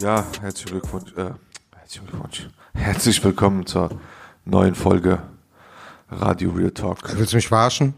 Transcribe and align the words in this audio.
Ja, 0.00 0.24
herzlichen 0.40 0.70
Glückwunsch. 0.70 1.12
Äh, 1.16 1.30
herzlichen 1.76 2.06
Glückwunsch. 2.06 2.48
Herzlich 2.74 3.22
willkommen 3.24 3.66
zur 3.66 3.90
neuen 4.44 4.74
Folge 4.74 5.20
Radio 6.10 6.50
Real 6.50 6.70
Talk. 6.70 6.98
Willst 7.16 7.32
du 7.32 7.36
mich 7.36 7.48
verarschen? 7.48 7.94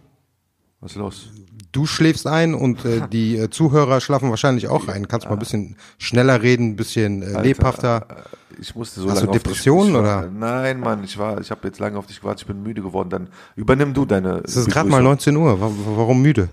Was 0.80 0.92
ist 0.92 0.96
los? 0.96 1.28
Du 1.72 1.86
schläfst 1.86 2.26
ein 2.26 2.54
und 2.54 2.84
äh, 2.84 3.06
die 3.12 3.36
äh, 3.36 3.50
Zuhörer 3.50 4.00
schlafen 4.00 4.30
wahrscheinlich 4.30 4.68
auch 4.68 4.88
ein. 4.88 5.06
Kannst 5.08 5.26
mal 5.26 5.34
ein 5.34 5.38
bisschen 5.38 5.76
schneller 5.98 6.42
reden, 6.42 6.70
ein 6.70 6.76
bisschen 6.76 7.22
äh, 7.22 7.42
lebhafter. 7.42 8.06
äh, 8.08 8.60
Ich 8.60 8.74
musste 8.74 9.00
so 9.00 9.08
Hast 9.10 9.16
lange 9.16 9.26
du 9.26 9.30
auf 9.30 9.36
dich- 9.36 9.42
Depressionen, 9.42 9.88
ich 9.88 9.94
war, 9.94 10.00
oder? 10.22 10.30
Nein, 10.30 10.80
Mann, 10.80 11.04
ich 11.04 11.18
war, 11.18 11.40
ich 11.40 11.50
habe 11.50 11.66
jetzt 11.68 11.78
lange 11.78 11.98
auf 11.98 12.06
dich 12.06 12.20
gewartet. 12.20 12.42
Ich 12.42 12.46
bin 12.46 12.62
müde 12.62 12.80
geworden. 12.82 13.10
Dann 13.10 13.28
übernimm 13.56 13.92
du 13.94 14.06
deine. 14.06 14.40
Es 14.44 14.56
ist 14.56 14.70
gerade 14.70 14.88
mal 14.88 15.02
19 15.02 15.36
Uhr. 15.36 15.60
Wa- 15.60 15.66
wa- 15.66 15.96
Warum 15.96 16.22
müde? 16.22 16.48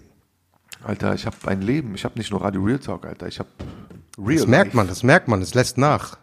Alter, 0.84 1.14
ich 1.16 1.26
habe 1.26 1.36
ein 1.46 1.62
Leben. 1.62 1.96
Ich 1.96 2.04
habe 2.06 2.18
nicht 2.20 2.32
nur 2.32 2.42
Radio 2.44 2.62
Real 2.64 2.80
Talk, 2.80 3.06
Alter. 3.06 3.28
Ich 3.28 3.40
habe 3.40 3.50
Real. 4.18 4.38
Das 4.38 4.48
merkt 4.48 4.74
man, 4.74 4.88
das 4.88 5.04
merkt 5.04 5.28
man, 5.28 5.42
es 5.42 5.54
lässt 5.54 5.78
nach. 5.78 6.18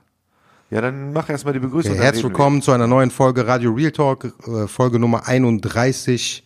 Ja, 0.70 0.80
dann 0.80 1.12
mach 1.12 1.28
erstmal 1.28 1.54
die 1.54 1.60
Begrüßung. 1.60 1.92
Dann 1.92 2.02
herzlich 2.02 2.24
willkommen 2.24 2.60
zu 2.60 2.72
einer 2.72 2.88
neuen 2.88 3.10
Folge 3.10 3.46
Radio 3.46 3.72
Real 3.72 3.92
Talk, 3.92 4.32
äh, 4.48 4.66
Folge 4.66 4.98
Nummer 4.98 5.28
31. 5.28 6.44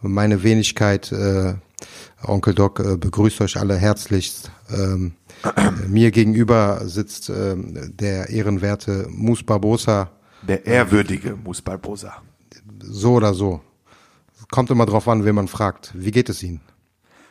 Meine 0.00 0.42
Wenigkeit, 0.42 1.12
äh, 1.12 1.54
Onkel 2.24 2.54
Doc, 2.54 2.80
äh, 2.80 2.96
begrüßt 2.96 3.40
euch 3.42 3.56
alle 3.56 3.76
herzlichst. 3.76 4.50
Ähm, 4.70 5.12
äh, 5.44 5.70
mir 5.86 6.10
gegenüber 6.10 6.80
sitzt 6.84 7.28
ähm, 7.30 7.92
der 7.96 8.30
ehrenwerte 8.30 9.06
Mus 9.10 9.44
Barbosa, 9.44 10.10
Der 10.42 10.66
ehrwürdige 10.66 11.36
Mus 11.36 11.62
Barbosa. 11.62 12.22
so 12.82 13.14
oder 13.14 13.34
so. 13.34 13.60
Kommt 14.50 14.70
immer 14.70 14.86
drauf 14.86 15.06
an, 15.06 15.24
wen 15.24 15.34
man 15.36 15.46
fragt. 15.46 15.92
Wie 15.94 16.10
geht 16.10 16.28
es 16.28 16.42
Ihnen? 16.42 16.60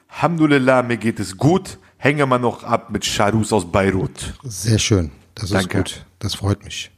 Alhamdulillah, 0.09 0.83
mir 0.83 0.97
geht 0.97 1.19
es 1.19 1.35
gut. 1.35 1.79
Hänge 1.97 2.25
mal 2.25 2.37
noch 2.39 2.63
ab 2.63 2.89
mit 2.91 3.05
Charus 3.05 3.51
aus 3.53 3.71
Beirut. 3.71 4.33
Sehr 4.43 4.79
schön. 4.79 5.11
Das 5.35 5.49
Danke. 5.49 5.79
ist 5.79 5.83
gut. 5.95 6.05
Das 6.19 6.35
freut 6.35 6.63
mich. 6.63 6.91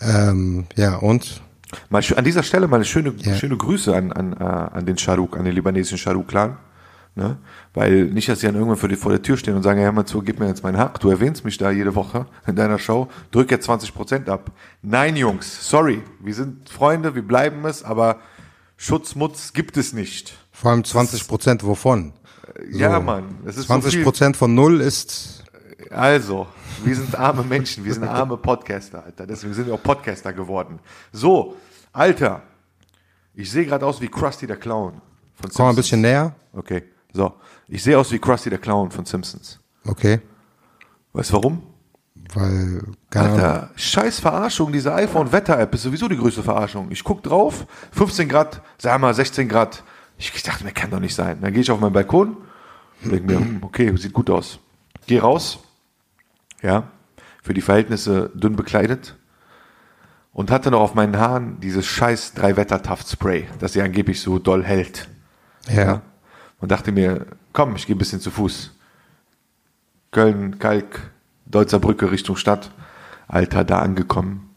Ähm, 0.00 0.66
ja, 0.76 0.96
und? 0.96 1.42
Mal 1.88 2.02
an 2.16 2.24
dieser 2.24 2.42
Stelle 2.42 2.68
mal 2.68 2.76
eine 2.76 2.84
schöne, 2.84 3.14
Ja. 3.18 3.34
schöne 3.34 3.56
Grüße 3.56 3.94
an, 3.94 4.12
an, 4.12 4.32
äh, 4.34 4.44
an 4.44 4.84
den 4.86 4.98
Charuk, 4.98 5.36
an 5.36 5.44
den 5.44 5.54
libanesischen 5.54 5.98
Charuk-Clan. 5.98 6.56
Ne? 7.14 7.36
Weil 7.74 8.04
nicht, 8.06 8.28
dass 8.28 8.40
sie 8.40 8.46
dann 8.46 8.54
irgendwann 8.54 8.78
vor, 8.78 8.88
die, 8.88 8.96
vor 8.96 9.12
der 9.12 9.20
Tür 9.20 9.36
stehen 9.36 9.54
und 9.54 9.62
sagen, 9.62 9.80
ja, 9.80 9.92
mal 9.92 10.06
zu, 10.06 10.22
gib 10.22 10.38
mir 10.40 10.46
jetzt 10.48 10.62
meinen 10.62 10.78
Hack, 10.78 10.98
du 11.00 11.10
erwähnst 11.10 11.44
mich 11.44 11.58
da 11.58 11.70
jede 11.70 11.94
Woche 11.94 12.26
in 12.46 12.56
deiner 12.56 12.78
Show, 12.78 13.08
drück 13.32 13.50
jetzt 13.50 13.68
20% 13.68 14.28
ab. 14.30 14.50
Nein, 14.80 15.16
Jungs, 15.16 15.68
sorry, 15.68 16.02
wir 16.20 16.34
sind 16.34 16.70
Freunde, 16.70 17.14
wir 17.14 17.20
bleiben 17.22 17.66
es, 17.66 17.82
aber 17.84 18.18
Schutzmutz 18.78 19.52
gibt 19.52 19.76
es 19.76 19.92
nicht. 19.92 20.34
Vor 20.52 20.70
allem 20.70 20.84
20 20.84 21.28
Prozent 21.28 21.64
wovon? 22.46 22.78
Ja, 22.78 23.00
Mann, 23.00 23.38
es 23.44 23.56
ist 23.56 23.62
so 23.62 23.74
20 23.74 23.94
viel. 23.94 24.04
Prozent 24.04 24.36
von 24.36 24.54
null 24.54 24.80
ist, 24.80 25.44
Also, 25.90 26.46
wir 26.84 26.96
sind 26.96 27.18
arme 27.18 27.42
Menschen, 27.42 27.84
wir 27.84 27.92
sind 27.94 28.04
arme 28.04 28.36
Podcaster, 28.36 29.04
Alter. 29.04 29.26
Deswegen 29.26 29.54
sind 29.54 29.66
wir 29.66 29.74
auch 29.74 29.82
Podcaster 29.82 30.32
geworden. 30.32 30.78
So, 31.12 31.56
Alter, 31.92 32.42
ich 33.34 33.50
sehe 33.50 33.66
gerade 33.66 33.84
aus 33.86 34.00
wie 34.00 34.08
Krusty 34.08 34.46
der 34.46 34.56
Clown 34.56 35.00
von 35.34 35.50
komm 35.50 35.66
mal 35.66 35.70
ein 35.70 35.76
bisschen 35.76 36.00
näher. 36.00 36.34
Okay, 36.52 36.84
so. 37.12 37.34
Ich 37.68 37.82
sehe 37.82 37.98
aus 37.98 38.10
wie 38.12 38.18
Krusty 38.18 38.50
der 38.50 38.58
Clown 38.58 38.90
von 38.90 39.04
Simpsons. 39.04 39.58
Okay. 39.86 40.20
Weißt 41.12 41.30
du 41.30 41.34
warum? 41.34 41.62
Weil, 42.34 42.82
keine 43.10 43.28
Ahnung. 43.28 43.40
Alter, 43.40 43.70
scheiß 43.76 44.20
Verarschung, 44.20 44.72
diese 44.72 44.94
iPhone-Wetter-App 44.94 45.74
ist 45.74 45.82
sowieso 45.82 46.08
die 46.08 46.16
größte 46.16 46.42
Verarschung. 46.42 46.90
Ich 46.90 47.04
guck 47.04 47.22
drauf, 47.22 47.66
15 47.92 48.28
Grad, 48.28 48.62
sag 48.78 49.00
mal 49.00 49.12
16 49.12 49.48
Grad. 49.48 49.82
Ich 50.22 50.42
dachte 50.42 50.64
mir, 50.64 50.72
kann 50.72 50.90
doch 50.90 51.00
nicht 51.00 51.14
sein. 51.14 51.38
Dann 51.40 51.52
gehe 51.52 51.62
ich 51.62 51.70
auf 51.70 51.80
meinen 51.80 51.92
Balkon, 51.92 52.36
denke 53.02 53.26
mir, 53.26 53.40
hm, 53.40 53.58
okay, 53.62 53.94
sieht 53.96 54.12
gut 54.12 54.30
aus. 54.30 54.60
Geh 55.06 55.18
raus, 55.18 55.58
ja, 56.62 56.84
für 57.42 57.54
die 57.54 57.60
Verhältnisse 57.60 58.30
dünn 58.34 58.54
bekleidet 58.54 59.16
und 60.32 60.50
hatte 60.50 60.70
noch 60.70 60.80
auf 60.80 60.94
meinen 60.94 61.18
Haaren 61.18 61.60
dieses 61.60 61.86
scheiß 61.86 62.34
Drei-Wetter-Taft-Spray, 62.34 63.48
das 63.58 63.72
sie 63.72 63.82
angeblich 63.82 64.20
so 64.20 64.38
doll 64.38 64.64
hält. 64.64 65.08
Ja. 65.68 66.02
Und 66.60 66.70
dachte 66.70 66.92
mir, 66.92 67.26
komm, 67.52 67.76
ich 67.76 67.86
gehe 67.86 67.96
ein 67.96 67.98
bisschen 67.98 68.20
zu 68.20 68.30
Fuß. 68.30 68.72
Köln, 70.12 70.58
Kalk, 70.58 71.10
Deutzer 71.46 71.80
Brücke 71.80 72.10
Richtung 72.10 72.36
Stadt. 72.36 72.70
Alter, 73.28 73.64
da 73.64 73.80
angekommen. 73.80 74.50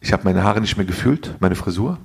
Ich 0.00 0.12
habe 0.12 0.24
meine 0.24 0.44
Haare 0.44 0.60
nicht 0.60 0.76
mehr 0.76 0.86
gefühlt, 0.86 1.36
meine 1.40 1.54
Frisur. 1.54 1.98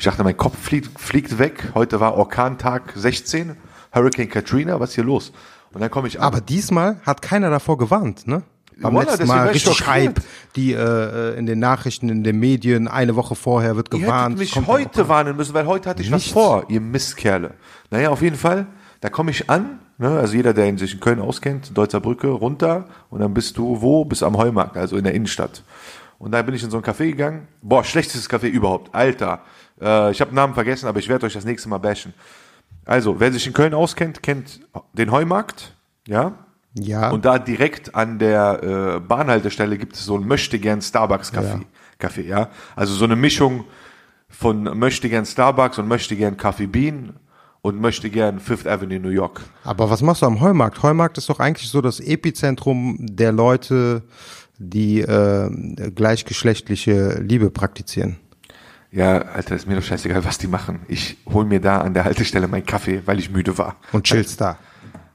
Ich 0.00 0.04
dachte, 0.06 0.24
mein 0.24 0.34
Kopf 0.34 0.56
fliegt, 0.58 0.98
fliegt 0.98 1.38
weg. 1.38 1.72
Heute 1.74 2.00
war 2.00 2.14
Orkantag 2.14 2.94
16, 2.96 3.54
Hurricane 3.94 4.30
Katrina, 4.30 4.80
was 4.80 4.88
ist 4.90 4.94
hier 4.94 5.04
los? 5.04 5.30
Und 5.74 5.82
dann 5.82 5.90
komme 5.90 6.08
ich 6.08 6.18
an. 6.18 6.24
Aber 6.24 6.40
diesmal 6.40 6.96
hat 7.04 7.20
keiner 7.20 7.50
davor 7.50 7.76
gewarnt, 7.76 8.26
ne? 8.26 8.42
Beim 8.80 8.94
Wallah, 8.94 9.10
letzten 9.10 9.26
Mal 9.26 9.54
ich 9.54 9.66
richtig. 9.68 9.86
Hype, 9.86 10.20
die 10.56 10.72
äh, 10.72 11.36
in 11.38 11.44
den 11.44 11.58
Nachrichten, 11.58 12.08
in 12.08 12.24
den 12.24 12.38
Medien, 12.40 12.88
eine 12.88 13.14
Woche 13.14 13.34
vorher 13.34 13.76
wird 13.76 13.92
Ihr 13.92 14.00
gewarnt. 14.00 14.36
hättet 14.36 14.38
mich 14.38 14.52
kommt- 14.52 14.68
heute 14.68 15.06
warnen 15.10 15.36
müssen, 15.36 15.52
weil 15.52 15.66
heute 15.66 15.90
hatte 15.90 16.00
ich 16.02 16.10
was 16.10 16.22
Nicht. 16.22 16.32
vor, 16.32 16.64
ihr 16.70 16.80
Mistkerle. 16.80 17.50
Naja, 17.90 18.08
auf 18.08 18.22
jeden 18.22 18.36
Fall, 18.36 18.68
da 19.02 19.10
komme 19.10 19.30
ich 19.32 19.50
an, 19.50 19.80
ne, 19.98 20.18
also 20.18 20.34
jeder, 20.34 20.54
der 20.54 20.66
in 20.66 20.78
sich 20.78 20.94
in 20.94 21.00
Köln 21.00 21.20
auskennt, 21.20 21.76
Deutzer 21.76 22.00
Brücke, 22.00 22.28
runter 22.28 22.86
und 23.10 23.20
dann 23.20 23.34
bist 23.34 23.58
du 23.58 23.82
wo? 23.82 24.06
Bist 24.06 24.22
am 24.22 24.38
Heumarkt, 24.38 24.78
also 24.78 24.96
in 24.96 25.04
der 25.04 25.12
Innenstadt. 25.12 25.62
Und 26.20 26.32
da 26.32 26.42
bin 26.42 26.54
ich 26.54 26.62
in 26.62 26.70
so 26.70 26.76
ein 26.76 26.82
Café 26.84 27.06
gegangen. 27.06 27.48
Boah, 27.62 27.82
schlechtestes 27.82 28.28
Café 28.30 28.46
überhaupt. 28.48 28.94
Alter, 28.94 29.40
äh, 29.80 30.10
ich 30.10 30.20
habe 30.20 30.34
Namen 30.34 30.52
vergessen, 30.52 30.86
aber 30.86 30.98
ich 30.98 31.08
werde 31.08 31.24
euch 31.24 31.32
das 31.32 31.46
nächste 31.46 31.68
Mal 31.70 31.78
bashen. 31.78 32.12
Also, 32.84 33.18
wer 33.18 33.32
sich 33.32 33.46
in 33.46 33.54
Köln 33.54 33.72
auskennt, 33.72 34.22
kennt 34.22 34.60
den 34.92 35.10
Heumarkt, 35.10 35.74
ja, 36.06 36.32
Ja. 36.74 37.10
und 37.10 37.24
da 37.24 37.38
direkt 37.38 37.94
an 37.94 38.18
der 38.18 38.62
äh, 38.62 39.00
Bahnhaltestelle 39.00 39.78
gibt 39.78 39.96
es 39.96 40.04
so 40.04 40.16
ein 40.16 40.26
Möchtegern 40.26 40.82
Starbucks 40.82 41.32
Kaffee. 41.32 41.48
Ja. 41.48 41.60
Kaffee, 41.98 42.26
ja. 42.28 42.48
Also 42.76 42.92
so 42.94 43.06
eine 43.06 43.16
Mischung 43.16 43.64
von 44.28 44.64
Möchtegern 44.78 45.24
Starbucks 45.24 45.78
und 45.78 45.88
Möchtegern 45.88 46.36
Kaffee 46.36 46.66
Bean 46.66 47.14
und 47.62 47.80
Möchtegern 47.80 48.40
Fifth 48.40 48.66
Avenue 48.66 49.00
New 49.00 49.08
York. 49.10 49.40
Aber 49.64 49.88
was 49.90 50.02
machst 50.02 50.22
du 50.22 50.26
am 50.26 50.40
Heumarkt? 50.40 50.82
Heumarkt 50.82 51.18
ist 51.18 51.28
doch 51.28 51.40
eigentlich 51.40 51.68
so 51.70 51.80
das 51.80 51.98
Epizentrum 52.00 52.96
der 53.00 53.32
Leute, 53.32 54.02
die 54.62 55.00
äh, 55.00 55.90
gleichgeschlechtliche 55.94 57.18
Liebe 57.20 57.50
praktizieren. 57.50 58.16
Ja, 58.92 59.18
Alter, 59.22 59.56
ist 59.56 59.66
mir 59.66 59.76
doch 59.76 59.82
scheißegal, 59.82 60.24
was 60.24 60.36
die 60.38 60.48
machen. 60.48 60.80
Ich 60.88 61.16
hol 61.26 61.44
mir 61.44 61.60
da 61.60 61.80
an 61.80 61.94
der 61.94 62.04
Haltestelle 62.04 62.46
meinen 62.46 62.66
Kaffee, 62.66 63.02
weil 63.06 63.18
ich 63.18 63.30
müde 63.30 63.56
war. 63.56 63.76
Und 63.92 64.04
chillst 64.04 64.40
da. 64.40 64.58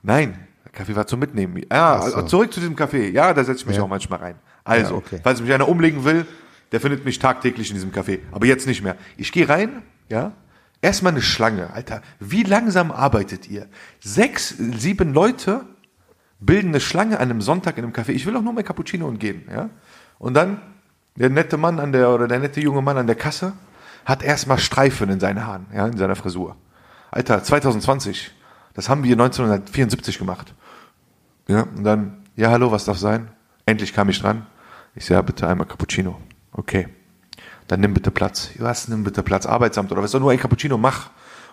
Nein, 0.01 0.37
der 0.63 0.71
Kaffee 0.71 0.95
war 0.95 1.05
zum 1.07 1.19
Mitnehmen. 1.19 1.57
Ja, 1.71 1.95
Ach 1.97 1.99
so. 2.07 2.15
also 2.15 2.21
zurück 2.23 2.53
zu 2.53 2.59
diesem 2.59 2.75
Kaffee. 2.75 3.09
Ja, 3.09 3.33
da 3.33 3.43
setze 3.43 3.59
ich 3.61 3.65
mich 3.67 3.77
Ja. 3.77 3.83
auch 3.83 3.87
manchmal 3.87 4.19
rein. 4.19 4.35
Also, 4.63 4.91
Ja, 4.93 4.97
okay. 4.97 5.19
falls 5.23 5.41
mich 5.41 5.53
einer 5.53 5.67
umlegen 5.67 6.05
will, 6.05 6.25
der 6.71 6.79
findet 6.81 7.05
mich 7.05 7.19
tagtäglich 7.19 7.69
in 7.69 7.75
diesem 7.75 7.91
Café. 7.91 8.19
Aber 8.31 8.45
jetzt 8.47 8.65
nicht 8.65 8.81
mehr. 8.81 8.95
Ich 9.17 9.31
gehe 9.31 9.47
rein, 9.47 9.83
ja. 10.09 10.31
Erstmal 10.81 11.11
eine 11.13 11.21
Schlange, 11.21 11.71
Alter. 11.73 12.01
Wie 12.19 12.43
langsam 12.43 12.91
arbeitet 12.91 13.49
ihr? 13.49 13.67
Sechs, 13.99 14.55
sieben 14.57 15.13
Leute 15.13 15.65
bilden 16.39 16.69
eine 16.69 16.79
Schlange 16.79 17.19
an 17.19 17.29
einem 17.29 17.41
Sonntag 17.41 17.77
in 17.77 17.83
einem 17.83 17.93
Café. 17.93 18.09
Ich 18.09 18.25
will 18.25 18.35
auch 18.35 18.41
nur 18.41 18.53
mein 18.53 18.65
Cappuccino 18.65 19.07
und 19.07 19.19
gehen, 19.19 19.47
ja. 19.49 19.69
Und 20.17 20.33
dann 20.33 20.61
der 21.15 21.29
nette 21.29 21.57
Mann 21.57 21.79
an 21.79 21.91
der 21.91 22.09
oder 22.09 22.27
der 22.27 22.39
nette 22.39 22.59
junge 22.59 22.81
Mann 22.81 22.97
an 22.97 23.07
der 23.07 23.15
Kasse 23.15 23.53
hat 24.05 24.21
erstmal 24.21 24.59
Streifen 24.59 25.09
in 25.09 25.19
seinen 25.19 25.45
Haaren, 25.45 25.65
ja, 25.73 25.87
in 25.87 25.97
seiner 25.97 26.15
Frisur. 26.15 26.55
Alter, 27.11 27.43
2020. 27.43 28.31
Das 28.73 28.89
haben 28.89 29.03
wir 29.03 29.13
1974 29.13 30.19
gemacht. 30.19 30.53
Ja, 31.47 31.61
und 31.63 31.83
dann, 31.83 32.23
ja, 32.35 32.51
hallo, 32.51 32.71
was 32.71 32.85
darf 32.85 32.97
sein? 32.97 33.29
Endlich 33.65 33.93
kam 33.93 34.09
ich 34.09 34.19
dran. 34.19 34.45
Ich 34.95 35.05
sage, 35.05 35.15
ja, 35.15 35.21
bitte 35.21 35.47
einmal 35.47 35.65
Cappuccino. 35.65 36.19
Okay. 36.51 36.89
Dann 37.67 37.79
nimm 37.79 37.93
bitte 37.93 38.11
Platz. 38.11 38.51
Was, 38.59 38.87
nimm 38.87 39.03
bitte 39.03 39.23
Platz? 39.23 39.45
Arbeitsamt 39.45 39.91
oder 39.91 40.03
was? 40.03 40.13
Nur 40.13 40.31
ein 40.31 40.39
Cappuccino, 40.39 40.77
mach. 40.77 41.09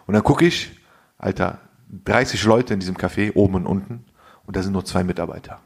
Und 0.06 0.14
dann 0.14 0.24
gucke 0.24 0.44
ich, 0.44 0.80
Alter, 1.18 1.58
30 2.04 2.42
Leute 2.44 2.74
in 2.74 2.80
diesem 2.80 2.96
Café, 2.96 3.32
oben 3.34 3.54
und 3.54 3.66
unten, 3.66 4.04
und 4.46 4.56
da 4.56 4.62
sind 4.62 4.72
nur 4.72 4.84
zwei 4.84 5.04
Mitarbeiter. 5.04 5.60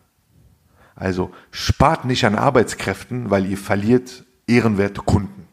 Also 0.95 1.31
spart 1.51 2.05
nicht 2.05 2.25
an 2.25 2.35
Arbeitskräften, 2.37 3.31
weil 3.31 3.47
ihr 3.47 3.59
verliert 3.59 4.25
ehrenwerte 4.47 5.03
Kunden. 5.03 5.47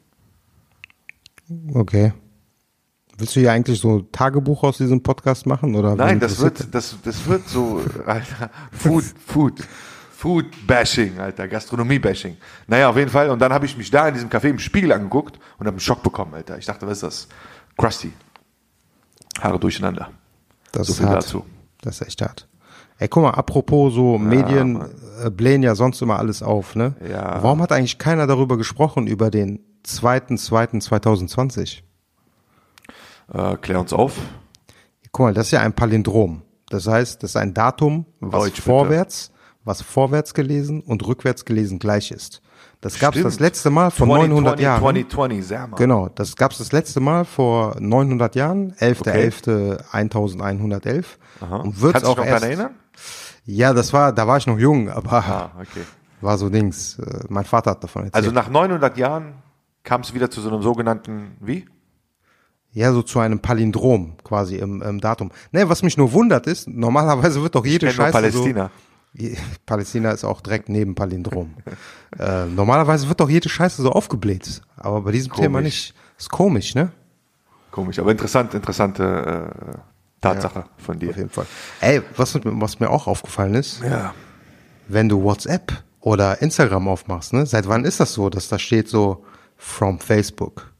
Okay. 1.73 2.13
Willst 3.17 3.35
du 3.35 3.41
hier 3.41 3.51
eigentlich 3.51 3.79
so 3.79 3.97
ein 3.99 4.11
Tagebuch 4.11 4.63
aus 4.63 4.77
diesem 4.77 5.03
Podcast 5.03 5.45
machen? 5.45 5.75
Oder 5.75 5.95
Nein, 5.95 6.19
das 6.19 6.39
wird, 6.39 6.73
das, 6.73 6.95
das 7.03 7.27
wird 7.27 7.47
so, 7.47 7.81
Alter, 8.05 8.49
Food, 8.71 9.03
Food, 9.27 9.67
Food-Bashing, 10.17 11.19
Alter, 11.19 11.47
Gastronomie-Bashing. 11.47 12.37
Naja, 12.67 12.89
auf 12.89 12.97
jeden 12.97 13.11
Fall. 13.11 13.29
Und 13.29 13.39
dann 13.39 13.53
habe 13.53 13.65
ich 13.65 13.77
mich 13.77 13.91
da 13.91 14.07
in 14.07 14.13
diesem 14.15 14.29
Café 14.29 14.45
im 14.49 14.57
Spiegel 14.59 14.91
angeguckt 14.93 15.37
und 15.59 15.67
habe 15.67 15.71
einen 15.75 15.79
Schock 15.79 16.01
bekommen, 16.01 16.33
Alter. 16.33 16.57
Ich 16.57 16.65
dachte, 16.65 16.87
was 16.87 16.93
ist 16.93 17.03
das? 17.03 17.27
Krusty. 17.77 18.13
Haare 19.41 19.59
durcheinander. 19.59 20.09
Das 20.71 20.87
So 20.87 20.93
ist 20.93 21.01
hart. 21.01 21.17
dazu. 21.23 21.45
Das 21.81 21.99
ist 22.01 22.07
echt 22.07 22.21
hart. 22.21 22.47
Ey, 22.99 23.07
guck 23.07 23.23
mal, 23.23 23.31
apropos 23.31 23.93
so 23.93 24.17
Medien 24.17 24.81
äh, 25.23 25.29
blähen 25.29 25.63
ja 25.63 25.75
sonst 25.75 26.01
immer 26.01 26.19
alles 26.19 26.43
auf, 26.43 26.75
ne? 26.75 26.95
Ja. 27.09 27.41
Warum 27.41 27.61
hat 27.61 27.71
eigentlich 27.71 27.97
keiner 27.97 28.27
darüber 28.27 28.57
gesprochen, 28.57 29.07
über 29.07 29.29
den 29.31 29.59
2.2.2020? 29.85 31.81
Äh, 33.33 33.57
klär 33.57 33.79
uns 33.79 33.93
auf. 33.93 34.17
Guck 35.11 35.25
mal, 35.25 35.33
das 35.33 35.47
ist 35.47 35.51
ja 35.51 35.61
ein 35.61 35.73
Palindrom. 35.73 36.41
Das 36.69 36.87
heißt, 36.87 37.21
das 37.21 37.31
ist 37.31 37.35
ein 37.35 37.53
Datum, 37.53 38.05
was 38.19 38.43
Deutsch, 38.43 38.55
bitte. 38.55 38.61
vorwärts, 38.63 39.31
was 39.63 39.81
vorwärts 39.81 40.33
gelesen 40.33 40.81
und 40.81 41.05
rückwärts 41.05 41.45
gelesen 41.45 41.79
gleich 41.79 42.11
ist. 42.11 42.41
Das 42.83 42.99
gab's 42.99 43.15
Stimmt. 43.15 43.27
das 43.33 43.39
letzte 43.39 43.69
Mal 43.69 43.89
vor 43.91 44.07
20, 44.07 44.29
900 44.29 44.59
Jahren. 44.59 44.81
2020, 44.81 45.45
sehr 45.47 45.67
mal. 45.67 45.77
Genau, 45.77 46.09
das 46.13 46.35
gab's 46.35 46.57
das 46.59 46.71
letzte 46.71 46.99
Mal 46.99 47.25
vor 47.25 47.75
900 47.79 48.35
Jahren, 48.35 48.73
11.11.1111 48.73 51.05
und 51.63 51.81
wird's 51.81 51.93
Kannst 51.93 52.05
du 52.05 52.09
auch 52.11 52.15
dich 52.15 52.17
noch 52.17 52.25
erst 52.25 52.43
erinnern? 52.43 52.75
Ja, 53.45 53.73
das 53.73 53.91
war, 53.93 54.11
da 54.13 54.27
war 54.27 54.37
ich 54.37 54.47
noch 54.47 54.59
jung, 54.59 54.89
aber 54.89 55.11
Ah, 55.13 55.51
okay. 55.59 55.81
war 56.21 56.37
so 56.37 56.49
Dings. 56.49 56.99
äh, 56.99 57.19
Mein 57.29 57.45
Vater 57.45 57.71
hat 57.71 57.83
davon 57.83 58.03
erzählt. 58.03 58.15
Also 58.15 58.31
nach 58.31 58.49
900 58.49 58.97
Jahren 58.97 59.33
kam 59.83 60.01
es 60.01 60.13
wieder 60.13 60.29
zu 60.29 60.41
so 60.41 60.49
einem 60.49 60.61
sogenannten, 60.61 61.37
wie? 61.41 61.65
ja, 62.75 62.91
so 62.91 63.03
zu 63.03 63.19
einem 63.19 63.37
Palindrom 63.39 64.13
quasi 64.23 64.55
im, 64.55 64.81
im 64.81 64.99
Datum. 64.99 65.29
Ne, 65.51 65.69
was 65.69 65.83
mich 65.83 65.95
nur 65.95 66.11
wundert 66.13 66.47
ist, 66.47 66.67
normalerweise 66.67 67.39
wird 67.43 67.53
doch 67.53 67.63
jede 67.65 67.91
Scheiße 67.91 68.11
Palästina. 68.11 68.65
so. 68.65 68.71
Palästina 69.65 70.11
ist 70.11 70.23
auch 70.23 70.41
direkt 70.41 70.69
neben 70.69 70.95
Palindrom. 70.95 71.53
äh, 72.19 72.45
normalerweise 72.45 73.07
wird 73.09 73.19
doch 73.19 73.29
jede 73.29 73.49
Scheiße 73.49 73.81
so 73.81 73.91
aufgebläht, 73.91 74.61
aber 74.77 75.01
bei 75.01 75.11
diesem 75.11 75.33
Thema 75.33 75.59
Komisch. 75.59 75.63
nicht. 75.63 75.93
Ist 76.17 76.29
komisch, 76.29 76.75
ne? 76.75 76.91
Komisch, 77.71 77.99
aber 77.99 78.11
interessant, 78.11 78.53
interessante 78.53 79.51
äh, 79.73 79.77
Tatsache 80.21 80.65
von 80.77 80.99
dir. 80.99 81.09
Auf 81.09 81.17
jeden 81.17 81.29
Fall. 81.29 81.45
Ey, 81.81 82.01
was, 82.15 82.39
was 82.43 82.79
mir 82.79 82.89
auch 82.89 83.07
aufgefallen 83.07 83.55
ist, 83.55 83.81
Ja. 83.83 84.13
wenn 84.87 85.09
du 85.09 85.23
WhatsApp 85.23 85.83
oder 85.99 86.41
Instagram 86.41 86.87
aufmachst, 86.87 87.33
ne? 87.33 87.45
Seit 87.45 87.67
wann 87.67 87.83
ist 87.83 87.99
das 87.99 88.13
so, 88.13 88.29
dass 88.29 88.47
da 88.47 88.59
steht 88.59 88.87
so 88.89 89.25
from 89.57 89.99
Facebook? 89.99 90.71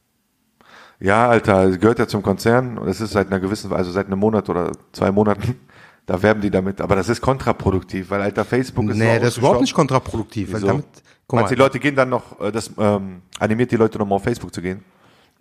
Ja, 1.00 1.27
Alter, 1.27 1.63
es 1.65 1.80
gehört 1.80 2.00
ja 2.00 2.07
zum 2.07 2.21
Konzern 2.21 2.77
und 2.77 2.88
es 2.88 3.01
ist 3.01 3.12
seit 3.12 3.27
einer 3.27 3.39
gewissen, 3.39 3.74
also 3.74 3.91
seit 3.91 4.06
einem 4.07 4.19
Monat 4.19 4.47
oder 4.50 4.71
zwei 4.94 5.12
Monaten, 5.12 5.59
da 6.06 6.22
werben 6.22 6.42
die 6.42 6.50
damit. 6.52 6.82
Aber 6.82 6.96
das 6.96 7.10
ist 7.10 7.22
kontraproduktiv, 7.22 8.10
weil 8.10 8.22
Alter, 8.22 8.44
Facebook 8.46 8.90
ist 8.90 8.98
Nee, 8.98 9.20
das 9.20 9.30
ist 9.30 9.38
überhaupt 9.38 9.62
nicht 9.62 9.74
kontraproduktiv. 9.74 10.52
Weil 10.54 10.62
damit, 10.62 10.86
guck 11.28 11.40
Meinst 11.40 11.52
du, 11.52 11.54
mal, 11.54 11.56
die 11.56 11.56
Leute 11.56 11.80
gehen 11.80 11.96
dann 11.96 12.10
noch, 12.10 12.40
äh, 12.42 12.52
das 12.52 12.72
ähm, 12.78 13.22
animiert 13.40 13.72
die 13.72 13.76
Leute 13.78 13.98
nochmal 13.98 14.18
auf 14.18 14.24
Facebook 14.24 14.54
zu 14.54 14.62
gehen? 14.62 14.84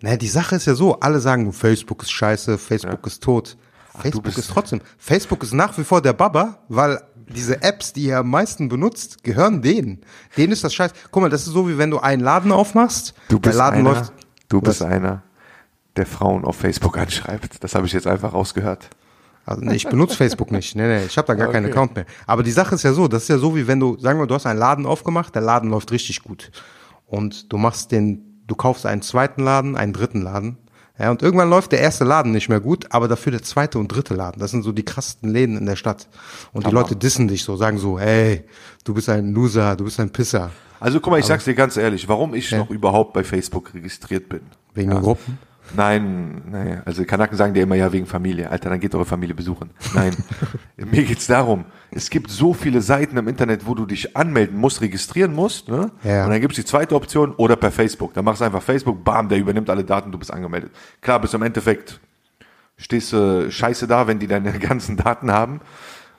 naja, 0.01 0.17
die 0.17 0.27
Sache 0.27 0.55
ist 0.55 0.65
ja 0.65 0.75
so, 0.75 0.99
alle 0.99 1.19
sagen, 1.19 1.53
Facebook 1.53 2.01
ist 2.03 2.11
scheiße, 2.11 2.57
Facebook 2.57 3.05
ist 3.07 3.23
tot. 3.23 3.55
Facebook 3.97 4.23
bist- 4.23 4.37
ist 4.37 4.49
trotzdem, 4.49 4.81
Facebook 4.97 5.43
ist 5.43 5.53
nach 5.53 5.77
wie 5.77 5.83
vor 5.83 6.01
der 6.01 6.13
Baba, 6.13 6.57
weil 6.67 6.99
diese 7.15 7.61
Apps, 7.61 7.93
die 7.93 8.07
er 8.09 8.19
am 8.19 8.29
meisten 8.29 8.67
benutzt, 8.67 9.23
gehören 9.23 9.61
denen. 9.61 10.01
Denen 10.35 10.51
ist 10.51 10.63
das 10.63 10.73
scheiße. 10.73 10.93
Guck 11.11 11.21
mal, 11.23 11.29
das 11.29 11.47
ist 11.47 11.53
so, 11.53 11.69
wie 11.69 11.77
wenn 11.77 11.89
du 11.89 11.99
einen 11.99 12.21
Laden 12.21 12.51
aufmachst, 12.51 13.13
Du 13.29 13.39
bist 13.39 13.53
der 13.53 13.59
Laden 13.59 13.79
einer, 13.79 13.93
läuft, 13.99 14.13
du 14.49 14.59
bist 14.61 14.81
Was? 14.81 14.87
einer, 14.87 15.21
der 15.95 16.05
Frauen 16.05 16.43
auf 16.43 16.57
Facebook 16.57 16.97
anschreibt. 16.97 17.63
Das 17.63 17.75
habe 17.75 17.85
ich 17.85 17.93
jetzt 17.93 18.07
einfach 18.07 18.33
rausgehört. 18.33 18.89
Also 19.45 19.61
nee, 19.61 19.75
ich 19.75 19.87
benutze 19.87 20.15
Facebook 20.15 20.51
nicht. 20.51 20.75
Nee, 20.75 20.87
nee, 20.87 21.05
ich 21.05 21.17
habe 21.17 21.27
da 21.27 21.33
gar 21.33 21.51
keinen 21.51 21.65
Okay. 21.65 21.73
Account 21.73 21.95
mehr. 21.95 22.05
Aber 22.25 22.43
die 22.43 22.51
Sache 22.51 22.75
ist 22.75 22.83
ja 22.83 22.93
so, 22.93 23.07
das 23.07 23.23
ist 23.23 23.29
ja 23.29 23.37
so, 23.37 23.55
wie 23.55 23.67
wenn 23.67 23.79
du, 23.79 23.97
sagen 23.99 24.19
wir, 24.19 24.27
du 24.27 24.35
hast 24.35 24.45
einen 24.45 24.59
Laden 24.59 24.85
aufgemacht, 24.85 25.35
der 25.35 25.41
Laden 25.41 25.69
läuft 25.69 25.91
richtig 25.91 26.23
gut. 26.23 26.51
Und 27.05 27.51
du 27.51 27.57
machst 27.57 27.91
den, 27.91 28.41
du 28.47 28.55
kaufst 28.55 28.85
einen 28.85 29.01
zweiten 29.01 29.43
Laden, 29.43 29.75
einen 29.75 29.93
dritten 29.93 30.21
Laden. 30.21 30.57
Ja, 30.97 31.09
und 31.09 31.23
irgendwann 31.23 31.49
läuft 31.49 31.71
der 31.71 31.79
erste 31.79 32.03
Laden 32.03 32.31
nicht 32.31 32.49
mehr 32.49 32.59
gut, 32.59 32.85
aber 32.91 33.07
dafür 33.07 33.31
der 33.31 33.41
zweite 33.41 33.79
und 33.79 33.87
dritte 33.87 34.13
Laden. 34.13 34.39
Das 34.39 34.51
sind 34.51 34.61
so 34.61 34.71
die 34.71 34.85
krassesten 34.85 35.29
Läden 35.29 35.57
in 35.57 35.65
der 35.65 35.75
Stadt. 35.75 36.07
Und 36.53 36.67
die 36.67 36.71
Leute 36.71 36.95
dissen 36.95 37.27
dich 37.27 37.43
so, 37.43 37.57
sagen 37.57 37.79
so, 37.79 37.99
hey, 37.99 38.43
du 38.83 38.93
bist 38.93 39.09
ein 39.09 39.33
Loser, 39.33 39.75
du 39.75 39.85
bist 39.85 39.99
ein 39.99 40.11
Pisser. 40.11 40.51
Also 40.79 40.99
guck 40.99 41.11
mal, 41.11 41.19
ich 41.19 41.25
sag's 41.25 41.45
dir 41.45 41.55
ganz 41.55 41.77
ehrlich, 41.77 42.07
warum 42.07 42.35
ich 42.35 42.51
noch 42.51 42.69
überhaupt 42.69 43.13
bei 43.13 43.23
Facebook 43.23 43.73
registriert 43.73 44.29
bin. 44.29 44.41
Wegen 44.75 44.91
den 44.91 45.01
Gruppen. 45.01 45.39
Nein, 45.75 46.41
nein, 46.51 46.81
also 46.85 47.03
Kanaken 47.05 47.37
sagen 47.37 47.53
dir 47.53 47.63
immer 47.63 47.75
ja 47.75 47.91
wegen 47.91 48.05
Familie. 48.05 48.49
Alter, 48.49 48.69
dann 48.69 48.79
geht 48.79 48.93
eure 48.93 49.05
Familie 49.05 49.33
besuchen. 49.33 49.71
Nein, 49.95 50.15
mir 50.77 51.03
geht's 51.03 51.25
darum, 51.27 51.65
es 51.89 52.09
gibt 52.09 52.29
so 52.29 52.53
viele 52.53 52.81
Seiten 52.81 53.17
im 53.17 53.27
Internet, 53.27 53.65
wo 53.65 53.73
du 53.73 53.85
dich 53.85 54.15
anmelden 54.15 54.57
musst, 54.57 54.81
registrieren 54.81 55.33
musst, 55.33 55.69
ne? 55.69 55.91
Ja. 56.03 56.25
Und 56.25 56.31
dann 56.31 56.41
gibt's 56.41 56.57
die 56.57 56.65
zweite 56.65 56.95
Option 56.95 57.31
oder 57.35 57.55
per 57.55 57.71
Facebook. 57.71 58.13
Dann 58.13 58.25
machst 58.25 58.41
du 58.41 58.45
einfach 58.45 58.61
Facebook, 58.61 59.03
bam, 59.03 59.29
der 59.29 59.37
übernimmt 59.39 59.69
alle 59.69 59.83
Daten, 59.83 60.11
du 60.11 60.17
bist 60.17 60.31
angemeldet. 60.31 60.71
Klar, 61.01 61.19
bis 61.21 61.33
im 61.33 61.41
Endeffekt 61.41 61.99
stehst 62.77 63.13
du 63.13 63.49
scheiße 63.49 63.87
da, 63.87 64.05
wenn 64.07 64.19
die 64.19 64.27
deine 64.27 64.51
ganzen 64.59 64.97
Daten 64.97 65.31
haben 65.31 65.61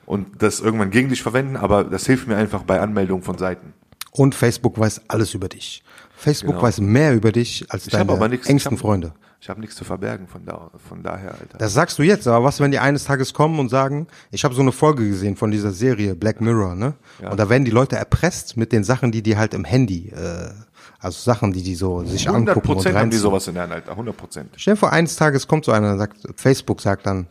und 0.05 0.41
das 0.41 0.59
irgendwann 0.59 0.89
gegen 0.91 1.09
dich 1.09 1.21
verwenden, 1.21 1.55
aber 1.55 1.83
das 1.83 2.05
hilft 2.05 2.27
mir 2.27 2.35
einfach 2.35 2.63
bei 2.63 2.79
Anmeldung 2.81 3.21
von 3.21 3.37
Seiten. 3.37 3.73
Und 4.11 4.33
Facebook 4.33 4.79
weiß 4.79 5.01
alles 5.09 5.33
über 5.33 5.49
dich. 5.49 5.83
Facebook 6.15 6.55
Genau. 6.55 6.63
weiß 6.63 6.79
mehr 6.79 7.13
über 7.13 7.31
dich 7.31 7.65
als 7.69 7.87
Ich 7.87 7.91
deine 7.93 8.11
aber 8.11 8.29
nichts. 8.29 8.47
engsten 8.47 8.73
ich 8.75 8.79
hab, 8.79 8.81
Freunde. 8.81 9.13
Ich 9.45 9.49
habe 9.51 9.61
nichts 9.61 9.75
zu 9.75 9.83
verbergen 9.83 10.27
von, 10.27 10.43
da, 10.43 10.71
von 10.89 11.03
daher, 11.03 11.33
Alter. 11.39 11.59
Das 11.59 11.71
sagst 11.71 11.99
du 11.99 12.01
jetzt, 12.01 12.27
aber 12.27 12.43
was, 12.43 12.59
wenn 12.59 12.71
die 12.71 12.79
eines 12.79 13.03
Tages 13.03 13.31
kommen 13.31 13.59
und 13.59 13.69
sagen, 13.69 14.07
ich 14.31 14.43
habe 14.43 14.55
so 14.55 14.61
eine 14.63 14.71
Folge 14.71 15.07
gesehen 15.07 15.35
von 15.35 15.51
dieser 15.51 15.69
Serie 15.71 16.15
Black 16.15 16.41
Mirror, 16.41 16.73
ne? 16.73 16.95
Und 17.29 17.39
da 17.39 17.47
werden 17.47 17.63
die 17.63 17.69
Leute 17.69 17.95
erpresst 17.95 18.57
mit 18.57 18.71
den 18.71 18.83
Sachen, 18.83 19.11
die 19.11 19.21
die 19.21 19.37
halt 19.37 19.53
im 19.53 19.63
Handy, 19.63 20.09
äh, 20.09 20.49
also 20.97 21.19
Sachen, 21.21 21.53
die 21.53 21.61
die 21.61 21.75
so 21.75 22.03
sich 22.05 22.27
100 22.27 22.57
angucken 22.57 22.69
und 22.69 22.75
Prozent 22.77 22.95
haben 22.97 23.11
die 23.11 23.17
sowas 23.17 23.47
in 23.47 23.53
der 23.53 23.63
Hand, 23.65 23.73
Alter. 23.73 23.91
100 23.91 24.17
Prozent. 24.17 24.49
Stell 24.55 24.73
dir 24.73 24.79
vor, 24.79 24.91
eines 24.91 25.15
Tages 25.15 25.47
kommt 25.47 25.65
so 25.65 25.71
einer 25.71 25.91
und 25.91 25.99
sagt, 25.99 26.17
Facebook 26.37 26.81
sagt 26.81 27.05
dann, 27.05 27.27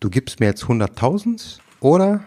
du 0.00 0.10
gibst 0.10 0.40
mir 0.40 0.46
jetzt 0.46 0.64
100.000 0.64 1.58
oder 1.78 2.24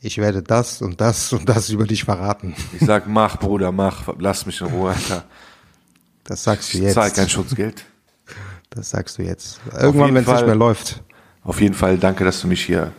ich 0.00 0.18
werde 0.18 0.42
das 0.42 0.82
und 0.82 1.00
das 1.00 1.32
und 1.32 1.48
das 1.48 1.70
über 1.70 1.84
dich 1.86 2.02
verraten. 2.02 2.56
Ich 2.72 2.84
sag, 2.84 3.06
mach, 3.06 3.38
Bruder, 3.38 3.70
mach, 3.70 4.08
lass 4.18 4.44
mich 4.44 4.60
in 4.60 4.66
Ruhe, 4.66 4.90
Alter. 4.90 5.22
Das 6.24 6.42
sagst 6.42 6.74
du 6.74 6.78
Ich 6.78 6.92
zahl 6.92 7.06
jetzt. 7.06 7.16
kein 7.16 7.28
Schutzgeld. 7.28 7.84
Das 8.74 8.90
sagst 8.90 9.18
du 9.18 9.22
jetzt. 9.22 9.60
Irgendwann, 9.78 10.14
wenn 10.14 10.24
es 10.24 10.28
nicht 10.30 10.46
mehr 10.46 10.54
läuft. 10.54 11.02
Auf 11.44 11.60
jeden 11.60 11.74
Fall 11.74 11.98
danke, 11.98 12.24
dass 12.24 12.40
du 12.40 12.46
mich 12.48 12.64
hier 12.64 12.92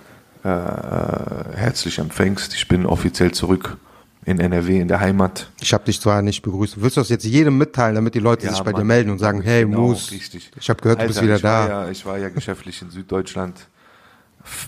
äh, 0.43 0.49
äh, 0.49 1.55
herzlich 1.55 1.97
empfängst. 1.99 2.53
Ich 2.53 2.67
bin 2.67 2.85
offiziell 2.85 3.31
zurück 3.31 3.77
in 4.25 4.39
NRW, 4.39 4.79
in 4.79 4.87
der 4.87 4.99
Heimat. 4.99 5.49
Ich 5.61 5.73
habe 5.73 5.85
dich 5.85 5.99
zwar 5.99 6.21
nicht 6.21 6.41
begrüßt. 6.41 6.81
Willst 6.81 6.97
du 6.97 7.01
das 7.01 7.09
jetzt 7.09 7.25
jedem 7.25 7.57
mitteilen, 7.57 7.95
damit 7.95 8.13
die 8.15 8.19
Leute 8.19 8.47
sich 8.49 8.59
bei 8.61 8.71
dir 8.71 8.79
Mann. 8.79 8.87
melden 8.87 9.09
und 9.09 9.19
sagen, 9.19 9.41
hey 9.41 9.63
Genau, 9.63 9.79
Moos, 9.87 10.11
richtig. 10.11 10.51
ich 10.59 10.69
habe 10.69 10.81
gehört, 10.81 11.01
du 11.01 11.07
bist 11.07 11.19
Alter, 11.19 11.27
wieder 11.27 11.35
ich 11.37 11.41
da. 11.41 11.59
War 11.59 11.69
ja, 11.69 11.89
ich 11.89 12.05
war 12.05 12.17
ja 12.17 12.29
geschäftlich 12.29 12.81
in 12.81 12.89
Süddeutschland. 12.89 13.67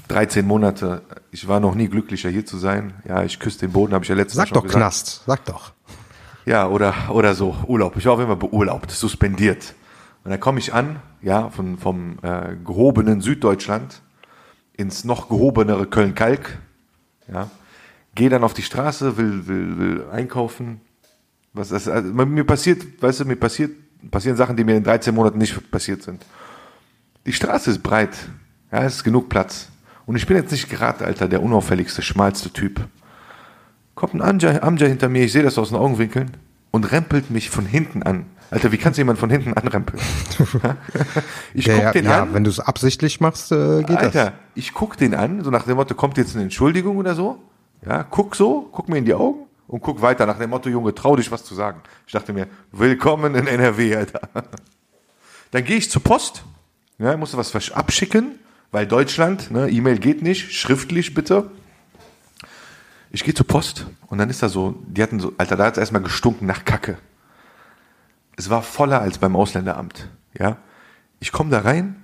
13 0.08 0.46
Monate. 0.48 1.02
Ich 1.32 1.48
war 1.48 1.60
noch 1.60 1.76
nie 1.76 1.88
glücklicher, 1.88 2.30
hier 2.30 2.46
zu 2.46 2.58
sein. 2.58 2.94
Ja, 3.08 3.24
ich 3.24 3.40
küsse 3.40 3.60
den 3.60 3.72
Boden, 3.72 3.94
habe 3.94 4.04
ich 4.04 4.10
ja 4.10 4.16
letztes 4.16 4.38
Mal 4.38 4.44
Sag 4.44 4.48
schon 4.50 4.56
doch 4.56 4.64
gesagt. 4.64 4.82
Knast, 4.82 5.22
sag 5.26 5.46
doch. 5.46 5.74
Ja, 6.46 6.68
oder, 6.68 6.94
oder 7.10 7.36
so, 7.36 7.56
Urlaub. 7.68 7.98
Ich 7.98 8.06
war 8.06 8.14
auf 8.14 8.20
jeden 8.20 8.30
Fall 8.30 8.38
beurlaubt, 8.38 8.92
suspendiert. 8.92 9.74
Und 10.26 10.32
dann 10.32 10.40
komme 10.40 10.58
ich 10.58 10.74
an, 10.74 11.00
ja, 11.22 11.52
von, 11.52 11.78
vom 11.78 12.18
äh, 12.24 12.56
gehobenen 12.66 13.22
Süddeutschland 13.22 14.02
ins 14.74 15.06
noch 15.06 15.30
gehobenere 15.30 15.86
Köln-Kalk, 15.86 16.58
ja, 17.32 17.50
gehe 18.16 18.30
dann 18.30 18.44
auf 18.44 18.56
die 18.56 18.64
Straße, 18.64 19.18
will, 19.18 19.48
will, 19.48 19.78
will 19.78 20.06
einkaufen. 20.12 20.82
Was 21.54 21.70
das, 21.70 21.88
also, 21.88 22.12
mir 22.12 22.44
passiert, 22.44 23.02
weißt 23.02 23.20
du, 23.20 23.26
mir 23.26 23.36
passiert, 23.36 23.72
passieren 24.10 24.36
Sachen, 24.36 24.58
die 24.58 24.64
mir 24.64 24.76
in 24.76 24.84
13 24.84 25.14
Monaten 25.14 25.38
nicht 25.38 25.70
passiert 25.70 26.02
sind. 26.02 26.26
Die 27.28 27.34
Straße 27.34 27.70
ist 27.70 27.84
breit, 27.84 28.18
ja, 28.72 28.84
es 28.84 28.96
ist 28.96 29.04
genug 29.04 29.30
Platz. 29.30 29.70
Und 30.08 30.16
ich 30.16 30.26
bin 30.26 30.38
jetzt 30.38 30.52
nicht 30.52 30.70
gerade, 30.70 31.06
Alter, 31.06 31.28
der 31.28 31.44
unauffälligste, 31.44 32.02
schmalste 32.02 32.50
Typ 32.52 32.82
kommt 33.94 34.16
ein 34.16 34.22
Amja, 34.22 34.62
Amja 34.62 34.88
hinter 34.88 35.08
mir, 35.08 35.24
ich 35.24 35.32
sehe 35.32 35.44
das 35.44 35.58
aus 35.58 35.70
den 35.70 35.78
Augenwinkeln 35.78 36.32
und 36.76 36.92
rempelt 36.92 37.32
mich 37.32 37.50
von 37.50 37.66
hinten 37.66 38.04
an. 38.04 38.26
Alter, 38.52 38.70
wie 38.74 38.78
kannst 38.78 38.98
du 38.98 39.00
jemanden 39.00 39.22
von 39.22 39.30
hinten 39.30 39.54
anrempeln? 39.54 39.98
ich 41.54 41.70
guck 41.70 41.78
ja, 41.82 41.94
den 41.94 42.04
ja 42.04 42.24
an. 42.24 42.34
wenn 42.34 42.44
du 42.44 42.50
es 42.50 42.60
absichtlich 42.60 43.22
machst, 43.22 43.54
äh, 43.54 43.82
geht 43.84 43.96
Alter, 43.96 44.26
das. 44.26 44.34
ich 44.56 44.74
guck 44.74 44.98
den 44.98 45.16
an, 45.16 45.42
so 45.42 45.52
nach 45.52 45.64
dem 45.64 45.78
Motto, 45.78 45.96
kommt 45.96 46.18
jetzt 46.18 46.36
eine 46.36 46.44
Entschuldigung 46.44 46.98
oder 46.98 47.16
so? 47.16 47.40
Ja, 47.86 48.04
guck 48.04 48.36
so, 48.36 48.68
guck 48.74 48.90
mir 48.90 48.98
in 48.98 49.06
die 49.06 49.14
Augen 49.14 49.46
und 49.68 49.82
guck 49.84 50.02
weiter 50.02 50.26
nach 50.26 50.38
dem 50.38 50.50
Motto, 50.50 50.68
Junge, 50.68 50.94
trau 50.94 51.16
dich 51.16 51.32
was 51.32 51.46
zu 51.46 51.56
sagen. 51.56 51.80
Ich 52.08 52.12
dachte 52.12 52.34
mir, 52.34 52.48
willkommen 52.74 53.36
in 53.36 53.48
NRW, 53.48 53.96
Alter. 53.96 54.20
Dann 55.52 55.64
gehe 55.64 55.78
ich 55.78 55.90
zur 55.90 56.04
Post, 56.04 56.44
ja, 57.00 57.16
musste 57.16 57.38
was 57.38 57.72
abschicken, 57.72 58.38
weil 58.72 58.86
Deutschland, 58.86 59.50
ne, 59.50 59.70
E-Mail 59.70 59.98
geht 59.98 60.22
nicht, 60.22 60.52
schriftlich 60.52 61.14
bitte. 61.14 61.50
Ich 63.12 63.24
gehe 63.24 63.34
zur 63.34 63.48
Post 63.48 63.86
und 64.08 64.18
dann 64.18 64.30
ist 64.30 64.44
da 64.44 64.50
so, 64.50 64.84
die 64.88 65.02
hatten 65.02 65.20
so, 65.20 65.34
Alter, 65.38 65.56
da 65.56 65.66
hat 65.66 65.74
es 65.74 65.80
erstmal 65.80 66.02
gestunken 66.02 66.48
nach 66.48 66.66
Kacke. 66.66 66.98
Es 68.38 68.50
war 68.50 68.62
voller 68.62 69.02
als 69.02 69.18
beim 69.18 69.36
Ausländeramt, 69.36 70.10
ja. 70.38 70.58
Ich 71.20 71.32
komme 71.32 71.50
da 71.50 71.60
rein, 71.62 71.96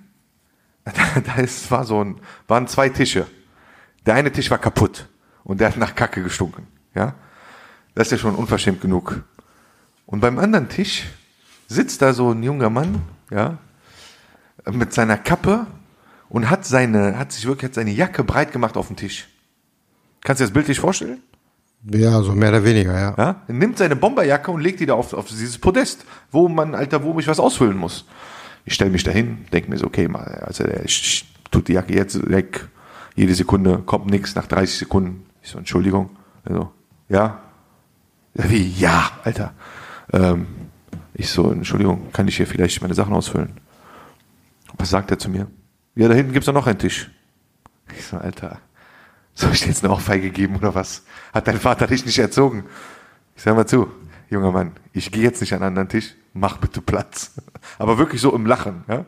da 0.86 1.42
ist, 1.42 1.70
war 1.70 1.86
so 1.86 2.04
ein, 2.04 2.20
waren 2.48 2.68
zwei 2.68 2.90
Tische. 2.90 3.28
Der 4.06 4.16
eine 4.16 4.32
Tisch 4.32 4.50
war 4.50 4.58
kaputt 4.58 5.08
und 5.44 5.60
der 5.60 5.70
hat 5.70 5.78
nach 5.78 5.96
Kacke 5.96 6.24
gestunken. 6.24 6.68
Ja, 6.96 7.16
das 7.94 8.08
ist 8.08 8.12
ja 8.12 8.18
schon 8.18 8.36
unverschämt 8.36 8.82
genug. 8.82 9.24
Und 10.06 10.22
beim 10.22 10.40
anderen 10.40 10.70
Tisch 10.70 11.06
sitzt 11.68 12.02
da 12.02 12.14
so 12.14 12.32
ein 12.32 12.44
junger 12.44 12.70
Mann, 12.70 13.02
ja, 13.30 13.58
mit 14.70 14.94
seiner 14.94 15.18
Kappe 15.18 15.68
und 16.30 16.50
hat 16.50 16.66
seine, 16.66 17.18
hat 17.18 17.32
sich 17.32 17.46
wirklich 17.46 17.70
hat 17.70 17.76
seine 17.76 17.92
Jacke 17.92 18.24
breit 18.24 18.52
gemacht 18.52 18.78
auf 18.78 18.88
dem 18.88 18.96
Tisch. 18.96 19.28
Kannst 20.24 20.40
du 20.40 20.44
dir 20.44 20.48
das 20.48 20.54
bildlich 20.54 20.80
vorstellen? 20.80 21.22
Ja, 21.90 22.22
so 22.22 22.34
mehr 22.34 22.50
oder 22.50 22.64
weniger, 22.64 22.94
ja. 22.94 23.16
Ja? 23.18 23.42
Er 23.48 23.54
nimmt 23.54 23.78
seine 23.78 23.96
Bomberjacke 23.96 24.52
und 24.52 24.62
legt 24.62 24.80
die 24.80 24.86
da 24.86 24.94
auf, 24.94 25.14
auf 25.14 25.28
dieses 25.28 25.58
Podest, 25.58 26.06
wo 26.32 26.48
man, 26.48 26.76
Alter, 26.76 27.04
wo 27.04 27.18
ich 27.20 27.28
was 27.28 27.40
ausfüllen 27.40 27.78
muss. 27.78 28.06
Ich 28.66 28.76
stelle 28.76 28.92
mich 28.92 29.04
dahin, 29.04 29.46
denke 29.52 29.70
mir 29.70 29.78
so, 29.78 29.88
okay, 29.88 30.08
mal, 30.08 30.44
also 30.46 30.64
der 30.64 30.84
tut 31.50 31.68
die 31.68 31.74
Jacke 31.74 31.96
jetzt 31.96 32.30
weg. 32.30 32.68
Jede 33.16 33.34
Sekunde 33.34 33.80
kommt 33.80 34.08
nichts, 34.08 34.36
nach 34.36 34.46
30 34.46 34.78
Sekunden. 34.78 35.26
Ich 35.42 35.50
so, 35.50 35.58
Entschuldigung. 35.58 36.12
Also, 36.46 36.72
ja. 37.10 37.42
ja. 38.36 38.50
Wie, 38.50 38.68
ja, 38.78 39.12
Alter. 39.24 39.54
Ähm, 40.14 40.46
ich 41.14 41.30
so, 41.30 41.52
Entschuldigung, 41.52 42.12
kann 42.14 42.28
ich 42.28 42.38
hier 42.38 42.48
vielleicht 42.48 42.82
meine 42.82 42.94
Sachen 42.94 43.14
ausfüllen? 43.14 43.54
Was 44.78 44.92
sagt 44.92 45.12
er 45.12 45.20
zu 45.20 45.30
mir? 45.30 45.48
Ja, 45.96 46.08
da 46.08 46.14
hinten 46.14 46.32
gibt's 46.32 46.46
doch 46.46 46.54
noch 46.54 46.68
einen 46.68 46.80
Tisch. 46.80 47.12
Ich 47.98 48.06
so, 48.06 48.18
Alter, 48.18 48.60
soll 49.34 49.52
ich 49.54 49.62
dir 49.62 49.68
jetzt 49.68 49.84
eine 49.84 49.94
Ohrfeige 49.94 50.30
geben 50.30 50.56
oder 50.56 50.76
was? 50.76 51.04
Hat 51.34 51.48
dein 51.48 51.60
Vater 51.60 51.88
dich 51.88 52.06
nicht 52.06 52.20
erzogen? 52.20 52.66
Ich 53.36 53.44
sag 53.44 53.56
mal 53.56 53.66
zu, 53.66 53.92
junger 54.30 54.52
Mann, 54.52 54.74
ich 54.94 55.12
gehe 55.12 55.24
jetzt 55.24 55.42
nicht 55.42 55.54
an 55.54 55.60
einen 55.60 55.70
anderen 55.70 55.90
Tisch, 55.90 56.16
mach 56.34 56.58
bitte 56.58 56.82
Platz. 56.82 57.34
Aber 57.80 57.98
wirklich 57.98 58.22
so 58.22 58.34
im 58.34 58.46
Lachen, 58.46 58.84
ja? 58.88 59.06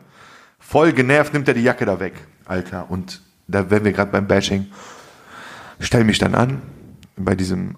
Voll 0.58 0.92
genervt 0.92 1.34
nimmt 1.34 1.46
er 1.46 1.54
die 1.54 1.62
Jacke 1.62 1.84
da 1.84 2.00
weg, 2.00 2.14
Alter. 2.46 2.90
Und 2.90 3.20
da 3.46 3.70
wären 3.70 3.84
wir 3.84 3.92
gerade 3.92 4.10
beim 4.10 4.26
Bashing. 4.26 4.66
Stell 5.78 6.04
mich 6.04 6.18
dann 6.18 6.34
an 6.34 6.62
bei 7.16 7.34
diesem 7.34 7.76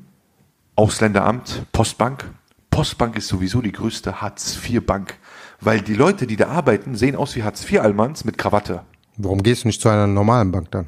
Ausländeramt, 0.76 1.66
Postbank. 1.72 2.24
Postbank 2.70 3.16
ist 3.16 3.28
sowieso 3.28 3.60
die 3.60 3.72
größte 3.72 4.20
Hartz-IV-Bank, 4.20 5.14
weil 5.60 5.80
die 5.80 5.94
Leute, 5.94 6.26
die 6.26 6.36
da 6.36 6.48
arbeiten, 6.48 6.94
sehen 6.94 7.16
aus 7.16 7.34
wie 7.34 7.42
Hartz-IV-Almans 7.42 8.24
mit 8.24 8.38
Krawatte. 8.38 8.82
Warum 9.16 9.42
gehst 9.42 9.64
du 9.64 9.68
nicht 9.68 9.80
zu 9.80 9.88
einer 9.88 10.06
normalen 10.06 10.52
Bank 10.52 10.70
dann? 10.70 10.86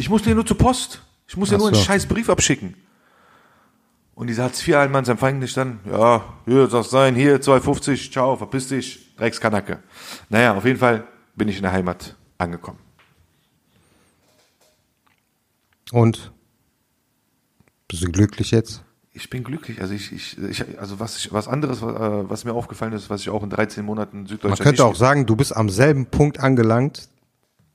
Ich 0.00 0.08
muss 0.08 0.24
ja 0.24 0.34
nur 0.34 0.46
zur 0.46 0.56
Post. 0.56 1.02
Ich 1.28 1.36
muss 1.36 1.50
ja 1.50 1.58
nur 1.58 1.66
einen 1.66 1.76
so. 1.76 1.82
scheiß 1.82 2.06
Brief 2.06 2.30
abschicken. 2.30 2.74
Und 4.14 4.28
dieser 4.28 4.44
Hartz-IV-Almanns 4.44 5.08
empfangen 5.10 5.42
dich 5.42 5.52
dann, 5.52 5.80
ja, 5.84 6.24
hier 6.46 6.68
soll 6.68 6.84
sein, 6.84 7.14
hier 7.14 7.38
2,50, 7.38 8.10
ciao, 8.10 8.34
verpiss 8.34 8.68
dich, 8.68 9.14
Dreckskanacke. 9.16 9.78
Naja, 10.30 10.54
auf 10.54 10.64
jeden 10.64 10.78
Fall 10.78 11.04
bin 11.34 11.48
ich 11.48 11.56
in 11.56 11.62
der 11.62 11.72
Heimat 11.72 12.16
angekommen. 12.38 12.78
Und? 15.92 16.32
Bist 17.86 18.02
du 18.02 18.10
glücklich 18.10 18.52
jetzt? 18.52 18.82
Ich 19.12 19.28
bin 19.28 19.44
glücklich. 19.44 19.82
Also 19.82 19.92
ich, 19.92 20.12
ich, 20.12 20.38
ich 20.38 20.78
also 20.78 20.98
was 20.98 21.18
ich, 21.18 21.30
was 21.30 21.46
anderes, 21.46 21.82
was, 21.82 21.94
äh, 21.94 22.30
was 22.30 22.44
mir 22.46 22.54
aufgefallen 22.54 22.94
ist, 22.94 23.10
was 23.10 23.20
ich 23.20 23.28
auch 23.28 23.42
in 23.42 23.50
13 23.50 23.84
Monaten 23.84 24.16
in 24.16 24.22
Man 24.22 24.28
Süddeutschland 24.28 24.62
könnte 24.62 24.84
auch 24.84 24.90
nicht, 24.90 24.98
sagen, 24.98 25.26
du 25.26 25.36
bist 25.36 25.54
am 25.54 25.68
selben 25.68 26.06
Punkt 26.06 26.40
angelangt, 26.40 27.10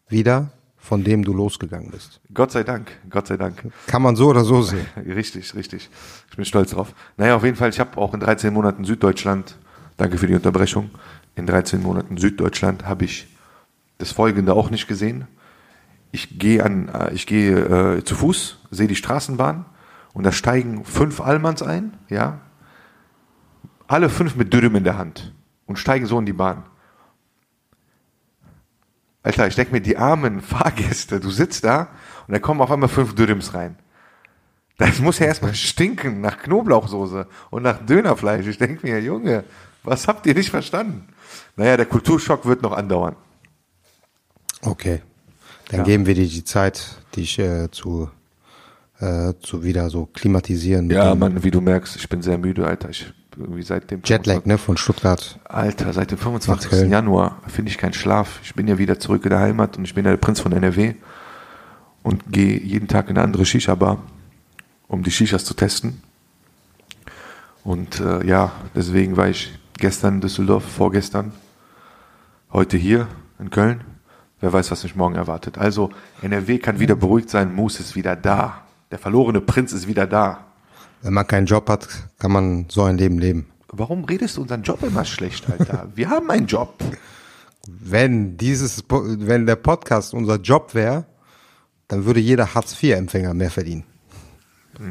wieder, 0.08 0.51
von 0.85 1.03
dem 1.03 1.23
du 1.23 1.33
losgegangen 1.33 1.89
bist. 1.89 2.21
Gott 2.31 2.51
sei 2.51 2.63
Dank, 2.63 2.91
Gott 3.09 3.25
sei 3.25 3.37
Dank. 3.37 3.71
Kann 3.87 4.03
man 4.03 4.15
so 4.15 4.27
oder 4.27 4.43
so 4.43 4.61
sehen. 4.61 4.85
Richtig, 5.03 5.55
richtig. 5.55 5.89
Ich 6.29 6.35
bin 6.35 6.45
stolz 6.45 6.71
drauf. 6.71 6.93
Naja, 7.17 7.35
auf 7.35 7.43
jeden 7.43 7.57
Fall, 7.57 7.69
ich 7.69 7.79
habe 7.79 7.97
auch 7.97 8.13
in 8.13 8.19
13 8.19 8.53
Monaten 8.53 8.85
Süddeutschland, 8.85 9.57
danke 9.97 10.19
für 10.19 10.27
die 10.27 10.35
Unterbrechung, 10.35 10.91
in 11.35 11.47
13 11.47 11.81
Monaten 11.81 12.17
Süddeutschland 12.17 12.85
habe 12.85 13.05
ich 13.05 13.27
das 13.97 14.11
Folgende 14.11 14.53
auch 14.53 14.69
nicht 14.69 14.87
gesehen. 14.87 15.27
Ich 16.11 16.37
gehe 16.37 16.63
an, 16.63 16.89
äh, 16.89 17.13
ich 17.13 17.25
gehe 17.25 17.97
äh, 17.97 18.03
zu 18.03 18.13
Fuß, 18.13 18.59
sehe 18.69 18.87
die 18.87 18.95
Straßenbahn 18.95 19.65
und 20.13 20.23
da 20.23 20.31
steigen 20.31 20.85
fünf 20.85 21.19
Allmanns 21.19 21.63
ein, 21.63 21.97
ja, 22.09 22.41
alle 23.87 24.09
fünf 24.09 24.35
mit 24.35 24.53
Dürüm 24.53 24.75
in 24.75 24.83
der 24.83 24.99
Hand 24.99 25.33
und 25.65 25.79
steigen 25.79 26.05
so 26.05 26.19
in 26.19 26.27
die 26.27 26.33
Bahn. 26.33 26.63
Alter, 29.25 29.48
ich 29.48 29.55
denke 29.55 29.72
mir, 29.72 29.82
die 29.82 29.98
armen 29.98 30.39
Fahrgäste, 30.39 31.20
du 31.20 31.32
sitzt 31.32 31.63
da 31.63 31.88
und 32.27 32.34
da 32.34 32.39
kommen 32.39 32.62
auf 32.62 32.70
einmal 32.72 32.89
fünf 32.89 33.15
Dürrims 33.15 33.55
rein. 33.55 33.75
Das 34.77 35.00
muss 35.00 35.17
ja 35.17 35.25
erstmal 35.25 35.55
stinken 35.55 36.22
nach 36.22 36.38
Knoblauchsoße 36.38 37.25
und 37.50 37.63
nach 37.63 37.84
Dönerfleisch. 37.84 38.46
Ich 38.46 38.60
denke 38.60 38.86
mir, 38.86 39.01
Junge, 39.01 39.44
was 39.84 40.08
habt 40.08 40.27
ihr 40.27 40.36
nicht 40.36 40.51
verstanden? 40.51 41.08
Naja, 41.55 41.75
der 41.75 41.88
Kulturschock 41.88 42.46
wird 42.46 42.62
noch 42.62 42.74
andauern. 42.74 43.15
Okay. 44.62 45.01
Dann 45.70 45.79
Ja. 45.79 45.84
geben 45.86 46.05
wir 46.05 46.13
dir 46.13 46.27
die 46.27 46.44
Zeit, 46.44 46.98
dich 47.15 47.39
äh, 47.39 47.72
zu, 47.72 48.12
äh, 49.00 49.34
zu 49.41 49.63
wieder 49.63 49.89
so 49.89 50.05
klimatisieren. 50.05 50.88
Ja, 50.91 51.15
Mann, 51.15 51.44
wie 51.44 51.50
du 51.51 51.62
merkst, 51.62 51.96
ich 51.96 52.08
bin 52.10 52.22
sehr 52.22 52.38
müde, 52.38 52.67
Alter. 52.67 52.89
Ich 52.89 53.12
irgendwie 53.37 53.63
seit 53.63 53.91
dem 53.91 54.01
Jetlag, 54.03 54.45
ne, 54.45 54.57
von 54.57 54.77
Stuttgart. 54.77 55.39
Alter, 55.45 55.93
seit 55.93 56.11
dem 56.11 56.17
25. 56.17 56.69
Köln. 56.69 56.89
Januar 56.89 57.41
finde 57.47 57.71
ich 57.71 57.77
keinen 57.77 57.93
Schlaf. 57.93 58.39
Ich 58.43 58.55
bin 58.55 58.67
ja 58.67 58.77
wieder 58.77 58.99
zurück 58.99 59.23
in 59.25 59.29
der 59.29 59.39
Heimat 59.39 59.77
und 59.77 59.85
ich 59.85 59.93
bin 59.93 60.05
ja 60.05 60.11
der 60.11 60.17
Prinz 60.17 60.39
von 60.39 60.51
NRW 60.51 60.95
und 62.03 62.31
gehe 62.31 62.59
jeden 62.59 62.87
Tag 62.87 63.09
in 63.09 63.17
eine 63.17 63.23
andere 63.23 63.45
Shisha-Bar, 63.45 63.97
um 64.87 65.03
die 65.03 65.11
Shishas 65.11 65.43
zu 65.45 65.53
testen. 65.53 66.01
Und 67.63 67.99
äh, 67.99 68.25
ja, 68.25 68.51
deswegen 68.75 69.17
war 69.17 69.27
ich 69.27 69.57
gestern 69.77 70.15
in 70.15 70.21
Düsseldorf, 70.21 70.63
vorgestern, 70.63 71.33
heute 72.53 72.77
hier 72.77 73.07
in 73.39 73.49
Köln. 73.49 73.81
Wer 74.39 74.53
weiß, 74.53 74.69
was 74.69 74.83
mich 74.83 74.95
morgen 74.95 75.15
erwartet. 75.15 75.57
Also, 75.57 75.89
NRW 76.21 76.59
kann 76.59 76.79
wieder 76.79 76.95
beruhigt 76.95 77.29
sein, 77.29 77.55
Moose 77.55 77.79
ist 77.79 77.95
wieder 77.95 78.15
da. 78.15 78.61
Der 78.91 78.99
verlorene 78.99 79.41
Prinz 79.41 79.73
ist 79.73 79.87
wieder 79.87 80.05
da. 80.05 80.45
Wenn 81.05 81.13
man 81.13 81.27
keinen 81.27 81.45
Job 81.45 81.69
hat, 81.69 81.88
kann 82.17 82.31
man 82.31 82.65
so 82.67 82.81
ein 82.81 82.97
Leben 82.97 83.19
leben. 83.19 83.45
Warum 83.67 84.05
redest 84.05 84.38
du 84.38 84.41
unseren 84.41 84.63
Job 84.63 84.81
immer 84.81 85.05
schlecht, 85.05 85.47
Alter? 85.51 85.88
Wir 85.95 86.09
haben 86.09 86.31
einen 86.31 86.47
Job. 86.47 86.83
Wenn 87.67 88.38
dieses, 88.38 88.83
wenn 88.89 89.45
der 89.45 89.55
Podcast 89.55 90.15
unser 90.15 90.38
Job 90.38 90.74
wäre, 90.74 91.05
dann 91.89 92.05
würde 92.05 92.19
jeder 92.19 92.55
Hartz-IV-Empfänger 92.55 93.35
mehr 93.35 93.51
verdienen. 93.51 93.83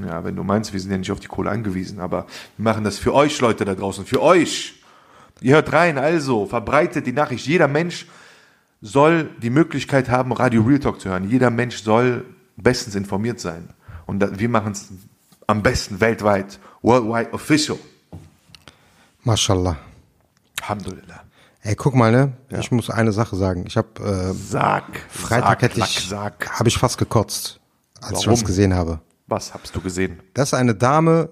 Ja, 0.07 0.23
wenn 0.23 0.37
du 0.37 0.45
meinst, 0.45 0.73
wir 0.73 0.79
sind 0.79 0.93
ja 0.93 0.99
nicht 0.99 1.11
auf 1.11 1.19
die 1.19 1.27
Kohle 1.27 1.51
angewiesen, 1.51 1.99
aber 1.99 2.27
wir 2.57 2.63
machen 2.63 2.85
das 2.85 2.97
für 2.97 3.13
euch, 3.13 3.41
Leute 3.41 3.65
da 3.65 3.75
draußen, 3.75 4.07
für 4.07 4.23
euch. 4.23 4.81
Ihr 5.41 5.57
hört 5.57 5.73
rein, 5.73 5.99
also 5.99 6.47
verbreitet 6.47 7.09
die 7.09 7.13
Nachricht. 7.13 7.45
Jeder 7.47 7.67
Mensch 7.67 8.07
soll 8.81 9.31
die 9.43 9.51
Möglichkeit 9.51 10.09
haben, 10.11 10.31
Radio 10.31 10.63
Real 10.63 10.79
Talk 10.79 11.01
zu 11.01 11.09
hören. 11.09 11.29
Jeder 11.29 11.51
Mensch 11.51 11.83
soll 11.83 12.25
bestens 12.57 12.95
informiert 12.95 13.41
sein. 13.41 13.71
Und 14.07 14.39
wir 14.39 14.49
machen 14.49 14.73
es 14.73 14.93
am 15.47 15.63
besten 15.63 16.01
weltweit, 16.01 16.59
worldwide 16.83 17.33
official. 17.33 17.79
Mashallah. 19.23 19.77
Alhamdulillah. 20.63 21.25
Ey, 21.63 21.75
guck 21.75 21.95
mal, 21.95 22.13
ne? 22.13 22.33
Ich 22.51 22.71
muss 22.71 22.91
eine 22.91 23.13
Sache 23.13 23.37
sagen. 23.37 23.65
Ich 23.67 23.77
habe 23.77 23.89
äh, 24.03 24.35
Sag, 24.35 24.85
Freitag 25.09 25.49
sag, 25.49 25.63
hätte 25.63 25.81
ich, 25.81 26.13
habe 26.13 26.69
ich 26.69 26.77
fast 26.77 26.99
gekotzt, 26.99 27.59
als 28.01 28.21
ich 28.21 28.27
Warum? 28.27 28.33
was 28.33 28.45
gesehen 28.45 28.75
habe. 28.75 29.01
Was 29.27 29.55
hast 29.55 29.75
du 29.75 29.81
gesehen? 29.81 30.21
Das 30.35 30.49
ist 30.51 30.55
eine 30.55 30.75
Dame, 30.75 31.31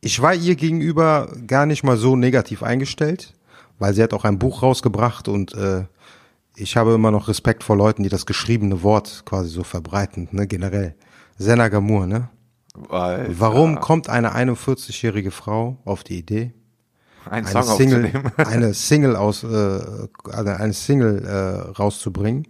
ich 0.00 0.22
war 0.22 0.34
ihr 0.34 0.56
gegenüber 0.56 1.30
gar 1.46 1.66
nicht 1.66 1.84
mal 1.84 1.96
so 1.98 2.16
negativ 2.16 2.62
eingestellt, 2.62 3.34
weil 3.78 3.92
sie 3.92 4.02
hat 4.02 4.14
auch 4.14 4.24
ein 4.24 4.38
Buch 4.38 4.62
rausgebracht 4.62 5.28
und 5.28 5.54
äh, 5.54 5.84
ich 6.56 6.76
habe 6.76 6.94
immer 6.94 7.10
noch 7.10 7.28
Respekt 7.28 7.62
vor 7.62 7.76
Leuten, 7.76 8.02
die 8.02 8.08
das 8.08 8.26
geschriebene 8.26 8.82
Wort 8.82 9.22
quasi 9.26 9.50
so 9.50 9.62
verbreiten, 9.62 10.28
ne, 10.32 10.46
generell. 10.46 10.94
Senna 11.36 11.68
Gamur, 11.68 12.06
ne? 12.06 12.28
Alter, 12.88 13.38
Warum 13.38 13.80
kommt 13.80 14.08
eine 14.08 14.34
41-jährige 14.34 15.30
Frau 15.30 15.78
auf 15.84 16.02
die 16.04 16.18
Idee, 16.18 16.52
Ein 17.28 17.46
eine 17.46 17.62
Song 17.64 17.76
Single, 17.76 18.10
eine 18.36 18.74
Single 18.74 19.16
aus, 19.16 19.44
äh, 19.44 19.80
eine 20.32 20.72
Single 20.72 21.24
äh, 21.24 21.70
rauszubringen? 21.72 22.46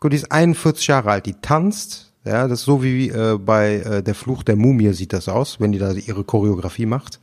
Gut, 0.00 0.12
die 0.12 0.16
ist 0.16 0.30
41 0.32 0.86
Jahre 0.86 1.10
alt, 1.10 1.26
die 1.26 1.34
tanzt, 1.34 2.12
ja, 2.24 2.48
das 2.48 2.60
ist 2.60 2.64
so 2.66 2.82
wie 2.82 3.08
äh, 3.08 3.38
bei 3.38 3.76
äh, 3.76 4.02
der 4.02 4.14
Fluch 4.14 4.42
der 4.42 4.56
Mumie 4.56 4.92
sieht 4.92 5.12
das 5.12 5.28
aus, 5.28 5.60
wenn 5.60 5.72
die 5.72 5.78
da 5.78 5.92
ihre 5.92 6.24
Choreografie 6.24 6.86
macht. 6.86 7.20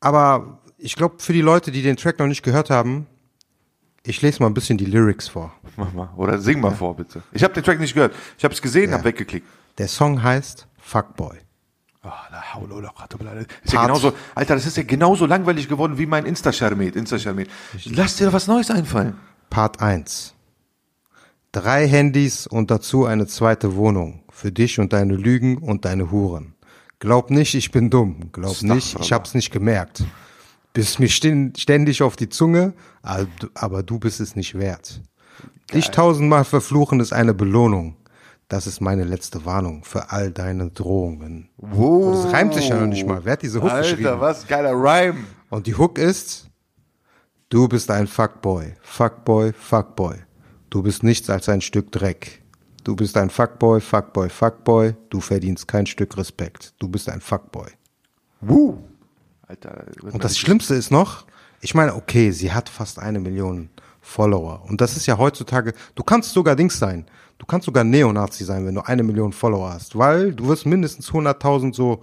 Aber 0.00 0.58
ich 0.76 0.94
glaube, 0.96 1.16
für 1.18 1.32
die 1.32 1.40
Leute, 1.40 1.70
die 1.72 1.82
den 1.82 1.96
Track 1.96 2.18
noch 2.18 2.26
nicht 2.26 2.42
gehört 2.42 2.70
haben, 2.70 3.06
ich 4.04 4.22
lese 4.22 4.40
mal 4.42 4.46
ein 4.48 4.54
bisschen 4.54 4.78
die 4.78 4.84
Lyrics 4.86 5.28
vor. 5.28 5.52
Mach 5.76 5.92
mal. 5.92 6.10
Oder 6.16 6.38
sing 6.38 6.60
mal 6.60 6.70
vor, 6.70 6.96
bitte. 6.96 7.22
Ich 7.32 7.42
habe 7.44 7.52
den 7.54 7.62
Track 7.64 7.80
nicht 7.80 7.94
gehört. 7.94 8.14
Ich 8.38 8.44
habe 8.44 8.54
es 8.54 8.62
gesehen, 8.62 8.90
Ja. 8.90 8.98
hab 8.98 9.04
weggeklickt. 9.04 9.46
Der 9.78 9.88
Song 9.88 10.22
heißt 10.22 10.66
Fuckboy. 10.80 11.38
Ah, 12.02 12.12
la 12.30 12.42
illa 12.62 13.06
billah. 13.18 13.34
Ist 13.62 13.72
ja 13.72 13.82
genauso, 13.82 14.12
Alter, 14.34 14.54
das 14.54 14.66
ist 14.66 14.76
ja 14.76 14.82
genauso 14.82 15.26
langweilig 15.26 15.68
geworden 15.68 15.98
wie 15.98 16.06
mein 16.06 16.24
Insta-Charmet. 16.26 16.96
Insta-Charmet. 16.96 17.48
Lass 17.86 18.16
dir 18.16 18.32
was 18.32 18.46
Neues 18.46 18.70
einfallen. 18.70 19.14
Part 19.50 19.80
1. 19.80 20.34
Drei 21.52 21.88
Handys 21.88 22.46
und 22.46 22.70
dazu 22.70 23.04
eine 23.04 23.26
zweite 23.26 23.74
Wohnung. 23.74 24.22
Für 24.30 24.52
dich 24.52 24.78
und 24.78 24.92
deine 24.92 25.16
Lügen 25.16 25.58
und 25.58 25.84
deine 25.84 26.10
Huren. 26.10 26.54
Glaub 27.00 27.30
nicht, 27.30 27.54
ich 27.54 27.70
bin 27.70 27.90
dumm. 27.90 28.30
Glaub 28.32 28.60
nicht, 28.62 28.98
ich 29.00 29.12
hab's 29.12 29.34
nicht 29.34 29.50
gemerkt. 29.50 30.04
Bist 30.72 31.00
mir 31.00 31.08
ständig 31.08 32.02
auf 32.02 32.16
die 32.16 32.28
Zunge, 32.28 32.74
aber 33.02 33.26
du- 33.40 33.48
aber 33.54 33.82
du 33.82 33.98
bist 33.98 34.20
es 34.20 34.36
nicht 34.36 34.54
wert. 34.58 35.00
Dich 35.72 35.90
tausendmal 35.90 36.44
verfluchen 36.44 37.00
ist 37.00 37.12
eine 37.12 37.34
Belohnung. 37.34 37.96
Das 38.48 38.66
ist 38.66 38.80
meine 38.80 39.04
letzte 39.04 39.44
Warnung 39.44 39.84
für 39.84 40.10
all 40.10 40.30
deine 40.30 40.70
Drohungen. 40.70 41.50
Wow. 41.58 42.24
Das 42.24 42.32
reimt 42.32 42.54
sich 42.54 42.70
ja 42.70 42.80
noch 42.80 42.86
nicht 42.86 43.06
mal. 43.06 43.22
Wer 43.24 43.34
hat 43.34 43.42
diese 43.42 43.60
Hook 43.60 43.70
Alter, 43.70 43.90
geschrieben? 43.90 44.20
was 44.20 44.46
geiler 44.46 44.72
Rhyme. 44.72 45.24
Und 45.50 45.66
die 45.66 45.74
Hook 45.76 45.98
ist, 45.98 46.48
du 47.50 47.68
bist 47.68 47.90
ein 47.90 48.06
Fuckboy, 48.06 48.74
Fuckboy, 48.80 49.52
Fuckboy. 49.52 50.16
Du 50.70 50.82
bist 50.82 51.02
nichts 51.02 51.28
als 51.28 51.48
ein 51.50 51.60
Stück 51.60 51.92
Dreck. 51.92 52.42
Du 52.84 52.96
bist 52.96 53.18
ein 53.18 53.28
Fuckboy, 53.28 53.82
Fuckboy, 53.82 54.30
Fuckboy. 54.30 54.94
Du 55.10 55.20
verdienst 55.20 55.68
kein 55.68 55.84
Stück 55.84 56.16
Respekt. 56.16 56.72
Du 56.78 56.88
bist 56.88 57.10
ein 57.10 57.20
Fuckboy. 57.20 57.68
Woo. 58.40 58.78
Alter. 59.46 59.84
Und 60.02 60.24
das 60.24 60.38
Schlimmste 60.38 60.74
ist 60.74 60.90
noch, 60.90 61.26
ich 61.60 61.74
meine, 61.74 61.94
okay, 61.94 62.30
sie 62.30 62.52
hat 62.52 62.70
fast 62.70 62.98
eine 62.98 63.20
Million 63.20 63.68
Follower. 64.00 64.62
Und 64.66 64.80
das 64.80 64.96
ist 64.96 65.06
ja 65.06 65.18
heutzutage, 65.18 65.74
du 65.94 66.02
kannst 66.02 66.32
sogar 66.32 66.56
Dings 66.56 66.78
sein. 66.78 67.04
Du 67.38 67.46
kannst 67.46 67.66
sogar 67.66 67.84
Neonazi 67.84 68.44
sein, 68.44 68.66
wenn 68.66 68.74
du 68.74 68.80
eine 68.82 69.02
Million 69.02 69.32
Follower 69.32 69.72
hast. 69.72 69.96
Weil 69.96 70.32
du 70.34 70.48
wirst 70.48 70.66
mindestens 70.66 71.10
100.000 71.10 71.74
so 71.74 72.00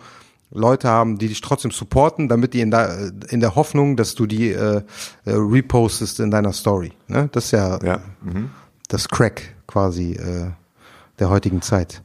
Leute 0.51 0.87
haben, 0.87 1.17
die 1.17 1.27
dich 1.27 1.41
trotzdem 1.41 1.71
supporten, 1.71 2.29
damit 2.29 2.53
die 2.53 2.61
in 2.61 2.71
der, 2.71 3.11
in 3.29 3.41
der 3.41 3.55
Hoffnung, 3.55 3.97
dass 3.97 4.15
du 4.15 4.25
die 4.25 4.51
äh, 4.51 4.77
äh, 4.77 4.81
repostest 5.25 6.19
in 6.19 6.31
deiner 6.31 6.53
Story. 6.53 6.93
Ne? 7.07 7.29
Das 7.33 7.45
ist 7.45 7.51
ja, 7.51 7.79
Ja. 7.83 7.99
Mhm. 8.21 8.51
das 8.87 9.09
Crack 9.09 9.55
quasi 9.67 10.13
äh, 10.13 10.51
der 11.19 11.29
heutigen 11.29 11.61
Zeit. 11.61 12.01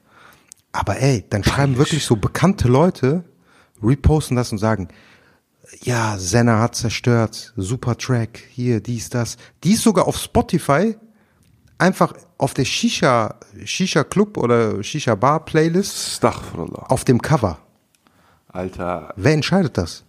Aber 0.72 0.98
ey, 1.00 1.24
dann 1.30 1.44
schreiben 1.44 1.78
wirklich 1.78 2.04
so 2.04 2.16
bekannte 2.16 2.68
Leute, 2.68 3.24
reposten 3.82 4.36
das 4.36 4.50
und 4.52 4.58
sagen, 4.58 4.88
ja, 5.82 6.16
Senna 6.18 6.60
hat 6.60 6.74
zerstört, 6.74 7.52
super 7.56 7.96
Track, 7.96 8.40
hier, 8.50 8.80
dies, 8.80 9.08
das. 9.10 9.36
Die 9.62 9.72
ist 9.74 9.82
sogar 9.82 10.08
auf 10.08 10.16
Spotify 10.16 10.96
einfach 11.78 12.14
auf 12.40 12.54
der 12.54 12.64
Shisha, 12.64 13.34
Shisha 13.64 14.02
Club 14.02 14.38
oder 14.38 14.82
Shisha 14.82 15.14
Bar 15.14 15.44
Playlist 15.44 16.24
auf 16.24 17.04
dem 17.04 17.20
Cover. 17.20 17.58
Alter. 18.48 19.12
Wer 19.16 19.34
entscheidet 19.34 19.76
das? 19.76 20.04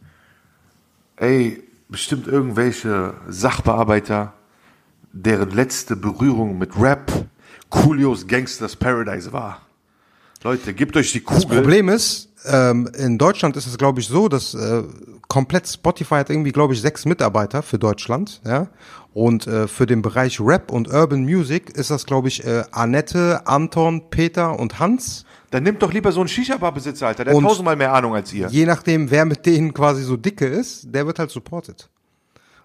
Ey, 1.18 1.62
bestimmt 1.90 2.28
irgendwelche 2.28 3.14
Sachbearbeiter, 3.28 4.34
deren 5.12 5.52
letzte 5.52 5.96
Berührung 5.98 6.58
mit 6.58 6.72
Rap 6.80 7.12
Coolios 7.70 8.26
Gangsters 8.26 8.78
Paradise 8.78 9.34
war. 9.34 9.62
Leute, 10.44 10.74
gebt 10.74 10.96
euch 10.96 11.12
die 11.12 11.24
Das 11.24 11.44
Kugel. 11.44 11.60
Problem 11.60 11.90
ist, 11.90 12.30
ähm, 12.46 12.90
in 12.98 13.18
Deutschland 13.18 13.58
ist 13.58 13.68
es, 13.68 13.78
glaube 13.78 14.00
ich, 14.00 14.08
so, 14.08 14.30
dass 14.30 14.54
äh, 14.54 14.84
komplett 15.32 15.66
Spotify 15.66 16.16
hat 16.16 16.30
irgendwie, 16.30 16.52
glaube 16.52 16.74
ich, 16.74 16.82
sechs 16.82 17.06
Mitarbeiter 17.06 17.64
für 17.64 17.80
Deutschland, 17.80 18.42
ja. 18.46 18.68
Und 19.14 19.48
äh, 19.48 19.68
für 19.70 19.86
den 19.86 20.02
Bereich 20.02 20.40
Rap 20.42 20.72
und 20.72 20.90
Urban 20.94 21.22
Music 21.24 21.70
ist 21.70 21.90
das, 21.90 22.06
glaube 22.06 22.28
ich, 22.28 22.44
äh, 22.46 22.64
Annette, 22.72 23.42
Anton, 23.46 24.10
Peter 24.10 24.60
und 24.60 24.80
Hans. 24.80 25.26
Dann 25.52 25.64
nimmt 25.64 25.82
doch 25.82 25.94
lieber 25.94 26.12
so 26.12 26.20
einen 26.20 26.28
Shisha-Bar-Besitzer, 26.30 27.08
Alter. 27.08 27.24
Der 27.26 27.34
Und- 27.36 27.44
hat 27.44 27.50
tausendmal 27.50 27.76
mehr 27.78 27.94
Ahnung 27.94 28.14
als 28.14 28.32
ihr. 28.34 28.48
Je 28.50 28.66
nachdem, 28.66 29.10
wer 29.10 29.24
mit 29.26 29.46
denen 29.46 29.74
quasi 29.74 30.04
so 30.04 30.18
dicke 30.18 30.46
ist, 30.46 30.88
der 30.94 31.06
wird 31.08 31.18
halt 31.20 31.30
supported. 31.32 31.90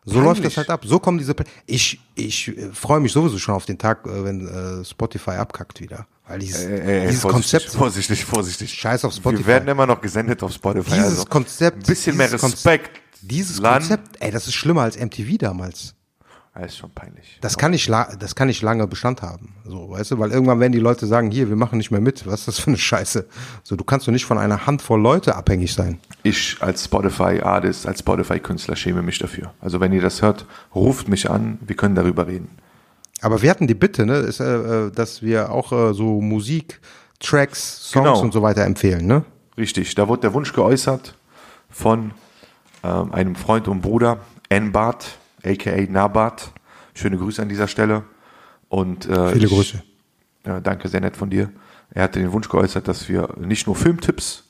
So 0.05 0.13
Peinlich. 0.15 0.25
läuft 0.29 0.45
das 0.45 0.57
halt 0.57 0.71
ab. 0.71 0.83
So 0.85 0.99
kommen 1.01 1.19
diese. 1.19 1.35
Pla- 1.35 1.47
Ich 1.67 2.01
ich 2.15 2.49
äh, 2.57 2.71
freue 2.73 3.01
mich 3.01 3.13
sowieso 3.13 3.39
schon 3.39 3.55
auf 3.55 3.67
den 3.67 3.79
Tag, 3.79 4.07
äh, 4.07 4.25
wenn 4.25 4.47
äh, 4.47 4.85
Spotify 4.85 5.33
abkackt 5.33 5.81
wieder, 5.81 6.07
weil 6.29 6.39
dieses, 6.41 6.65
Ey, 6.65 6.81
ey, 6.81 7.07
dieses 7.09 7.23
vorsichtig, 7.23 7.61
Konzept 7.61 7.77
Vorsichtig, 7.77 8.25
vorsichtig. 8.25 8.73
Scheiß 8.75 9.05
auf 9.05 9.15
Spotify. 9.15 9.41
Wir 9.41 9.47
werden 9.47 9.69
immer 9.69 9.87
noch 9.87 10.01
gesendet 10.01 10.43
auf 10.43 10.53
Spotify. 10.53 10.91
dieses 10.91 11.05
also 11.05 11.25
Konzept, 11.27 11.79
Ein 11.79 11.83
bisschen 11.83 12.17
mehr 12.17 12.33
Respekt. 12.33 13.01
Dieses 13.21 13.59
Lan. 13.59 13.81
Konzept, 13.81 14.17
ey, 14.21 14.31
das 14.31 14.47
ist 14.47 14.55
schlimmer 14.55 14.83
als 14.83 14.99
MTV 14.99 15.39
damals. 15.39 15.95
Ja, 16.57 16.65
ist 16.65 16.79
schon 16.79 16.91
peinlich. 16.91 17.39
Das 17.43 17.59
kann 17.59 17.73
nicht, 17.73 17.91
das 17.91 18.35
kann 18.35 18.49
nicht 18.49 18.63
lange 18.63 18.87
Bestand 18.87 19.21
haben. 19.21 19.55
So, 19.65 19.91
weißt 19.91 20.13
du, 20.13 20.19
weil 20.19 20.31
irgendwann 20.31 20.59
werden 20.59 20.73
die 20.73 20.79
Leute 20.79 21.07
sagen, 21.07 21.31
hier, 21.31 21.49
wir 21.49 21.57
machen 21.57 21.77
nicht 21.77 21.91
mehr 21.91 22.01
mit. 22.01 22.27
Was 22.27 22.41
ist 22.41 22.49
das 22.49 22.59
für 22.61 22.69
eine 22.69 22.79
Scheiße? 22.79 23.27
So, 23.63 23.77
du 23.77 23.85
kannst 23.85 24.09
doch 24.09 24.13
nicht 24.13 24.25
von 24.25 24.39
einer 24.39 24.67
Handvoll 24.67 25.01
Leute 25.01 25.37
abhängig 25.37 25.75
sein. 25.75 25.99
Ich 26.23 26.57
als 26.61 26.87
Spotify-Artist, 26.87 27.87
als 27.87 28.01
Spotify-Künstler 28.01 28.75
schäme 28.75 29.03
mich 29.03 29.19
dafür. 29.19 29.53
Also 29.61 29.81
wenn 29.81 29.93
ihr 29.93 30.01
das 30.01 30.23
hört, 30.23 30.47
ruft 30.75 31.09
mich 31.09 31.29
an, 31.29 31.59
wir 31.61 31.77
können 31.77 31.95
darüber 31.95 32.27
reden. 32.27 32.49
Aber 33.27 33.43
wir 33.43 33.51
hatten 33.51 33.67
die 33.67 33.75
Bitte, 33.75 34.07
ne, 34.07 34.19
ist, 34.19 34.39
äh, 34.39 34.87
äh, 34.87 34.91
dass 34.93 35.21
wir 35.21 35.51
auch 35.51 35.73
äh, 35.73 35.93
so 35.95 36.21
Musik, 36.21 36.81
Tracks, 37.19 37.91
Songs 37.91 38.05
Genau. 38.05 38.21
und 38.21 38.33
so 38.33 38.41
weiter 38.41 38.65
empfehlen, 38.65 39.05
ne? 39.05 39.25
Richtig, 39.59 39.97
da 39.97 40.07
wurde 40.07 40.21
der 40.21 40.33
Wunsch 40.33 40.53
geäußert 40.53 41.17
von 41.69 42.13
ähm, 42.85 43.13
einem 43.13 43.35
Freund 43.35 43.67
und 43.67 43.81
Bruder, 43.81 44.19
Nbart, 44.49 45.19
aka 45.45 45.73
Nabat. 45.89 46.53
Schöne 46.95 47.17
Grüße 47.17 47.43
an 47.43 47.49
dieser 47.49 47.67
Stelle. 47.67 48.05
Und, 48.69 49.09
äh, 49.09 49.33
Viele 49.33 49.47
ich, 49.47 49.53
Grüße. 49.53 49.83
Ja, 50.47 50.61
danke, 50.61 50.87
sehr 50.87 51.01
nett 51.01 51.17
von 51.17 51.29
dir. 51.29 51.51
Er 51.91 52.05
hatte 52.05 52.21
den 52.21 52.31
Wunsch 52.31 52.49
geäußert, 52.49 52.87
dass 52.87 53.09
wir 53.09 53.35
nicht 53.41 53.67
nur 53.67 53.75
Filmtipps 53.75 54.45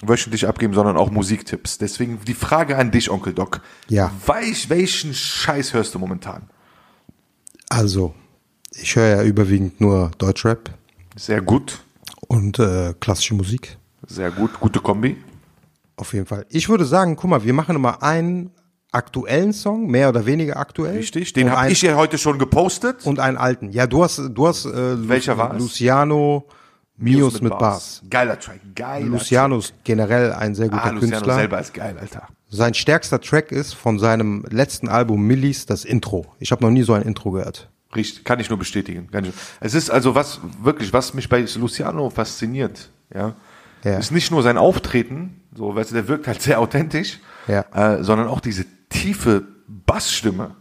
wöchentlich 0.00 0.46
abgeben, 0.46 0.74
sondern 0.74 0.96
auch 0.96 1.10
Musiktipps. 1.10 1.78
Deswegen 1.78 2.20
die 2.24 2.34
Frage 2.34 2.76
an 2.78 2.92
dich, 2.92 3.10
Onkel 3.10 3.32
Doc. 3.32 3.62
Ja. 3.88 4.12
Weich, 4.26 4.70
welchen 4.70 5.12
Scheiß 5.12 5.74
hörst 5.74 5.92
du 5.96 5.98
momentan? 5.98 6.48
Also, 7.72 8.12
ich 8.74 8.96
höre 8.96 9.08
ja 9.08 9.22
überwiegend 9.22 9.80
nur 9.80 10.10
Deutschrap 10.18 10.70
Sehr 11.16 11.40
gut, 11.40 11.82
und 12.28 12.58
äh, 12.58 12.92
klassische 13.00 13.34
Musik. 13.34 13.78
sehr 14.06 14.30
gut, 14.30 14.60
gute 14.60 14.78
Kombi. 14.80 15.16
Auf 15.96 16.12
jeden 16.12 16.26
Fall. 16.26 16.44
Ich 16.50 16.68
würde 16.68 16.84
sagen, 16.84 17.16
guck 17.16 17.30
mal, 17.30 17.44
wir 17.44 17.54
machen 17.54 17.74
immer 17.76 18.02
einen 18.02 18.50
aktuellen 18.92 19.54
Song, 19.54 19.86
mehr 19.86 20.10
oder 20.10 20.26
weniger 20.26 20.58
aktuell. 20.58 20.96
Richtig, 20.98 21.32
den 21.32 21.50
habe 21.50 21.72
ich 21.72 21.80
ja 21.80 21.96
heute 21.96 22.18
schon 22.18 22.38
gepostet. 22.38 23.06
und 23.06 23.18
einen 23.20 23.38
alten. 23.38 23.70
Ja, 23.72 23.86
du 23.86 24.04
hast, 24.04 24.18
du 24.18 24.46
hast 24.46 24.66
äh, 24.66 25.08
Welcher 25.08 25.38
war? 25.38 25.56
Luciano 25.56 26.44
Mios 26.98 27.40
mit, 27.40 27.58
Bars. 27.58 28.02
Geiler 28.10 28.38
Track, 28.38 28.60
geiler 28.74 29.06
Luciano 29.06 29.56
ist 29.58 29.72
generell 29.82 30.32
ein 30.32 30.54
sehr 30.54 30.68
guter 30.68 30.84
Ah, 30.84 30.90
Luciano 30.90 31.12
Künstler. 31.14 31.34
selber 31.36 31.60
ist 31.60 31.72
geil, 31.72 31.96
Alter. 31.98 32.28
Sein 32.54 32.74
stärkster 32.74 33.18
Track 33.18 33.50
ist 33.50 33.72
von 33.72 33.98
seinem 33.98 34.44
letzten 34.50 34.86
Album 34.90 35.22
Millis 35.26 35.64
das 35.64 35.86
Intro. 35.86 36.26
Ich 36.38 36.52
habe 36.52 36.62
noch 36.62 36.70
nie 36.70 36.82
so 36.82 36.92
ein 36.92 37.00
Intro 37.00 37.30
gehört. 37.30 37.70
Richtig, 37.96 38.24
kann 38.24 38.40
ich 38.40 38.50
nur 38.50 38.58
bestätigen. 38.58 39.08
Es 39.60 39.72
ist 39.72 39.88
also 39.90 40.14
was, 40.14 40.38
wirklich, 40.62 40.92
was 40.92 41.14
mich 41.14 41.30
bei 41.30 41.46
Luciano 41.56 42.10
fasziniert, 42.10 42.90
ja, 43.14 43.34
Ja. 43.84 43.98
ist 43.98 44.12
nicht 44.12 44.30
nur 44.30 44.42
sein 44.42 44.58
Auftreten, 44.58 45.40
so, 45.56 45.74
weißt 45.74 45.92
du, 45.92 45.94
der 45.94 46.08
wirkt 46.08 46.26
halt 46.26 46.42
sehr 46.42 46.60
authentisch, 46.60 47.20
Ja. 47.48 47.64
äh, 47.72 48.04
sondern 48.04 48.28
auch 48.28 48.40
diese 48.40 48.66
tiefe 48.90 49.44
Bassstimme. 49.66 50.54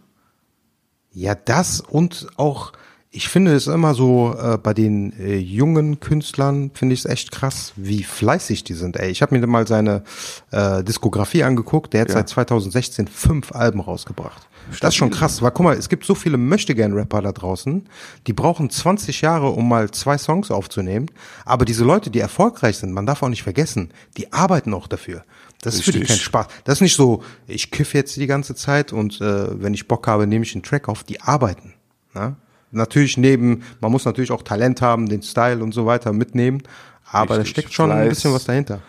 Ja, 1.12 1.36
das 1.36 1.82
und 1.82 2.28
auch, 2.38 2.72
ich 3.14 3.28
finde 3.28 3.54
es 3.54 3.68
immer 3.68 3.94
so, 3.94 4.34
äh, 4.42 4.58
bei 4.58 4.74
den 4.74 5.12
äh, 5.20 5.36
jungen 5.36 6.00
Künstlern 6.00 6.72
finde 6.74 6.94
ich 6.94 7.02
es 7.02 7.06
echt 7.06 7.32
krass, 7.32 7.74
wie 7.76 8.04
fleißig 8.04 8.64
die 8.64 8.74
sind. 8.74 8.96
Ey, 8.96 9.12
ich 9.12 9.22
habe 9.22 9.38
mir 9.38 9.46
mal 9.48 9.68
seine 9.68 10.04
äh, 10.52 10.82
Diskografie 10.84 11.44
angeguckt, 11.44 11.94
der 11.94 12.02
hat 12.02 12.08
Ja. 12.08 12.14
seit 12.16 12.30
2016 12.30 13.08
fünf 13.10 13.52
Alben 13.52 13.82
rausgebracht. 13.82 14.48
Das 14.80 14.90
ist 14.94 14.96
schon 14.96 15.10
krass, 15.10 15.42
weil 15.42 15.52
guck 15.52 15.66
mal, 15.66 15.76
es 15.76 15.90
gibt 15.90 16.06
so 16.06 16.16
viele 16.16 16.38
Möchtegern-Rapper 16.38 17.22
da 17.22 17.32
draußen, 17.34 17.90
die 18.28 18.34
brauchen 18.34 18.70
20 18.70 19.20
Jahre, 19.22 19.50
um 19.50 19.68
mal 19.68 19.92
zwei 19.92 20.18
Songs 20.18 20.50
aufzunehmen, 20.50 21.08
aber 21.44 21.66
diese 21.66 21.84
Leute, 21.84 22.12
die 22.12 22.20
erfolgreich 22.20 22.78
sind, 22.78 22.94
man 22.94 23.06
darf 23.06 23.24
auch 23.24 23.30
nicht 23.30 23.44
vergessen, 23.44 23.90
die 24.18 24.32
arbeiten 24.32 24.74
auch 24.74 24.88
dafür. 24.88 25.24
Das 25.62 25.76
ist 25.76 25.84
für 25.84 25.92
die 25.92 26.02
kein 26.02 26.18
Spaß. 26.18 26.48
Das 26.64 26.76
ist 26.78 26.82
nicht 26.82 26.96
so, 26.96 27.24
ich 27.48 27.72
kiff 27.72 27.94
jetzt 27.94 28.16
die 28.16 28.28
ganze 28.28 28.56
Zeit 28.56 28.94
und 28.94 29.20
äh, 29.20 29.62
wenn 29.62 29.74
ich 29.74 29.88
Bock 29.88 30.08
habe, 30.08 30.26
nehme 30.28 30.46
ich 30.46 30.56
einen 30.56 30.64
Track 30.64 30.88
auf. 30.88 31.04
Die 31.04 31.20
arbeiten. 31.22 31.74
Ne? 32.14 32.36
Natürlich 32.72 33.18
neben, 33.18 33.64
man 33.82 33.92
muss 33.92 34.06
natürlich 34.06 34.32
auch 34.32 34.44
Talent 34.44 34.82
haben, 34.82 35.08
den 35.10 35.22
Style 35.22 35.62
und 35.64 35.74
so 35.74 35.86
weiter 35.86 36.14
mitnehmen, 36.14 36.64
aber 37.12 37.36
da 37.36 37.42
Richtig. 37.42 37.50
steckt 37.52 37.74
schon 37.74 37.92
ein 37.92 37.98
Fleiß. 38.04 38.10
bisschen 38.10 38.34
was 38.34 38.46
dahinter. 38.46 38.80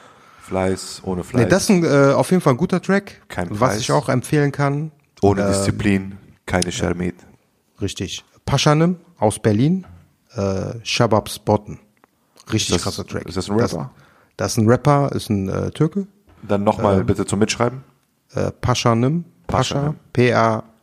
Fleiß, 0.43 1.03
ohne 1.05 1.25
Fleiß, 1.25 1.43
Nee, 1.45 1.49
das 1.49 1.65
ist 1.65 1.71
ein, 1.71 1.85
äh, 1.85 2.13
auf 2.15 2.31
jeden 2.31 2.41
Fall 2.43 2.55
ein 2.55 2.57
guter 2.57 2.81
Track, 2.81 3.23
Kein 3.29 3.49
was 3.51 3.79
ich 3.79 3.91
auch 3.93 4.09
empfehlen 4.09 4.53
kann. 4.53 4.91
ohne 5.21 5.47
Disziplin, 5.49 6.17
keine 6.47 6.71
Schermet. 6.73 7.15
Richtig. 7.81 8.25
Paschanim 8.45 8.97
aus 9.19 9.39
Berlin, 9.39 9.87
äh, 10.35 10.75
Shabab 10.83 11.29
Spotten. 11.29 11.79
Richtig 12.53 12.75
Das- 12.77 12.83
krasser 12.83 13.07
Track. 13.07 13.27
ist 13.27 13.37
das 13.37 13.49
ein 13.49 13.59
Rapper? 13.59 13.91
Das, 14.37 14.37
das 14.37 14.53
ist 14.53 14.59
ein 14.59 14.69
Rapper, 14.69 15.11
ist 15.15 15.31
ein 15.31 15.49
äh, 15.49 15.71
Türke. 15.71 16.07
Dann 16.43 16.65
nochmal 16.65 17.05
bitte 17.05 17.25
zum 17.25 17.39
Mitschreiben. 17.39 17.83
Äh, 18.35 18.51
Paschanim. 18.61 19.25
Pascha. 19.47 19.95
Paschanim. 20.13 20.75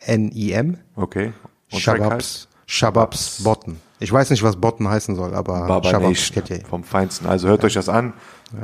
P-A-S-H-A-N-I-M. 0.00 0.78
Okay. 0.96 1.32
Und 1.72 1.80
Shababs, 1.80 2.48
Shababs 2.66 3.42
Botten. 3.42 3.80
Ich 4.00 4.12
weiß 4.12 4.30
nicht, 4.30 4.42
was 4.42 4.56
Botten 4.56 4.88
heißen 4.88 5.16
soll, 5.16 5.34
aber 5.34 5.66
Baba 5.66 5.88
Shababs 5.88 6.30
kennt 6.32 6.50
ihr. 6.50 6.60
vom 6.64 6.84
Feinsten. 6.84 7.26
Also 7.26 7.48
hört 7.48 7.64
euch 7.64 7.74
das 7.74 7.88
an. 7.88 8.12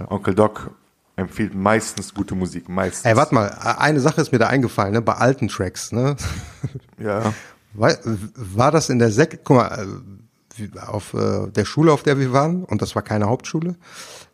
Onkel 0.08 0.34
Doc 0.34 0.70
empfiehlt 1.16 1.54
meistens 1.54 2.14
gute 2.14 2.34
Musik, 2.34 2.68
meistens. 2.68 3.04
Ey, 3.04 3.16
warte 3.16 3.34
mal, 3.34 3.48
eine 3.78 4.00
Sache 4.00 4.20
ist 4.20 4.32
mir 4.32 4.38
da 4.38 4.48
eingefallen, 4.48 4.92
ne, 4.94 5.02
bei 5.02 5.14
alten 5.14 5.48
Tracks, 5.48 5.92
ne? 5.92 6.16
Ja. 6.98 7.32
War, 7.76 7.92
war 8.36 8.70
das 8.70 8.88
in 8.88 9.00
der 9.00 9.10
Sek, 9.10 9.40
guck 9.42 9.56
mal, 9.56 9.84
äh, 10.60 10.78
auf 10.86 11.12
äh, 11.14 11.48
der 11.50 11.64
Schule, 11.64 11.92
auf 11.92 12.04
der 12.04 12.20
wir 12.20 12.32
waren, 12.32 12.62
und 12.62 12.80
das 12.82 12.94
war 12.94 13.02
keine 13.02 13.26
Hauptschule, 13.26 13.74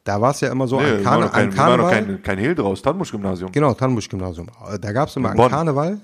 da 0.04 0.20
war 0.20 0.32
es 0.32 0.40
ja 0.42 0.52
immer 0.52 0.68
so 0.68 0.78
Nee, 0.78 0.96
an, 0.98 1.02
Karne, 1.02 1.28
kein, 1.30 1.48
an 1.48 1.52
wir 1.54 1.56
machen 1.62 1.76
noch 1.80 1.88
Karneval. 1.88 1.90
kein, 2.16 2.22
kein 2.22 2.38
Hehl 2.38 2.54
draus. 2.54 2.82
Tannbusch-Gymnasium. 2.82 3.50
Genau, 3.52 3.72
Tannenbusch-Gymnasium. 3.72 4.48
Da 4.78 4.92
gab 4.92 5.08
es 5.08 5.16
immer 5.16 5.30
an. 5.30 5.38
Karneval, 5.38 6.00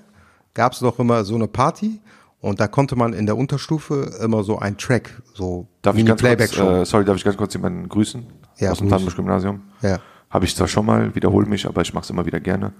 gab 0.57 0.73
es 0.73 0.79
doch 0.79 0.99
immer 0.99 1.23
so 1.23 1.35
eine 1.35 1.47
Party 1.47 2.01
Und 2.41 2.59
da 2.59 2.67
konnte 2.67 2.95
man 2.95 3.13
in 3.13 3.25
der 3.25 3.35
Unterstufe 3.37 4.11
immer 4.21 4.43
so 4.43 4.59
einen 4.59 4.77
Track, 4.77 5.21
so 5.33 5.67
Darf 5.81 5.95
ich 5.95 6.05
ganz 6.05 6.21
kurz, 6.21 6.29
Mini-Playback-Show. 6.29 6.81
äh, 6.81 6.85
sorry, 6.85 7.05
darf 7.05 7.15
ich 7.15 7.23
ganz 7.23 7.37
kurz 7.37 7.53
jemanden 7.53 7.87
grüßen? 7.89 8.25
Ja, 8.59 8.71
Aus 8.71 8.77
dem 8.77 8.85
grüß. 8.87 8.91
Tannenbusch-Gymnasium. 8.91 9.61
Ja. 9.81 9.99
Habe 10.29 10.45
ich 10.45 10.55
zwar 10.55 10.67
schon 10.67 10.85
mal, 10.85 11.15
wiederhole 11.15 11.47
mich, 11.47 11.65
aber 11.65 11.81
ich 11.81 11.93
mache 11.93 12.03
es 12.03 12.09
immer 12.09 12.25
wieder 12.25 12.39
gerne. 12.39 12.73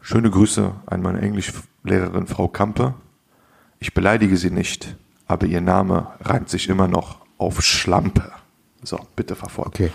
Schöne 0.00 0.30
Grüße 0.30 0.72
an 0.86 1.02
meine 1.02 1.20
Englischlehrerin 1.20 2.26
Frau 2.26 2.48
Kampe. 2.48 2.94
Ich 3.80 3.92
beleidige 3.92 4.36
sie 4.36 4.50
nicht, 4.50 4.96
aber 5.26 5.46
ihr 5.46 5.60
Name 5.60 6.08
reimt 6.20 6.48
sich 6.48 6.68
immer 6.68 6.86
noch 6.88 7.18
auf 7.38 7.60
Schlampe. 7.62 8.30
So, 8.82 8.98
bitte 9.16 9.34
fort. 9.34 9.66
Okay. 9.66 9.90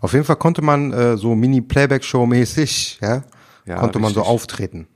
Auf 0.00 0.12
jeden 0.14 0.24
Fall 0.24 0.36
konnte 0.36 0.62
man 0.62 0.92
äh, 0.92 1.16
so 1.18 1.34
Mini-Playback-Show-mäßig, 1.36 2.98
ja, 3.02 3.22
Ja, 3.66 3.76
konnte 3.76 3.98
man 3.98 4.12
so 4.14 4.20
richtig. 4.20 4.34
auftreten. 4.34 4.88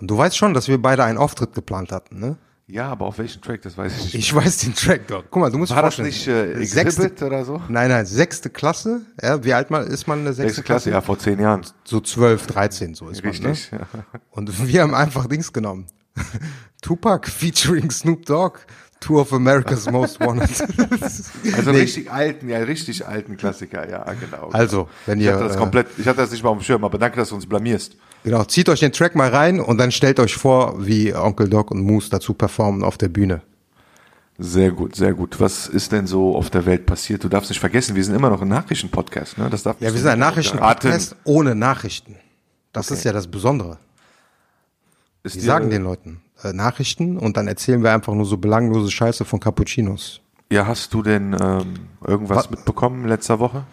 Und 0.00 0.10
du 0.10 0.16
weißt 0.16 0.36
schon, 0.36 0.54
dass 0.54 0.68
wir 0.68 0.80
beide 0.80 1.04
einen 1.04 1.18
Auftritt 1.18 1.54
geplant 1.54 1.92
hatten, 1.92 2.18
ne? 2.18 2.36
Ja, 2.66 2.88
aber 2.88 3.06
auf 3.06 3.18
welchen 3.18 3.42
Track, 3.42 3.62
das 3.62 3.76
weiß 3.76 3.92
ich 3.96 4.04
nicht. 4.04 4.14
Ich 4.14 4.34
weiß 4.34 4.58
den 4.58 4.74
Track 4.74 5.08
doch. 5.08 5.24
Guck 5.28 5.42
mal, 5.42 5.50
du 5.50 5.58
musst 5.58 5.72
War 5.74 5.82
dir 5.82 5.88
das 5.88 5.96
vorstellen, 5.96 6.58
nicht 6.58 6.62
äh, 6.62 6.64
sechste, 6.64 7.26
oder 7.26 7.44
so? 7.44 7.60
Nein, 7.68 7.88
nein, 7.88 8.06
sechste 8.06 8.48
Klasse. 8.48 9.00
Ja, 9.20 9.42
wie 9.42 9.52
alt 9.52 9.70
man, 9.70 9.86
ist 9.88 10.06
man 10.06 10.20
in 10.20 10.24
der 10.24 10.34
sechste 10.34 10.54
Sechste 10.54 10.62
Klasse, 10.62 10.90
ja, 10.90 11.00
vor 11.00 11.18
zehn 11.18 11.40
Jahren. 11.40 11.66
So 11.84 12.00
zwölf, 12.00 12.46
dreizehn, 12.46 12.94
so 12.94 13.08
ist 13.08 13.24
Richtig. 13.24 13.72
man, 13.72 13.80
ne? 13.80 13.86
Ja. 13.92 14.20
Und 14.30 14.68
wir 14.68 14.82
haben 14.82 14.94
einfach 14.94 15.26
Dings 15.26 15.52
genommen. 15.52 15.86
Tupac 16.80 17.28
featuring 17.28 17.90
Snoop 17.90 18.24
Dogg, 18.24 18.60
Two 19.00 19.20
of 19.20 19.32
America's 19.32 19.90
Most 19.90 20.20
Wanted. 20.20 20.48
Also 21.56 21.72
Nee. 21.72 21.80
richtig 21.80 22.10
alten, 22.12 22.48
ja, 22.48 22.58
richtig 22.58 23.04
alten 23.04 23.36
Klassiker, 23.36 23.88
ja, 23.90 24.04
genau. 24.12 24.50
Also, 24.50 24.88
wenn 25.06 25.18
ich 25.18 25.26
ihr, 25.26 25.34
hatte 25.34 25.44
das 25.44 25.56
äh, 25.56 25.58
komplett, 25.58 25.88
ich 25.98 26.06
hatte 26.06 26.18
das 26.18 26.30
nicht 26.30 26.44
mal 26.44 26.50
auf 26.50 26.58
dem 26.58 26.62
Schirm, 26.62 26.84
aber 26.84 26.98
danke, 26.98 27.16
dass 27.16 27.30
du 27.30 27.34
uns 27.34 27.46
blamierst. 27.46 27.96
Genau, 28.24 28.44
zieht 28.44 28.68
euch 28.68 28.80
den 28.80 28.92
Track 28.92 29.14
mal 29.14 29.30
rein 29.30 29.60
und 29.60 29.78
dann 29.78 29.90
stellt 29.92 30.20
euch 30.20 30.34
vor, 30.36 30.86
wie 30.86 31.14
Onkel 31.14 31.48
Doc 31.48 31.70
und 31.70 31.82
Moose 31.82 32.10
dazu 32.10 32.34
performen 32.34 32.82
auf 32.84 32.98
der 32.98 33.08
Bühne. 33.08 33.40
Sehr 34.38 34.70
gut, 34.72 34.96
sehr 34.96 35.12
gut. 35.14 35.38
Was 35.40 35.66
ist 35.66 35.92
denn 35.92 36.06
so 36.06 36.34
auf 36.36 36.48
der 36.50 36.64
Welt 36.66 36.86
passiert? 36.86 37.24
Du 37.24 37.28
darfst 37.28 37.50
nicht 37.50 37.60
vergessen, 37.60 37.94
wir 37.94 38.04
sind 38.04 38.14
immer 38.14 38.30
noch 38.30 38.40
ein 38.42 38.48
Nachrichtenpodcast, 38.48 39.36
ne? 39.38 39.48
Das 39.50 39.62
darf 39.62 39.76
Ja, 39.80 39.92
wir 39.92 39.98
sind 40.00 40.08
ein 40.08 40.18
Nachrichtenpodcast 40.18 41.16
ohne 41.24 41.54
Nachrichten. 41.54 42.16
Das 42.72 42.90
ist 42.90 43.04
ja 43.04 43.12
das 43.12 43.26
Besondere. 43.26 43.78
Ist 45.22 45.36
Wir 45.36 45.42
sagen 45.42 45.68
den 45.68 45.82
Leuten 45.82 46.22
äh, 46.42 46.52
Nachrichten 46.54 47.18
und 47.18 47.36
dann 47.36 47.48
erzählen 47.48 47.82
wir 47.82 47.92
einfach 47.92 48.14
nur 48.14 48.24
so 48.24 48.38
belanglose 48.38 48.90
Scheiße 48.90 49.24
von 49.26 49.40
Cappuccinos. 49.40 50.20
Ja, 50.50 50.66
hast 50.66 50.94
du 50.94 51.02
denn 51.02 51.36
ähm, 51.38 51.74
irgendwas 52.06 52.46
Wa- 52.46 52.50
mitbekommen 52.52 53.06
letzter 53.06 53.38
Woche? 53.38 53.64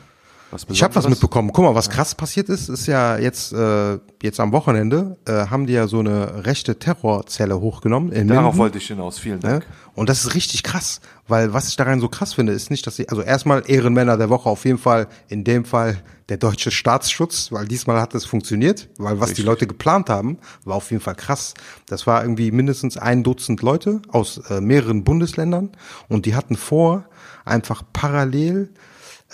Ich 0.69 0.81
habe 0.81 0.95
was 0.95 1.09
mitbekommen. 1.09 1.51
Guck 1.51 1.65
mal, 1.65 1.75
was 1.75 1.89
krass 1.89 2.15
passiert 2.15 2.47
ist, 2.47 2.69
ist 2.69 2.87
ja 2.87 3.17
jetzt 3.17 3.51
äh, 3.51 3.99
jetzt 4.23 4.39
am 4.39 4.51
Wochenende 4.53 5.17
äh, 5.25 5.47
haben 5.47 5.67
die 5.67 5.73
ja 5.73 5.87
so 5.87 5.99
eine 5.99 6.45
rechte 6.45 6.79
Terrorzelle 6.79 7.59
hochgenommen 7.59 8.11
in 8.13 8.27
Darauf 8.29 8.43
Minden. 8.53 8.57
wollte 8.59 8.77
ich 8.77 8.87
hinaus. 8.87 9.19
Vielen 9.19 9.39
Ne? 9.39 9.49
Dank. 9.49 9.65
Und 9.93 10.07
das 10.09 10.23
ist 10.23 10.35
richtig 10.35 10.63
krass, 10.63 11.01
weil 11.27 11.53
was 11.53 11.67
ich 11.67 11.75
daran 11.75 11.99
so 11.99 12.07
krass 12.07 12.33
finde, 12.35 12.53
ist 12.53 12.71
nicht, 12.71 12.87
dass 12.87 12.95
sie, 12.95 13.09
also 13.09 13.21
erstmal 13.23 13.63
Ehrenmänner 13.67 14.15
der 14.17 14.29
Woche 14.29 14.47
auf 14.49 14.63
jeden 14.63 14.77
Fall, 14.77 15.07
in 15.27 15.43
dem 15.43 15.65
Fall 15.65 15.97
der 16.29 16.37
deutsche 16.37 16.71
Staatsschutz, 16.71 17.51
weil 17.51 17.67
diesmal 17.67 17.99
hat 17.99 18.13
es 18.15 18.25
funktioniert, 18.25 18.89
weil 18.97 19.19
was 19.19 19.33
die 19.33 19.41
Leute 19.43 19.65
geplant 19.67 20.09
haben, 20.09 20.37
war 20.65 20.75
auf 20.75 20.91
jeden 20.91 21.01
Fall 21.01 21.15
krass. 21.15 21.55
Das 21.87 22.05
war 22.07 22.21
irgendwie 22.21 22.51
mindestens 22.51 22.97
ein 22.97 23.23
Dutzend 23.23 23.61
Leute 23.61 24.01
aus 24.09 24.37
äh, 24.49 24.61
mehreren 24.61 25.03
Bundesländern 25.03 25.71
und 26.09 26.25
die 26.25 26.35
hatten 26.35 26.55
vor, 26.55 27.05
einfach 27.45 27.81
parallel 27.93 28.69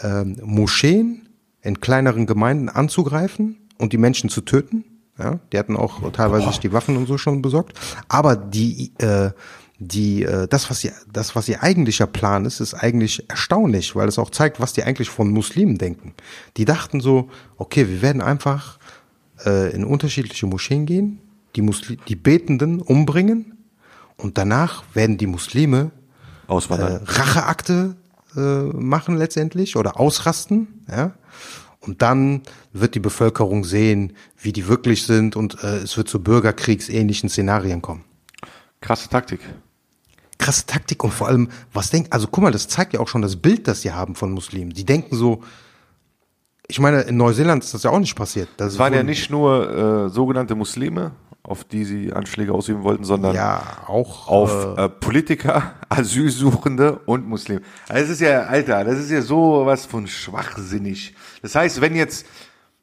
ähm, 0.01 0.37
Moscheen 0.43 1.29
in 1.61 1.79
kleineren 1.79 2.25
Gemeinden 2.25 2.69
anzugreifen 2.69 3.57
und 3.77 3.93
die 3.93 3.97
Menschen 3.97 4.29
zu 4.29 4.41
töten. 4.41 4.83
Ja, 5.17 5.39
die 5.51 5.59
hatten 5.59 5.77
auch 5.77 6.11
teilweise 6.11 6.47
sich 6.47 6.59
die 6.59 6.73
Waffen 6.73 6.97
und 6.97 7.05
so 7.05 7.19
schon 7.19 7.43
besorgt. 7.43 7.79
Aber 8.07 8.35
die, 8.35 8.91
äh, 8.97 9.29
die, 9.77 10.23
äh, 10.23 10.47
das, 10.47 10.69
was 10.69 10.83
ihr, 10.83 10.93
das, 11.11 11.35
was 11.35 11.47
ihr 11.47 11.61
eigentlicher 11.61 12.07
Plan 12.07 12.45
ist, 12.45 12.59
ist 12.59 12.73
eigentlich 12.73 13.29
erstaunlich, 13.29 13.95
weil 13.95 14.07
es 14.07 14.17
auch 14.17 14.31
zeigt, 14.31 14.59
was 14.59 14.73
die 14.73 14.83
eigentlich 14.83 15.09
von 15.09 15.29
Muslimen 15.29 15.77
denken. 15.77 16.13
Die 16.57 16.65
dachten 16.65 16.99
so, 16.99 17.29
okay, 17.57 17.87
wir 17.87 18.01
werden 18.01 18.21
einfach 18.21 18.79
äh, 19.45 19.73
in 19.73 19.83
unterschiedliche 19.83 20.47
Moscheen 20.47 20.85
gehen, 20.85 21.19
die, 21.55 21.61
Musli 21.61 21.97
die 22.07 22.15
Betenden 22.15 22.81
umbringen 22.81 23.57
und 24.17 24.37
danach 24.37 24.83
werden 24.93 25.17
die 25.17 25.27
Muslime 25.27 25.91
äh, 26.47 26.51
Auswandern. 26.51 27.01
Racheakte 27.05 27.95
äh, 28.35 28.63
machen 28.63 29.17
letztendlich 29.17 29.75
oder 29.75 29.99
ausrasten, 29.99 30.85
ja. 30.89 31.13
Und 31.79 32.01
dann 32.01 32.43
wird 32.71 32.95
die 32.95 33.01
Bevölkerung 33.01 33.65
sehen, 33.65 34.13
wie 34.39 34.53
die 34.53 34.67
wirklich 34.67 35.03
sind 35.03 35.35
und 35.35 35.61
äh, 35.63 35.79
es 35.79 35.97
wird 35.97 36.07
zu 36.07 36.23
bürgerkriegsähnlichen 36.23 37.27
Szenarien 37.29 37.81
kommen. 37.81 38.05
Krasse 38.79 39.09
Taktik. 39.09 39.41
Krasse 40.37 40.65
Taktik 40.65 41.03
und 41.03 41.13
vor 41.13 41.27
allem, 41.27 41.49
was 41.73 41.89
denkt, 41.89 42.13
also 42.13 42.27
guck 42.27 42.43
mal, 42.43 42.51
das 42.51 42.69
zeigt 42.69 42.93
ja 42.93 43.01
auch 43.01 43.09
schon 43.09 43.21
das 43.21 43.35
Bild, 43.35 43.67
das 43.67 43.81
sie 43.81 43.91
haben 43.91 44.15
von 44.15 44.31
Muslimen. 44.31 44.71
Die 44.71 44.85
denken 44.85 45.15
so, 45.17 45.43
ich 46.67 46.79
meine, 46.79 47.01
in 47.01 47.17
Neuseeland 47.17 47.63
ist 47.63 47.73
das 47.73 47.83
ja 47.83 47.91
auch 47.91 47.99
nicht 47.99 48.15
passiert. 48.15 48.49
Das 48.57 48.73
Es 48.73 48.79
waren 48.79 48.93
ja 48.93 49.03
nicht 49.03 49.29
nur 49.29 50.05
äh, 50.05 50.09
sogenannte 50.09 50.55
Muslime, 50.55 51.11
auf 51.43 51.65
die 51.65 51.83
sie 51.83 52.13
Anschläge 52.13 52.53
ausüben 52.53 52.83
wollten, 52.83 53.03
sondern 53.03 53.35
ja 53.35 53.61
auch 53.87 54.29
auf 54.29 54.77
äh, 54.77 54.85
äh, 54.85 54.89
Politiker, 54.89 55.73
Asylsuchende 55.89 56.99
und 57.05 57.27
Muslime. 57.27 57.61
Also 57.89 58.01
das 58.03 58.09
ist 58.11 58.21
ja, 58.21 58.43
Alter, 58.43 58.85
das 58.85 58.97
ist 58.99 59.11
ja 59.11 59.21
so 59.21 59.65
was 59.65 59.85
von 59.85 60.07
schwachsinnig. 60.07 61.13
Das 61.41 61.55
heißt, 61.55 61.81
wenn 61.81 61.95
jetzt, 61.95 62.25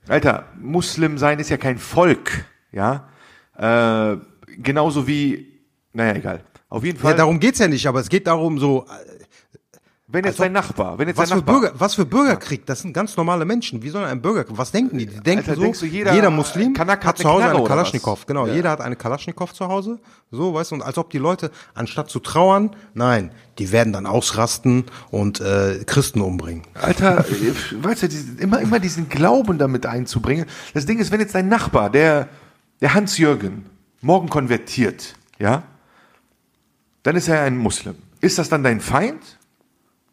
Alter, 0.08 0.44
Muslim 0.60 1.16
sein 1.16 1.38
ist 1.38 1.48
ja 1.48 1.56
kein 1.56 1.78
Volk, 1.78 2.44
ja, 2.70 3.08
äh, 3.56 4.16
genauso 4.58 5.06
wie, 5.06 5.60
naja, 5.94 6.14
egal. 6.14 6.44
Auf 6.68 6.84
jeden 6.84 6.98
Fall, 6.98 7.12
ja, 7.12 7.16
darum 7.16 7.40
geht's 7.40 7.58
ja 7.58 7.66
nicht, 7.66 7.86
aber 7.86 8.00
es 8.00 8.10
geht 8.10 8.26
darum 8.26 8.58
so, 8.58 8.86
wenn 10.12 10.24
jetzt 10.24 10.40
dein 10.40 10.52
Nachbar, 10.52 10.98
wenn 10.98 11.08
jetzt 11.08 11.16
Was 11.18 11.28
dein 11.28 11.38
für, 11.38 11.44
Nachbar, 11.44 11.60
Bürger, 11.60 11.74
was 11.80 11.94
für 11.94 12.04
Bürgerkrieg? 12.04 12.66
Das 12.66 12.80
sind 12.80 12.92
ganz 12.92 13.16
normale 13.16 13.44
Menschen. 13.44 13.82
Wie 13.82 13.90
soll 13.90 14.04
ein 14.04 14.20
Bürgerkrieg? 14.20 14.58
Was 14.58 14.72
denken 14.72 14.98
die? 14.98 15.06
Die 15.06 15.20
denken 15.20 15.48
Alter, 15.50 15.72
so, 15.74 15.86
du, 15.86 15.86
jeder, 15.86 16.14
jeder 16.14 16.30
Muslim 16.30 16.74
Kanak 16.74 17.00
hat 17.04 17.06
hat 17.06 17.18
zu 17.18 17.24
eine 17.24 17.32
Hause 17.32 17.42
Knarre 17.44 17.58
eine 17.58 17.66
Kalaschnikow. 17.68 18.26
Genau, 18.26 18.46
Ja. 18.46 18.54
jeder 18.54 18.70
hat 18.70 18.80
eine 18.80 18.96
Kalaschnikow 18.96 19.52
zu 19.52 19.68
Hause. 19.68 19.98
So, 20.30 20.54
weißt 20.54 20.70
du, 20.70 20.74
und 20.76 20.82
als 20.82 20.98
ob 20.98 21.10
die 21.10 21.18
Leute, 21.18 21.50
anstatt 21.74 22.10
zu 22.10 22.18
trauern, 22.20 22.74
nein, 22.94 23.30
die 23.58 23.72
werden 23.72 23.92
dann 23.92 24.06
ausrasten 24.06 24.84
und 25.10 25.40
äh, 25.40 25.84
Christen 25.86 26.20
umbringen. 26.20 26.62
Alter, 26.74 27.24
äh, 27.28 27.54
weißt 27.84 28.02
du, 28.02 28.08
immer, 28.38 28.60
immer 28.60 28.80
diesen 28.80 29.08
Glauben 29.08 29.58
damit 29.58 29.86
einzubringen. 29.86 30.46
Das 30.74 30.86
Ding 30.86 30.98
ist, 30.98 31.10
wenn 31.12 31.20
jetzt 31.20 31.34
dein 31.34 31.48
Nachbar, 31.48 31.90
der, 31.90 32.28
der 32.80 32.94
Hans-Jürgen, 32.94 33.66
morgen 34.00 34.28
konvertiert, 34.28 35.14
ja, 35.38 35.62
dann 37.02 37.16
ist 37.16 37.28
er 37.28 37.42
ein 37.42 37.56
Muslim. 37.56 37.94
Ist 38.20 38.38
das 38.38 38.48
dann 38.48 38.62
dein 38.62 38.80
Feind? 38.80 39.38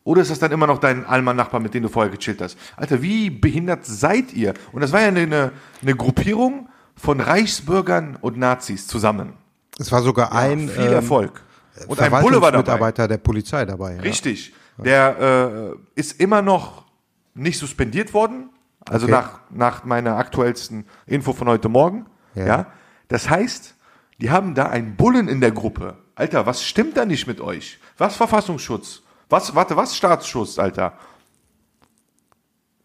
Oder 0.08 0.22
ist 0.22 0.32
das 0.32 0.39
dann 0.39 0.54
immer 0.54 0.67
noch 0.67 0.80
dein 0.80 1.06
Alman-Nachbar, 1.06 1.60
mit 1.60 1.74
dem 1.74 1.84
du 1.84 1.89
vorher 1.89 2.10
gechillt 2.10 2.41
hast? 2.41 2.58
Alter, 2.78 3.02
wie 3.02 3.30
behindert 3.30 3.86
seid 3.86 4.32
ihr? 4.32 4.54
Und 4.72 4.80
das 4.80 4.93
war 4.93 5.02
ja 5.02 5.08
eine, 5.10 5.52
eine 5.82 5.96
Gruppierung 5.98 6.70
von 6.96 7.20
Reichsbürgern 7.20 8.17
und 8.22 8.38
Nazis 8.38 8.88
zusammen. 8.88 9.34
Es 9.78 9.91
war 9.91 10.02
sogar 10.02 10.32
ein 10.32 10.70
Viel 10.70 10.84
Erfolg. 10.86 11.43
Ähm, 11.82 11.89
Und 11.89 12.00
ein 12.00 12.10
Bulle 12.22 12.41
war 12.41 12.54
dabei. 12.54 12.60
Mitarbeiter 12.60 13.10
der 13.10 13.17
Polizei 13.17 13.65
dabei. 13.65 13.96
Ja. 13.96 14.02
Richtig. 14.02 14.54
Der 14.78 15.74
äh, 15.76 16.00
ist 16.00 16.22
immer 16.22 16.41
noch 16.41 16.86
nicht 17.34 17.60
suspendiert 17.60 18.13
worden. 18.13 18.50
Also 18.89 19.08
Okay. 19.08 19.12
nach, 19.12 19.39
nach 19.50 19.84
meiner 19.84 20.15
aktuellsten 20.15 20.86
Info 21.06 21.34
von 21.34 21.50
heute 21.50 21.67
Morgen. 21.67 22.06
Ja. 22.34 22.46
Ja. 22.48 22.65
Das 23.10 23.30
heißt, 23.30 23.76
die 24.20 24.32
haben 24.32 24.56
da 24.56 24.67
einen 24.67 24.96
Bullen 24.96 25.28
in 25.28 25.41
der 25.41 25.52
Gruppe. 25.52 25.98
Alter, 26.15 26.46
was 26.46 26.63
stimmt 26.63 26.96
da 26.96 27.04
nicht 27.04 27.28
mit 27.28 27.41
euch? 27.41 27.80
Was 27.98 28.15
Verfassungsschutz? 28.15 29.02
Was, 29.29 29.53
warte, 29.55 29.75
was 29.75 29.95
Staatsschutz, 29.95 30.57
Alter? 30.59 30.93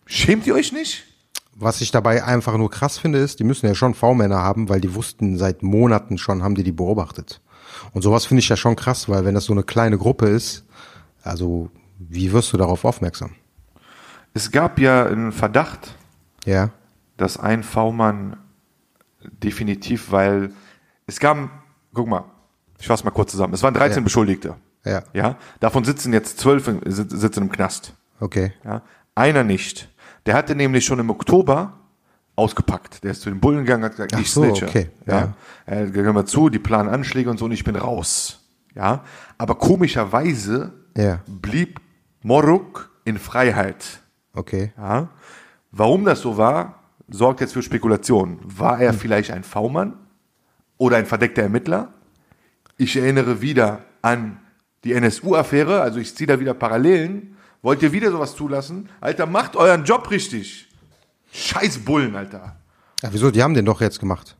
Schämt 0.06 0.46
ihr 0.46 0.54
euch 0.54 0.72
nicht? 0.72 1.04
Was 1.54 1.80
ich 1.80 1.90
dabei 1.90 2.24
einfach 2.24 2.56
nur 2.56 2.70
krass 2.70 2.98
finde, 2.98 3.18
ist, 3.18 3.38
die 3.38 3.44
müssen 3.44 3.66
ja 3.66 3.74
schon 3.74 3.94
V-Männer 3.94 4.38
haben, 4.38 4.68
weil 4.68 4.80
die 4.80 4.94
wussten 4.94 5.36
seit 5.38 5.62
Monaten 5.62 6.18
schon, 6.18 6.42
haben 6.42 6.54
die 6.54 6.64
die 6.64 6.72
beobachtet. 6.72 7.40
Und 7.92 8.02
sowas 8.02 8.24
finde 8.24 8.40
ich 8.40 8.48
ja 8.48 8.56
schon 8.56 8.74
krass, 8.76 9.08
weil 9.08 9.24
wenn 9.24 9.34
das 9.34 9.44
so 9.44 9.52
eine 9.52 9.62
kleine 9.62 9.98
Gruppe 9.98 10.26
ist, 10.26 10.64
also 11.22 11.70
wie 11.98 12.32
wirst 12.32 12.52
du 12.52 12.56
darauf 12.56 12.84
aufmerksam? 12.84 13.32
Es 14.34 14.50
gab 14.50 14.78
ja 14.78 15.06
einen 15.06 15.30
Verdacht, 15.32 15.94
Ja, 16.46 16.70
dass 17.18 17.36
ein 17.38 17.62
V-Mann 17.62 18.36
definitiv, 19.22 20.10
weil 20.10 20.52
es 21.06 21.20
gab, 21.20 21.36
guck 21.92 22.08
mal, 22.08 22.24
ich 22.78 22.86
fasse 22.86 23.04
mal 23.04 23.10
kurz 23.10 23.30
zusammen. 23.30 23.54
Es 23.54 23.62
waren 23.62 23.74
13 23.74 23.98
Ja. 23.98 24.04
Beschuldigte. 24.04 24.56
Ja, 24.84 25.02
Ja, 25.12 25.36
davon 25.60 25.84
sitzen 25.84 26.12
jetzt 26.12 26.38
zwölf 26.38 26.70
sitzen 26.86 27.42
im 27.44 27.50
Knast. 27.50 27.94
okay. 28.20 28.52
Ja, 28.64 28.82
einer 29.14 29.44
nicht. 29.44 29.88
Der 30.26 30.34
hatte 30.34 30.54
nämlich 30.54 30.84
schon 30.84 30.98
im 30.98 31.10
Oktober 31.10 31.74
ausgepackt. 32.36 33.02
Der 33.04 33.10
ist 33.10 33.20
zu 33.22 33.30
den 33.30 33.40
Bullen 33.40 33.58
gegangen, 33.64 33.84
hat 33.84 33.92
gesagt, 33.92 34.12
Ach 34.14 34.20
ich 34.20 34.30
so, 34.30 34.42
snitche. 34.44 34.66
okay, 34.68 34.90
Ja. 35.06 35.18
ja. 35.20 35.32
Er 35.66 35.86
gesagt, 35.86 36.04
hör 36.06 36.12
mal 36.12 36.24
zu, 36.26 36.48
die 36.48 36.58
planen 36.58 36.88
Anschläge 36.88 37.28
und 37.30 37.38
so 37.38 37.44
und 37.44 37.52
ich 37.52 37.64
bin 37.64 37.76
raus. 37.76 38.40
Ja, 38.74 39.04
aber 39.38 39.54
komischerweise 39.56 40.72
Ja. 40.96 41.20
blieb 41.26 41.80
Moruk 42.22 42.90
in 43.04 43.18
Freiheit. 43.18 44.00
Okay. 44.34 44.72
Ja. 44.78 45.08
Warum 45.72 46.04
das 46.04 46.20
so 46.20 46.36
war, 46.38 46.78
sorgt 47.08 47.40
jetzt 47.40 47.52
für 47.52 47.62
Spekulationen. 47.62 48.38
War 48.44 48.76
Hm. 48.76 48.82
er 48.86 48.92
vielleicht 48.94 49.30
ein 49.30 49.42
V-Mann 49.44 49.94
oder 50.78 50.96
ein 50.96 51.06
verdeckter 51.06 51.42
Ermittler? 51.42 51.92
Ich 52.78 52.96
erinnere 52.96 53.42
wieder 53.42 53.80
an 54.00 54.38
die 54.84 54.92
NSU-Affäre, 54.92 55.80
also 55.80 55.98
ich 55.98 56.14
ziehe 56.14 56.26
da 56.26 56.40
wieder 56.40 56.54
Parallelen. 56.54 57.36
Wollt 57.62 57.82
ihr 57.82 57.92
wieder 57.92 58.10
sowas 58.10 58.34
zulassen? 58.34 58.88
Alter, 59.00 59.26
macht 59.26 59.54
euren 59.56 59.84
Job 59.84 60.10
richtig. 60.10 60.68
Scheiß 61.32 61.78
Bullen, 61.78 62.16
Alter. 62.16 62.56
Ja, 63.02 63.08
wieso? 63.12 63.30
Die 63.30 63.42
haben 63.42 63.54
den 63.54 63.64
doch 63.64 63.80
jetzt 63.80 64.00
gemacht. 64.00 64.36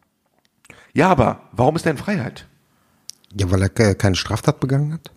Ja, 0.93 1.09
aber 1.09 1.43
warum 1.53 1.77
ist 1.77 1.87
er 1.87 1.93
in 1.93 1.99
Freiheit? 1.99 2.47
Ja, 3.35 3.51
weil 3.51 3.63
er 3.63 3.69
ke- 3.69 3.95
keine 3.95 4.17
Straftat 4.17 4.61
begangen 4.61 4.93
hat. 4.93 5.11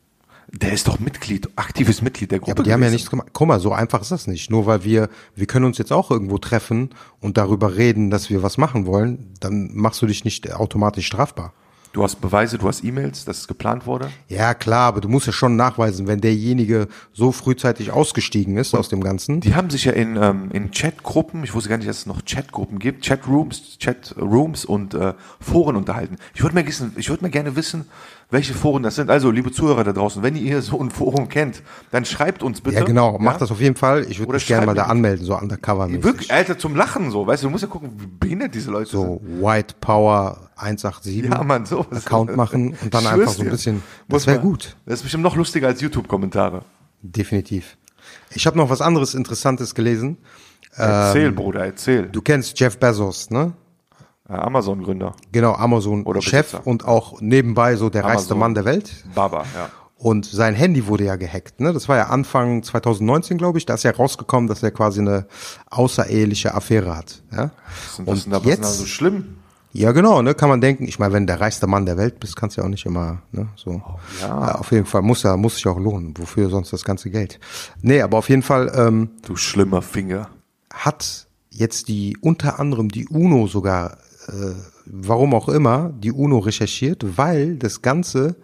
Der 0.51 0.71
ist 0.71 0.87
doch 0.87 0.99
Mitglied, 0.99 1.49
aktives 1.57 2.01
Mitglied 2.03 2.31
der 2.31 2.39
Gruppe. 2.39 2.51
Ja, 2.51 2.55
aber 2.55 2.63
die 2.63 2.71
haben 2.71 2.79
ja 2.81 2.85
gewesen. 2.87 2.95
nichts 2.95 3.09
gemacht. 3.09 3.29
Guck 3.33 3.47
mal, 3.47 3.59
so 3.59 3.73
einfach 3.73 4.01
ist 4.01 4.11
das 4.11 4.27
nicht. 4.27 4.51
Nur 4.51 4.67
weil 4.67 4.83
wir, 4.85 5.09
wir 5.33 5.47
können 5.47 5.65
uns 5.65 5.79
jetzt 5.79 5.91
auch 5.91 6.11
irgendwo 6.11 6.37
treffen 6.37 6.91
und 7.19 7.37
darüber 7.37 7.75
reden, 7.75 8.09
dass 8.11 8.29
wir 8.29 8.41
was 8.43 8.57
machen 8.57 8.85
wollen, 8.85 9.33
dann 9.39 9.71
machst 9.73 10.01
du 10.01 10.05
dich 10.05 10.23
nicht 10.23 10.53
automatisch 10.53 11.07
strafbar. 11.07 11.53
Du 11.95 12.03
hast 12.03 12.17
Beweise, 12.17 12.57
du 12.57 12.67
hast 12.67 12.83
E-Mails, 12.83 13.23
dass 13.23 13.37
es 13.37 13.47
geplant 13.47 13.85
wurde. 13.85 14.09
Ja, 14.27 14.53
klar, 14.53 14.89
aber 14.89 14.99
du 14.99 15.07
musst 15.07 15.27
ja 15.27 15.31
schon 15.31 15.55
nachweisen, 15.55 16.07
wenn 16.07 16.19
derjenige 16.19 16.89
so 17.13 17.31
frühzeitig 17.31 17.89
ausgestiegen 17.89 18.57
ist 18.57 18.75
aus 18.75 18.89
dem 18.89 19.01
Ganzen. 19.01 19.39
Die 19.39 19.55
haben 19.55 19.69
sich 19.69 19.85
ja 19.85 19.93
in, 19.93 20.17
ähm, 20.17 20.49
in 20.51 20.71
Chatgruppen, 20.71 21.45
ich 21.45 21.53
wusste 21.53 21.69
gar 21.69 21.77
nicht, 21.77 21.87
dass 21.87 21.99
es 21.99 22.05
noch 22.05 22.25
Chatgruppen 22.25 22.79
gibt, 22.79 23.05
Chatrooms, 23.05 23.77
Chatrooms 23.79 24.65
und 24.65 24.93
äh, 24.93 25.13
Foren 25.39 25.77
unterhalten. 25.77 26.17
Ich 26.33 26.43
würde 26.43 26.61
ich 26.97 27.09
würde 27.09 27.23
mal 27.23 27.31
gerne 27.31 27.55
wissen, 27.55 27.85
welche 28.29 28.53
Foren 28.53 28.83
das 28.83 28.95
sind. 28.95 29.09
Also, 29.09 29.31
liebe 29.31 29.51
Zuhörer 29.51 29.83
da 29.83 29.93
draußen, 29.93 30.23
wenn 30.23 30.35
ihr 30.35 30.61
so 30.61 30.79
ein 30.81 30.89
Forum 30.89 31.29
kennt, 31.29 31.63
dann 31.91 32.05
schreibt 32.05 32.43
uns 32.43 32.61
bitte. 32.61 32.77
Ja, 32.77 32.83
genau, 32.83 33.17
mach 33.19 33.37
das 33.37 33.51
auf 33.51 33.61
jeden 33.61 33.75
Fall. 33.75 34.05
Ich 34.09 34.19
würde 34.19 34.33
mich 34.33 34.47
gerne 34.47 34.65
mal 34.65 34.75
da 34.75 34.83
anmelden, 34.83 35.25
so 35.25 35.37
undercover 35.37 35.85
-mäßig. 35.85 36.03
Wirklich, 36.03 36.33
Alter, 36.33 36.57
zum 36.57 36.75
Lachen 36.75 37.11
so, 37.11 37.27
weißt 37.27 37.43
du, 37.43 37.47
du 37.47 37.51
musst 37.51 37.63
ja 37.63 37.69
gucken, 37.69 37.91
wie 37.97 38.07
behindert 38.07 38.55
diese 38.55 38.71
Leute 38.71 38.89
So 38.89 39.21
White 39.23 39.75
Power 39.79 40.49
187 40.57 41.13
sind. 41.13 41.31
Ja, 41.33 41.43
man, 41.43 41.65
so. 41.65 41.81
Account 41.91 42.35
machen 42.35 42.75
und 42.81 42.93
dann 42.93 43.05
einfach 43.05 43.31
so 43.31 43.43
ein 43.43 43.49
bisschen. 43.49 43.83
Das 44.07 44.27
wäre 44.27 44.39
gut. 44.39 44.75
Das 44.85 44.95
ist 44.95 45.03
bestimmt 45.03 45.23
noch 45.23 45.35
lustiger 45.35 45.67
als 45.67 45.81
YouTube-Kommentare. 45.81 46.63
Definitiv. 47.01 47.77
Ich 48.31 48.47
habe 48.47 48.57
noch 48.57 48.69
was 48.69 48.81
anderes 48.81 49.13
Interessantes 49.13 49.75
gelesen. 49.75 50.17
Erzähl, 50.77 51.31
Bruder, 51.31 51.65
erzähl. 51.65 52.07
Du 52.07 52.21
kennst 52.21 52.59
Jeff 52.59 52.77
Bezos, 52.77 53.29
ne? 53.29 53.53
Äh, 54.27 54.33
Amazon-Gründer. 54.33 55.15
Genau, 55.31 55.53
Amazon 55.53 56.03
Oder 56.03 56.21
Chef 56.21 56.51
Besitzer. 56.51 56.67
und 56.67 56.85
auch 56.85 57.21
nebenbei 57.21 57.75
so 57.75 57.89
der 57.89 58.03
reichste 58.03 58.33
Amazon. 58.33 58.39
Mann 58.39 58.53
der 58.55 58.65
Welt. 58.65 58.91
Baba, 59.13 59.43
ja. 59.55 59.69
Und 59.97 60.25
sein 60.25 60.55
Handy 60.55 60.87
wurde 60.87 61.05
ja 61.05 61.15
gehackt. 61.15 61.61
Ne? 61.61 61.71
Das 61.71 61.87
war 61.87 61.95
ja 61.97 62.07
Anfang 62.07 62.61
2019, 62.63 63.37
glaube 63.37 63.57
ich. 63.59 63.65
Da 63.65 63.75
ist 63.75 63.83
ja 63.83 63.91
rausgekommen, 63.91 64.47
dass 64.49 64.61
er 64.61 64.71
quasi 64.71 64.99
eine 64.99 65.25
außereheliche 65.69 66.53
Affäre 66.53 66.95
hat. 66.97 67.21
Ja? 67.31 67.51
Was 67.97 67.99
ist 67.99 68.07
was 68.07 68.29
da, 68.29 68.37
Und 68.37 68.45
was 68.45 68.49
jetzt, 68.51 68.77
so 68.79 68.85
schlimm? 68.85 69.37
ja 69.71 69.91
genau, 69.93 70.21
ne, 70.21 70.33
kann 70.35 70.49
man 70.49 70.59
denken. 70.61 70.85
Ich 70.87 70.99
meine, 70.99 71.13
wenn 71.13 71.23
du 71.25 71.33
der 71.33 71.41
reichste 71.41 71.67
Mann 71.67 71.85
der 71.85 71.97
Welt 71.97 72.19
bist, 72.19 72.35
kannst 72.35 72.57
du 72.57 72.61
ja 72.61 72.65
auch 72.67 72.71
nicht 72.71 72.85
immer, 72.85 73.19
ne, 73.31 73.47
so. 73.55 73.81
Oh, 73.85 73.99
ja. 74.21 74.55
Auf 74.55 74.71
jeden 74.71 74.85
Fall 74.85 75.01
muss 75.01 75.23
ja, 75.23 75.37
muss 75.37 75.55
sich 75.55 75.67
auch 75.67 75.79
lohnen. 75.79 76.13
Wofür 76.17 76.49
sonst 76.49 76.73
das 76.73 76.83
ganze 76.83 77.09
Geld? 77.09 77.39
Nee, 77.81 78.01
aber 78.01 78.17
auf 78.17 78.29
jeden 78.29 78.43
Fall 78.43 78.71
ähm, 78.75 79.09
Du 79.23 79.35
schlimmer 79.37 79.81
Finger. 79.81 80.27
hat 80.73 81.27
jetzt 81.49 81.87
die 81.87 82.17
unter 82.19 82.59
anderem 82.59 82.89
die 82.89 83.07
UNO 83.07 83.47
sogar, 83.47 83.93
äh, 83.93 83.95
warum 84.85 85.33
auch 85.33 85.49
immer, 85.49 85.93
die 85.97 86.11
UNO 86.11 86.39
recherchiert, 86.39 87.17
weil 87.17 87.57
das 87.57 87.81
Ganze 87.81 88.35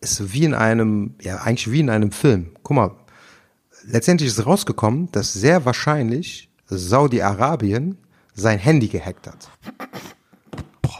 ist 0.00 0.32
wie 0.32 0.44
in 0.44 0.54
einem, 0.54 1.14
ja 1.20 1.38
eigentlich 1.38 1.70
wie 1.70 1.80
in 1.80 1.90
einem 1.90 2.12
Film. 2.12 2.52
Guck 2.62 2.76
mal, 2.76 2.90
letztendlich 3.86 4.28
ist 4.28 4.44
rausgekommen, 4.44 5.10
dass 5.12 5.32
sehr 5.32 5.64
wahrscheinlich 5.64 6.48
Saudi-Arabien 6.66 7.98
sein 8.34 8.58
Handy 8.58 8.88
gehackt 8.88 9.26
hat. 9.26 9.48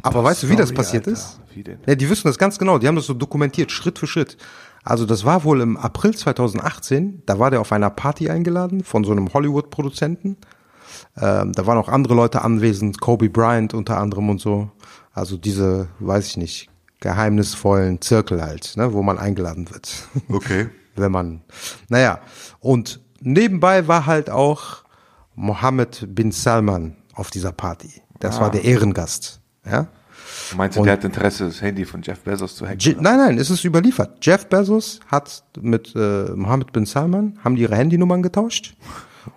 Aber 0.02 0.22
weißt 0.22 0.44
du, 0.44 0.48
wie 0.48 0.56
das 0.56 0.72
passiert 0.72 1.06
Alter. 1.06 1.18
ist? 1.18 1.40
Ja, 1.86 1.94
die 1.94 2.08
wissen 2.08 2.28
das 2.28 2.38
ganz 2.38 2.58
genau. 2.58 2.78
Die 2.78 2.86
haben 2.86 2.96
das 2.96 3.06
so 3.06 3.14
dokumentiert, 3.14 3.72
Schritt 3.72 3.98
für 3.98 4.06
Schritt. 4.06 4.36
Also 4.84 5.04
das 5.04 5.24
war 5.24 5.42
wohl 5.42 5.60
im 5.60 5.76
April 5.76 6.14
2018. 6.14 7.22
Da 7.26 7.38
war 7.38 7.50
der 7.50 7.60
auf 7.60 7.72
einer 7.72 7.90
Party 7.90 8.30
eingeladen 8.30 8.84
von 8.84 9.04
so 9.04 9.12
einem 9.12 9.32
Hollywood-Produzenten. 9.32 10.36
Ähm, 11.16 11.52
da 11.52 11.66
waren 11.66 11.78
auch 11.78 11.88
andere 11.88 12.14
Leute 12.14 12.42
anwesend, 12.42 13.00
Kobe 13.00 13.28
Bryant 13.28 13.74
unter 13.74 13.98
anderem 13.98 14.28
und 14.28 14.40
so. 14.40 14.70
Also 15.12 15.36
diese, 15.36 15.88
weiß 15.98 16.26
ich 16.28 16.36
nicht, 16.36 16.70
geheimnisvollen 17.00 18.00
Zirkel 18.00 18.42
halt, 18.42 18.76
ne, 18.76 18.92
wo 18.92 19.02
man 19.02 19.18
eingeladen 19.18 19.70
wird. 19.70 19.92
Okay. 20.28 20.68
Wenn 20.98 21.12
man, 21.12 21.42
naja. 21.88 22.20
Und 22.58 23.00
nebenbei 23.20 23.86
war 23.86 24.06
halt 24.06 24.30
auch 24.30 24.84
Mohammed 25.34 26.06
bin 26.14 26.32
Salman 26.32 26.96
auf 27.14 27.30
dieser 27.30 27.52
Party. 27.52 28.02
Das 28.18 28.40
war 28.40 28.50
der 28.50 28.64
Ehrengast. 28.64 29.40
Ja. 29.70 29.88
Meinst 30.56 30.78
du, 30.78 30.84
der 30.84 30.94
hat 30.94 31.04
Interesse, 31.04 31.44
das 31.44 31.60
Handy 31.60 31.84
von 31.84 32.00
Jeff 32.02 32.20
Bezos 32.20 32.56
zu 32.56 32.66
hacken? 32.66 32.78
Je 32.78 32.96
nein, 32.98 33.18
nein, 33.18 33.38
es 33.38 33.50
ist 33.50 33.64
überliefert. 33.64 34.24
Jeff 34.24 34.46
Bezos 34.46 35.00
hat 35.06 35.44
mit 35.60 35.94
äh, 35.94 36.30
Mohammed 36.34 36.72
bin 36.72 36.86
Salman, 36.86 37.38
haben 37.44 37.56
die 37.56 37.62
ihre 37.62 37.76
Handynummern 37.76 38.22
getauscht 38.22 38.74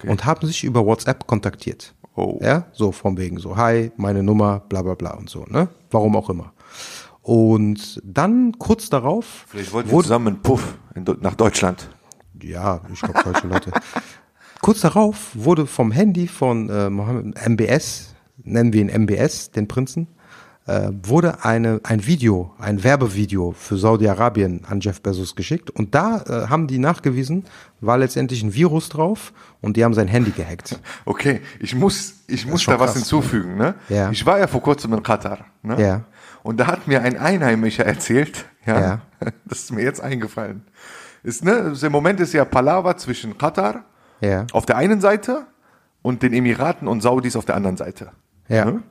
und 0.06 0.26
haben 0.26 0.46
sich 0.48 0.64
über 0.64 0.86
WhatsApp 0.86 1.28
kontaktiert. 1.28 1.94
Oh. 2.16 2.40
Ja, 2.42 2.66
so 2.74 2.92
von 2.92 3.18
wegen 3.18 3.38
so, 3.40 3.56
hi, 3.56 3.92
meine 3.98 4.24
Nummer, 4.24 4.60
bla 4.68 4.82
bla 4.82 4.96
bla 4.96 5.12
und 5.12 5.30
so, 5.30 5.46
ne? 5.48 5.70
Warum 5.92 6.16
auch 6.16 6.30
immer. 6.30 6.54
Und 7.22 8.02
dann 8.04 8.58
kurz 8.58 8.90
darauf 8.90 9.46
Vielleicht 9.48 9.72
wollten 9.72 9.92
wir 9.92 10.02
zusammen 10.02 10.28
einen 10.28 10.42
Puff 10.42 10.78
in, 10.96 11.06
nach 11.22 11.36
Deutschland. 11.36 11.90
ja, 12.42 12.82
ich 12.92 13.02
glaube 13.02 13.20
solche 13.24 13.48
Leute. 13.48 13.72
Kurz 14.62 14.82
darauf 14.82 15.32
wurde 15.36 15.66
vom 15.66 15.92
Handy 15.92 16.28
von 16.28 16.70
äh, 16.70 16.90
Mohammed 16.90 17.38
MBS, 17.48 18.14
nennen 18.44 18.74
wir 18.74 18.82
ihn 18.82 18.90
MBS, 18.90 19.52
den 19.52 19.70
Prinzen, 19.70 20.08
äh, 20.70 20.92
wurde 21.04 21.44
eine, 21.44 21.80
ein 21.84 22.06
Video, 22.06 22.54
ein 22.60 22.84
Werbevideo 22.84 23.54
für 23.58 23.78
Saudi-Arabien 23.78 24.62
an 24.70 24.80
Jeff 24.80 25.02
Bezos 25.02 25.36
geschickt. 25.36 25.70
Und 25.72 25.96
da 25.96 26.22
äh, 26.28 26.48
haben 26.48 26.68
die 26.68 26.78
nachgewiesen, 26.78 27.46
war 27.82 27.98
letztendlich 27.98 28.44
ein 28.44 28.54
Virus 28.54 28.90
drauf 28.90 29.34
und 29.62 29.78
die 29.78 29.84
haben 29.84 29.94
sein 29.94 30.08
Handy 30.08 30.32
gehackt. 30.32 30.80
Okay, 31.06 31.42
ich 31.60 31.74
muss, 31.76 32.14
ich 32.28 32.46
muss 32.46 32.66
da 32.66 32.74
was 32.74 32.92
krass, 32.92 32.94
hinzufügen. 32.96 33.58
Ne? 33.58 33.74
Ja. 33.90 34.12
Ich 34.12 34.26
war 34.26 34.38
ja 34.38 34.48
vor 34.48 34.62
kurzem 34.62 34.94
in 34.94 35.02
Katar. 35.02 35.40
Ne? 35.64 35.82
Ja. 35.82 36.02
Und 36.44 36.60
da 36.60 36.68
hat 36.68 36.88
mir 36.88 37.02
ein 37.02 37.18
Einheimischer 37.18 37.86
erzählt, 37.86 38.46
ja, 38.66 38.80
Ja. 38.80 39.02
das 39.46 39.60
ist 39.60 39.72
mir 39.72 39.84
jetzt 39.84 40.02
eingefallen. 40.02 40.64
Ist, 41.24 41.44
ne, 41.44 41.74
Im 41.82 41.92
Moment 41.92 42.20
ist 42.20 42.34
ja 42.34 42.46
Palaver 42.46 42.96
zwischen 42.98 43.38
Katar 43.38 43.86
Ja. 44.22 44.46
auf 44.54 44.66
der 44.66 44.78
einen 44.78 45.02
Seite 45.02 45.48
und 46.02 46.22
den 46.22 46.34
Emiraten 46.34 46.88
und 46.88 47.02
Saudis 47.02 47.36
auf 47.36 47.46
der 47.46 47.56
anderen 47.56 47.78
Seite. 47.78 48.12
Ja. 48.48 48.66
Ne? 48.66 48.84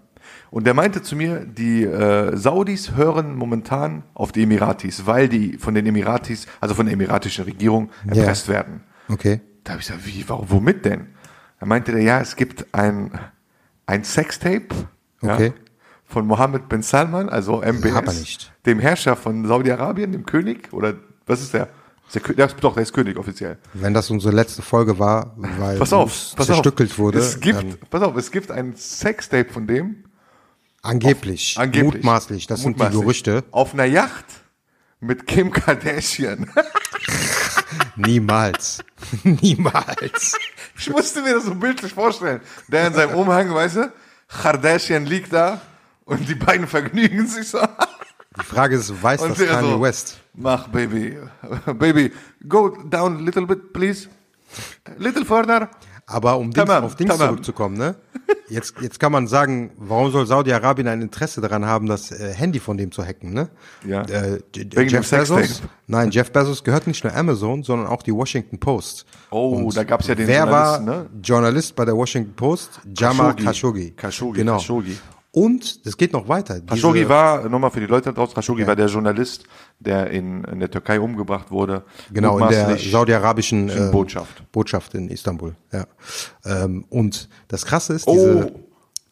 Und 0.51 0.67
der 0.67 0.75
meinte 0.75 1.03
zu 1.03 1.15
mir, 1.17 1.45
die 1.45 1.85
äh, 1.85 2.37
Saudis 2.37 2.95
hören 2.97 3.35
momentan 3.37 4.03
auf 4.15 4.33
die 4.33 4.43
Emiratis, 4.45 5.07
weil 5.07 5.29
die 5.29 5.59
von 5.59 5.75
den 5.75 5.85
Emiratis, 5.87 6.47
also 6.61 6.75
von 6.75 6.87
der 6.87 6.95
emiratischen 6.95 7.45
Regierung, 7.45 7.91
erpresst 8.07 8.49
werden. 8.49 8.83
Okay. 9.09 9.41
Da 9.65 9.73
habe 9.73 9.83
ich 9.83 9.87
gesagt, 9.89 10.07
wie, 10.07 10.25
warum, 10.29 10.51
womit 10.51 10.85
denn? 10.85 11.09
Da 11.61 11.67
meinte 11.67 11.93
der, 11.93 12.03
ja, 12.03 12.21
es 12.21 12.37
gibt 12.37 12.67
ein, 12.73 13.11
ein 13.87 14.05
Sextape 14.05 14.69
Okay. 15.21 15.47
ja, 15.49 15.53
von 16.05 16.27
Mohammed 16.27 16.69
bin 16.69 16.83
Salman, 16.83 17.29
also 17.29 17.61
MBS, 17.61 18.51
dem 18.65 18.79
Herrscher 18.79 19.17
von 19.17 19.47
Saudi-Arabien, 19.47 20.13
dem 20.13 20.25
König, 20.25 20.73
oder 20.73 20.95
was 21.27 21.43
ist 21.43 21.55
der? 21.55 21.69
Der, 22.15 22.23
der 22.23 22.47
ist, 22.47 22.57
doch, 22.63 22.73
der 22.73 22.85
ist 22.85 22.95
König 22.95 23.19
offiziell. 23.19 23.59
Wenn 23.75 23.93
das 23.93 24.09
unsere 24.11 24.35
letzte 24.35 24.63
Folge 24.63 24.99
war, 24.99 25.35
weil 25.37 25.79
Pass 25.79 25.93
auf, 25.93 26.33
pass 26.37 26.47
zerstückelt 26.47 26.93
auf. 26.93 26.99
wurde, 26.99 27.19
Es 27.19 27.39
gibt, 27.39 27.91
pass 27.91 28.03
auf, 28.03 28.17
es 28.17 28.31
gibt 28.31 28.51
ein 28.51 28.75
Sextape 28.77 29.53
von 29.53 29.67
dem, 29.67 30.05
angeblich, 30.89 31.57
angeblich. 31.59 31.95
mutmaßlich, 31.95 32.47
das 32.47 32.63
sind 32.63 32.77
die 32.79 32.83
Mutmaßlich. 32.83 33.01
Gerüchte. 33.01 33.45
Auf 33.51 33.75
einer 33.75 33.85
Yacht 33.85 34.25
mit 35.01 35.27
Kim 35.27 35.51
Kardashian. 35.51 36.51
Niemals. 37.97 38.83
Niemals. 39.23 40.37
Ich 40.79 40.91
musste 40.91 41.23
mir 41.23 41.35
das 41.35 41.45
so 41.45 41.55
bildlich 41.55 41.93
vorstellen. 41.93 42.41
Der 42.69 42.89
in 42.89 42.95
seinem 42.95 43.15
Umhang, 43.15 43.53
weißt 43.53 43.77
du, 43.77 43.93
Kardashian 44.29 45.07
liegt 45.07 45.33
da 45.33 45.61
und 46.05 46.29
die 46.29 46.35
beiden 46.35 46.67
vergnügen 46.67 47.27
sich 47.27 47.49
so. 47.49 47.61
Die 48.41 48.45
Frage 48.45 48.77
ist, 48.77 49.03
weiß 49.03 49.21
das 49.21 49.39
der 49.39 49.49
Kanye 49.49 49.71
so, 49.71 49.81
West? 49.81 50.21
Mach, 50.35 50.69
Baby. 50.69 51.19
Baby, 51.75 52.13
go 52.49 52.71
down 52.71 53.17
a 53.17 53.21
little 53.21 53.47
bit, 53.47 53.73
please. 53.73 54.09
Little 54.97 55.25
further. 55.25 55.69
Aber 56.11 56.39
um 56.39 56.51
Dings, 56.53 56.71
auf 56.71 56.97
Dings 56.97 57.11
tamam. 57.13 57.29
zurückzukommen, 57.29 57.77
ne? 57.77 57.95
Jetzt, 58.49 58.77
jetzt 58.81 58.99
kann 58.99 59.13
man 59.13 59.27
sagen, 59.27 59.73
warum 59.77 60.11
soll 60.11 60.27
Saudi-Arabien 60.27 60.89
ein 60.89 61.03
Interesse 61.03 61.43
daran 61.43 61.67
haben, 61.67 61.87
das 61.87 62.11
äh, 62.11 62.33
Handy 62.33 62.61
von 62.61 62.79
dem 62.79 62.91
zu 62.91 63.05
hacken, 63.05 63.35
ne? 63.35 63.51
Ja. 63.87 64.03
Äh, 64.03 64.41
Jeff. 64.55 65.11
Bezos? 65.11 65.61
Nein, 65.87 66.11
Jeff 66.11 66.33
Bezos 66.33 66.65
gehört 66.65 66.87
nicht 66.87 67.05
nur 67.05 67.15
Amazon, 67.15 67.63
sondern 67.63 67.89
auch 67.89 68.03
die 68.03 68.15
Washington 68.15 68.59
Post. 68.59 69.05
Oh, 69.31 69.71
da 69.75 69.85
gab's 69.85 70.07
ja 70.07 70.15
den 70.15 70.27
wer 70.27 70.45
Journalisten, 70.47 70.87
war 70.87 70.97
ne? 71.03 71.11
Journalist 71.23 71.77
bei 71.77 71.85
der 71.85 71.95
Washington 71.95 72.33
Post? 72.35 72.81
Jamal 72.97 73.35
Khashoggi. 73.37 73.45
Khashoggi. 73.45 73.91
Khashoggi, 73.97 74.39
Genau. 74.39 74.57
Khashoggi. 74.57 74.97
Und 75.31 75.81
es 75.85 75.97
geht 75.97 76.13
noch 76.15 76.27
weiter. 76.29 76.59
Khashoggi 76.61 77.01
Diese- 77.01 77.11
war, 77.11 77.49
nochmal 77.49 77.71
für 77.71 77.81
die 77.81 77.87
Leute 77.87 78.07
da 78.07 78.13
draußen, 78.13 78.35
Khashoggi 78.35 78.67
war 78.67 78.75
der 78.75 78.87
Journalist, 78.87 79.45
der 79.79 80.11
in, 80.11 80.43
in 80.45 80.59
der 80.61 80.71
Türkei 80.71 80.99
umgebracht 80.99 81.51
wurde. 81.51 81.85
Genau, 82.11 82.39
in 82.39 82.49
der 82.49 82.79
saudi-arabischen 82.79 83.69
äh, 83.69 83.91
Botschaft. 83.93 84.43
Botschaft 84.53 84.95
in 84.95 85.09
Istanbul, 85.11 85.55
ja. 85.73 85.87
Ähm, 86.47 86.85
und 86.89 87.29
das 87.49 87.67
Krasse 87.67 87.93
ist, 87.93 88.07
Oh, 88.09 88.15
diese, 88.15 88.53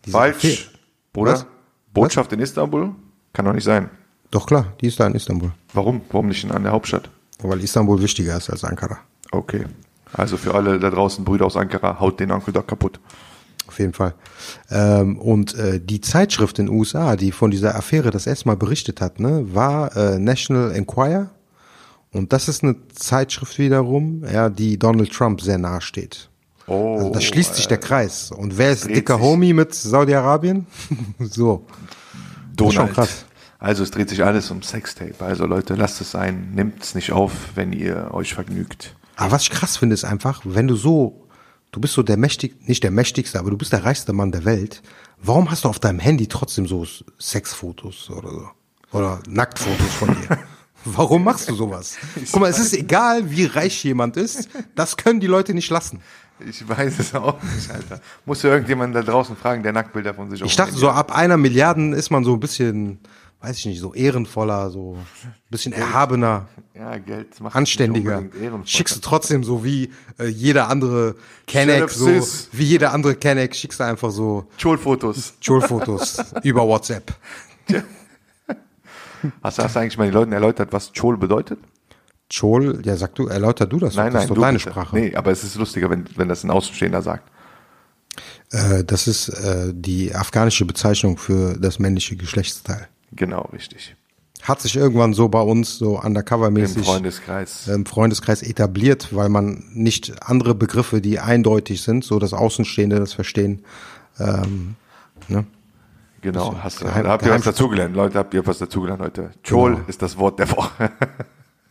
diese 0.07 0.13
falsch. 0.13 0.71
Bruder, 1.13 1.33
Was? 1.33 1.47
Botschaft 1.93 2.33
in 2.33 2.41
Istanbul? 2.41 2.95
Kann 3.35 3.45
doch 3.45 3.53
nicht 3.53 3.65
sein. 3.65 3.91
Doch 4.31 4.47
klar, 4.47 4.73
die 4.81 4.87
ist 4.87 4.99
da 4.99 5.07
in 5.07 5.15
Istanbul. 5.15 5.53
Warum? 5.75 6.01
Warum 6.11 6.29
nicht 6.29 6.43
in, 6.45 6.51
an 6.51 6.63
der 6.63 6.73
Hauptstadt? 6.73 7.11
Weil 7.43 7.61
Istanbul 7.63 8.01
wichtiger 8.01 8.37
ist 8.39 8.49
als 8.51 8.65
Ankara. 8.65 8.99
Okay. 9.33 9.67
Also 10.15 10.39
für 10.39 10.55
alle 10.55 10.79
da 10.79 10.89
draußen 10.89 11.25
Brüder 11.25 11.45
aus 11.45 11.57
Ankara, 11.57 12.01
haut 12.01 12.19
den 12.21 12.31
Onkel 12.33 12.55
Doc 12.55 12.67
kaputt. 12.67 12.99
Auf 13.67 13.79
jeden 13.79 13.93
Fall. 13.93 14.15
Ähm, 14.71 15.19
und 15.19 15.55
äh, 15.55 15.81
die 15.81 16.01
Zeitschrift 16.01 16.59
in 16.59 16.67
den 16.67 16.75
USA, 16.75 17.17
die 17.17 17.33
von 17.33 17.51
dieser 17.51 17.75
Affäre 17.75 18.11
das 18.11 18.27
erste 18.27 18.49
Mal 18.49 18.57
berichtet 18.57 19.01
hat, 19.01 19.19
ne, 19.21 19.55
war 19.55 19.97
äh, 19.97 20.19
National 20.19 20.73
Enquirer. 20.73 21.31
Und 22.13 22.33
das 22.33 22.49
ist 22.49 22.63
eine 22.63 22.77
Zeitschrift 22.95 23.59
wiederum, 23.59 24.25
ja, 24.33 24.49
die 24.49 24.79
Donald 24.79 25.13
Trump 25.13 25.41
sehr 25.41 25.59
nahe 25.59 25.81
steht. 25.81 26.31
Oh, 26.67 26.97
Also 26.97 27.11
da 27.11 27.21
schließt 27.21 27.55
sich 27.55 27.69
der 27.69 27.79
Kreis. 27.79 28.31
Und 28.33 28.59
wer 28.59 28.71
ist 28.71 28.87
dicker 28.89 29.15
sich. 29.17 29.23
Homie 29.23 29.53
mit 29.53 29.75
Saudi-Arabien? 29.75 30.67
so. 31.19 31.65
Das 32.57 32.69
ist 32.69 32.75
schon 32.75 32.87
Donald. 32.87 32.95
krass. 32.95 33.25
Also 33.59 33.83
es 33.83 33.91
dreht 33.91 34.09
sich 34.09 34.25
alles 34.25 34.51
um 34.51 34.63
Sextape. 34.63 35.15
Also 35.25 35.47
Leute, 35.47 35.75
lasst 35.75 36.01
es 36.01 36.11
sein. 36.11 36.53
Nehmt 36.55 36.83
es 36.83 36.95
nicht 36.95 37.13
auf, 37.13 37.33
wenn 37.55 37.73
ihr 37.73 38.11
euch 38.13 38.35
vergnügt. 38.35 38.95
Aber 39.17 39.33
was 39.33 39.43
ich 39.43 39.51
krass 39.51 39.77
finde, 39.79 39.95
ist 39.95 40.05
einfach, 40.05 40.43
wenn 40.45 40.69
du 40.69 40.77
so, 40.77 41.26
du 41.77 41.81
bist 41.83 41.93
so 41.93 42.03
der 42.03 42.17
mächtig, 42.17 42.57
nicht 42.67 42.83
der 42.83 42.91
mächtigste, 42.91 43.39
aber 43.39 43.51
du 43.51 43.59
bist 43.59 43.71
der 43.71 43.85
reichste 43.85 44.15
Mann 44.15 44.33
der 44.33 44.47
Welt. 44.47 44.81
Warum 45.23 45.51
hast 45.51 45.65
du 45.65 45.69
auf 45.69 45.79
deinem 45.79 45.99
Handy 45.99 46.27
trotzdem 46.27 46.67
so 46.67 46.87
Sexfotos 47.19 48.09
oder 48.09 48.31
so? 48.31 48.49
Oder 48.93 49.21
Nacktfotos 49.29 49.93
von 49.99 50.09
dir? 50.09 50.39
Warum 50.87 51.25
machst 51.25 51.51
du 51.51 51.55
sowas? 51.55 51.97
Guck 52.33 52.41
mal, 52.41 52.49
es 52.49 52.59
ist 52.59 52.73
egal, 52.73 53.31
wie 53.31 53.45
reich 53.45 53.85
jemand 53.85 54.17
ist. 54.17 54.49
Das 54.75 54.97
können 54.97 55.21
die 55.21 55.27
Leute 55.27 55.53
nicht 55.53 55.69
lassen. 55.69 56.01
Ich 56.49 56.67
weiß 56.67 56.99
es 56.99 57.15
auch 57.15 57.43
nicht, 57.43 57.71
Alter. 57.71 58.01
Muss 58.25 58.43
ja 58.43 58.51
irgendjemand 58.51 58.95
da 58.95 59.03
draußen 59.03 59.37
fragen, 59.37 59.63
der 59.63 59.73
Nacktbilder 59.73 60.15
von 60.15 60.31
sich 60.31 60.41
Ich 60.41 60.57
dachte, 60.57 60.77
so 60.77 60.89
ab 60.89 61.15
einer 61.15 61.37
Milliarden 61.37 61.93
ist 61.93 62.09
man 62.09 62.25
so 62.25 62.33
ein 62.33 62.41
bisschen, 62.41 63.01
weiß 63.47 63.59
ich 63.59 63.67
nicht, 63.67 63.81
so 63.81 63.95
ehrenvoller, 63.95 64.71
so 64.71 64.97
ein 65.25 65.33
bisschen 65.51 65.73
erhabener. 65.73 66.49
Ja, 66.75 66.99
Geld 66.99 67.41
macht 67.41 67.55
anständiger. 67.55 68.25
Schickst 68.65 68.97
du 68.97 69.01
trotzdem 69.01 69.45
so 69.45 69.65
wie 69.65 69.93
äh, 70.19 70.27
jeder 70.27 70.69
andere 70.69 71.15
Kenneck, 71.47 71.91
so 71.91 72.09
wie 72.53 72.65
jeder 72.65 72.93
andere 72.93 73.15
Kenneck, 73.15 73.55
schickst 73.55 73.79
du 73.79 73.85
einfach 73.85 74.11
so 74.11 74.49
Schulfotos. 74.57 75.35
Chol-Fotos 75.41 76.19
über 76.43 76.67
WhatsApp. 76.67 77.15
Hast, 79.43 79.59
hast 79.61 79.77
du 79.77 79.81
eigentlich 79.81 79.97
mal 79.97 80.07
den 80.07 80.15
Leuten 80.15 80.33
erläutert, 80.33 80.73
was 80.73 80.93
Chol 80.93 81.17
bedeutet? 81.17 81.61
Chol, 82.29 82.83
ja 82.85 82.97
sag 82.97 83.15
du, 83.15 83.29
erläuter 83.29 83.67
du 83.67 83.79
das, 83.79 83.95
doch, 83.95 84.03
Nein, 84.03 84.13
das 84.13 84.15
nein, 84.15 84.23
ist 84.25 84.37
doch 84.37 84.43
deine 84.43 84.59
bitte. 84.59 84.71
Sprache. 84.71 84.97
Nee, 84.97 85.15
aber 85.15 85.31
es 85.31 85.45
ist 85.45 85.55
lustiger, 85.55 85.89
wenn, 85.89 86.05
wenn 86.17 86.29
das 86.29 86.43
ein 86.43 86.51
Außenstehender 86.51 87.01
sagt. 87.01 87.31
Äh, 88.51 88.83
das 88.83 89.07
ist 89.07 89.29
äh, 89.29 89.73
die 89.73 90.13
afghanische 90.13 90.65
Bezeichnung 90.65 91.17
für 91.17 91.57
das 91.57 91.79
männliche 91.79 92.17
Geschlechtsteil. 92.17 92.89
Genau, 93.13 93.43
richtig. 93.53 93.95
Hat 94.43 94.61
sich 94.61 94.77
irgendwann 94.77 95.13
so 95.15 95.29
bei 95.29 95.41
uns 95.41 95.77
so 95.79 95.97
Im 95.99 96.05
undercover-mäßig 96.15 96.85
Freundeskreis. 96.85 97.69
im 97.69 97.87
Freundeskreis 97.87 98.43
etabliert, 98.43 99.15
weil 99.15 99.29
man 99.29 99.65
nicht 99.73 100.23
andere 100.23 100.55
Begriffe, 100.55 101.01
die 101.01 101.19
eindeutig 101.19 101.83
sind, 101.83 102.05
so 102.05 102.19
dass 102.19 102.33
Außenstehende 102.33 102.99
das 102.99 103.13
verstehen. 103.13 103.63
Ähm, 104.21 104.77
ne? 105.29 105.47
Genau, 106.21 106.55
hast 106.63 106.81
du, 106.81 106.85
Geheim- 106.87 107.05
da 107.05 107.11
habt 107.11 107.25
ihr 107.27 107.33
was 107.33 107.43
dazugelernt. 107.43 107.95
Leute, 107.97 108.19
habt 108.19 108.35
ihr 108.35 108.47
was 108.47 108.59
dazugelernt 108.59 109.01
heute. 109.03 109.31
Chol 109.47 109.75
Genau. 109.77 109.85
ist 109.89 110.03
das 110.03 110.17
Wort 110.19 110.39
der 110.39 110.51
Woche. 110.51 110.91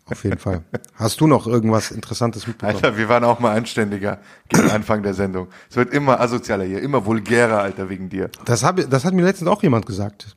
Auf 0.08 0.24
jeden 0.24 0.38
Fall. 0.38 0.62
Hast 0.96 1.20
du 1.20 1.26
noch 1.28 1.48
irgendwas 1.48 1.90
Interessantes 1.92 2.46
mitbekommen? 2.46 2.76
Alter, 2.76 2.96
wir 2.98 3.10
waren 3.10 3.24
auch 3.24 3.40
mal 3.40 3.58
anständiger 3.58 4.20
gegen 4.50 4.70
Anfang 4.70 5.02
der 5.02 5.16
Sendung. 5.16 5.48
Es 5.70 5.76
wird 5.78 5.92
immer 5.94 6.20
asozialer 6.22 6.64
hier, 6.64 6.80
immer 6.82 7.06
vulgärer, 7.06 7.60
Alter, 7.62 7.90
wegen 7.90 8.10
dir. 8.10 8.30
Das, 8.46 8.64
hab, 8.64 8.78
das 8.90 9.04
hat 9.04 9.14
mir 9.16 9.24
letztens 9.24 9.50
auch 9.50 9.64
jemand 9.64 9.88
gesagt. 9.88 10.36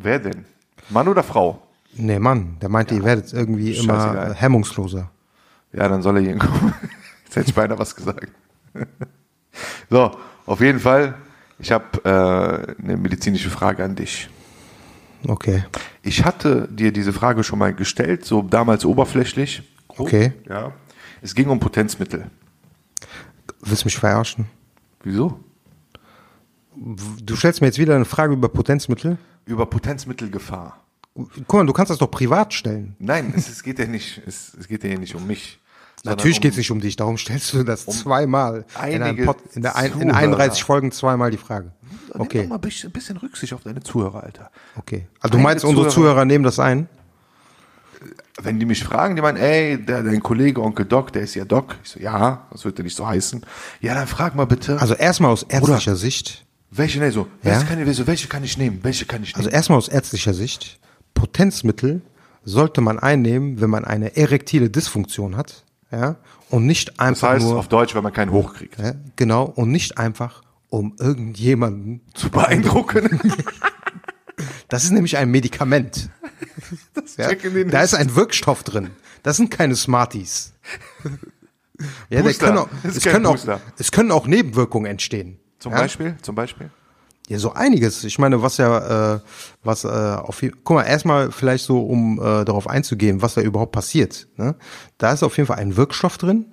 Wer 0.00 0.18
denn? 0.20 0.44
Mann 0.90 1.08
oder 1.08 1.22
Frau? 1.22 1.62
Nee, 1.94 2.18
Mann, 2.18 2.56
der 2.60 2.68
meinte, 2.68 2.94
ihr 2.94 3.02
werdet 3.04 3.32
irgendwie 3.32 3.72
immer 3.74 3.94
scheißegal. 4.00 4.30
äh, 4.30 4.34
hemmungsloser. 4.34 5.10
Ja, 5.72 5.88
dann 5.88 6.02
soll 6.02 6.16
er 6.16 6.20
hier 6.22 6.30
hinkommen. 6.30 6.72
Jetzt 7.24 7.36
hätte 7.36 7.48
ich 7.48 7.54
beinahe 7.54 7.78
was 7.78 7.94
gesagt. 7.96 8.28
so, 9.90 10.12
auf 10.46 10.60
jeden 10.60 10.78
Fall, 10.78 11.14
ich 11.58 11.72
habe 11.72 11.84
äh, 12.04 12.82
eine 12.82 12.96
medizinische 12.96 13.50
Frage 13.50 13.84
an 13.84 13.96
dich. 13.96 14.28
Okay. 15.26 15.64
Ich 16.02 16.24
hatte 16.24 16.68
dir 16.70 16.92
diese 16.92 17.12
Frage 17.12 17.42
schon 17.42 17.58
mal 17.58 17.74
gestellt, 17.74 18.24
so 18.24 18.42
damals 18.42 18.84
oberflächlich. 18.84 19.62
Grob, 19.88 20.06
Okay. 20.06 20.32
Ja. 20.48 20.72
Es 21.20 21.34
ging 21.34 21.48
um 21.48 21.58
Potenzmittel. 21.58 22.26
Willst 23.60 23.82
du 23.82 23.86
mich 23.86 23.96
verarschen? 23.96 24.46
Wieso? 25.02 25.40
Du 26.76 27.34
stellst 27.34 27.60
mir 27.60 27.66
jetzt 27.66 27.78
wieder 27.78 27.96
eine 27.96 28.04
Frage 28.04 28.34
über 28.34 28.48
Potenzmittel. 28.48 29.18
Über 29.48 29.66
Potenzmittelgefahr. 29.66 30.78
Guck 31.14 31.52
mal, 31.52 31.66
du 31.66 31.72
kannst 31.72 31.90
das 31.90 31.98
doch 31.98 32.10
privat 32.10 32.54
stellen. 32.54 32.94
Nein, 33.00 33.32
es, 33.36 33.48
es 33.48 33.62
geht 33.62 33.78
ja 33.80 33.86
nicht, 33.86 34.22
es, 34.26 34.54
es 34.58 34.68
geht 34.68 34.84
ja 34.84 34.90
hier 34.90 34.98
nicht 34.98 35.14
um 35.16 35.26
mich. 35.26 35.58
Natürlich 36.04 36.36
um, 36.36 36.42
geht's 36.42 36.56
nicht 36.56 36.70
um 36.70 36.80
dich, 36.80 36.94
darum 36.94 37.18
stellst 37.18 37.52
du 37.54 37.64
das 37.64 37.84
zweimal 37.86 38.64
in, 38.88 39.02
einem 39.02 39.24
Pod, 39.24 39.38
in, 39.54 39.62
der 39.62 39.74
ein, 39.74 39.86
in 39.86 40.00
Zuhörer. 40.02 40.16
31 40.16 40.62
Folgen 40.62 40.92
zweimal 40.92 41.32
die 41.32 41.38
Frage. 41.38 41.72
Nimm 41.82 41.98
doch 42.12 42.20
Okay, 42.20 42.46
mal 42.46 42.54
ein 42.54 42.60
bisschen, 42.60 42.90
ein 42.90 42.92
bisschen 42.92 43.16
Rücksicht 43.16 43.52
auf 43.52 43.64
deine 43.64 43.80
Zuhörer, 43.82 44.22
Alter. 44.22 44.50
okay. 44.76 45.08
Also 45.18 45.36
du 45.36 45.42
meinst, 45.42 45.64
unsere 45.64 45.88
Zuhörer- 45.88 45.94
Zuhörer 45.94 46.24
nehmen 46.24 46.44
das 46.44 46.60
ein? 46.60 46.88
Wenn 48.40 48.60
die 48.60 48.66
mich 48.66 48.84
fragen, 48.84 49.16
die 49.16 49.22
meinen, 49.22 49.38
ey, 49.38 49.84
der, 49.84 50.04
dein 50.04 50.22
Kollege 50.22 50.62
Onkel 50.62 50.84
Doc, 50.84 51.12
der 51.12 51.22
ist 51.22 51.34
ja 51.34 51.44
Doc. 51.44 51.74
Ich 51.82 51.90
so, 51.90 51.98
ja, 52.00 52.46
das 52.52 52.64
wird 52.64 52.78
ja 52.78 52.84
nicht 52.84 52.96
so 52.96 53.04
heißen. 53.04 53.44
Ja, 53.80 53.94
dann 53.94 54.06
frag 54.06 54.36
mal 54.36 54.44
bitte, 54.46 54.80
Also 54.80 54.94
erstmal 54.94 55.32
aus 55.32 55.42
ärztlicher 55.42 55.96
Sicht, 55.96 56.46
welche, 56.70 56.98
nee, 57.00 57.10
so, 57.10 57.26
Ja? 57.42 57.52
welche, 57.52 57.66
kann 57.66 57.88
ich, 57.88 57.96
so, 57.96 58.06
welche 58.06 58.28
kann 58.28 58.44
ich 58.44 58.58
nehmen, 58.58 58.80
welche 58.82 59.04
kann 59.06 59.22
ich 59.22 59.34
also 59.34 59.46
nehmen? 59.48 59.54
erstmal 59.54 59.78
aus 59.78 59.88
ärztlicher 59.88 60.34
Sicht, 60.34 60.78
Potenzmittel 61.14 62.02
sollte 62.44 62.80
man 62.80 62.98
einnehmen, 62.98 63.60
wenn 63.60 63.70
man 63.70 63.84
eine 63.84 64.16
erektile 64.16 64.70
Dysfunktion 64.70 65.36
hat, 65.36 65.64
ja, 65.90 66.16
und 66.50 66.66
nicht 66.66 66.90
das 66.90 66.98
einfach 66.98 67.28
heißt 67.30 67.46
nur 67.46 67.58
auf 67.58 67.68
Deutsch, 67.68 67.94
wenn 67.94 68.02
man 68.02 68.12
keinen 68.12 68.32
hochkriegt. 68.32 68.78
Ja, 68.78 68.94
genau, 69.16 69.44
und 69.44 69.70
nicht 69.70 69.98
einfach, 69.98 70.42
um 70.68 70.94
irgendjemanden 70.98 72.02
Zu 72.14 72.30
beeindrucken. 72.30 73.20
Das 74.68 74.84
ist 74.84 74.90
nämlich 74.90 75.16
ein 75.16 75.30
Medikament. 75.30 76.10
Ja, 77.16 77.30
da 77.34 77.82
ist 77.82 77.94
ein 77.94 78.14
Wirkstoff 78.14 78.62
drin. 78.62 78.90
Das 79.22 79.36
sind 79.38 79.50
keine 79.50 79.74
Smarties. 79.74 80.52
Ja, 82.10 82.22
der 82.22 82.22
Booster. 82.24 82.46
können 82.46 82.58
auch, 82.58 82.68
Das 82.82 82.96
ist 82.96 83.06
es, 83.06 83.12
können 83.12 83.26
auch, 83.26 83.38
es 83.78 83.92
können 83.92 84.10
auch 84.10 84.26
Nebenwirkungen 84.26 84.90
entstehen. 84.90 85.38
Zum 85.58 85.72
ja? 85.72 85.78
Beispiel, 85.78 86.16
zum 86.22 86.34
Beispiel. 86.34 86.70
Ja, 87.28 87.38
so 87.38 87.52
einiges. 87.52 88.04
Ich 88.04 88.18
meine, 88.18 88.40
was 88.42 88.56
ja, 88.56 89.16
äh, 89.16 89.20
was 89.62 89.84
äh, 89.84 89.88
auf 89.88 90.40
jeden 90.40 90.64
Guck 90.64 90.76
mal, 90.76 90.84
erstmal 90.84 91.30
vielleicht 91.30 91.64
so, 91.64 91.82
um 91.82 92.18
äh, 92.18 92.44
darauf 92.44 92.66
einzugehen, 92.66 93.20
was 93.20 93.34
da 93.34 93.42
überhaupt 93.42 93.72
passiert. 93.72 94.28
Ne? 94.36 94.54
Da 94.96 95.12
ist 95.12 95.22
auf 95.22 95.36
jeden 95.36 95.46
Fall 95.46 95.58
ein 95.58 95.76
Wirkstoff 95.76 96.16
drin, 96.16 96.46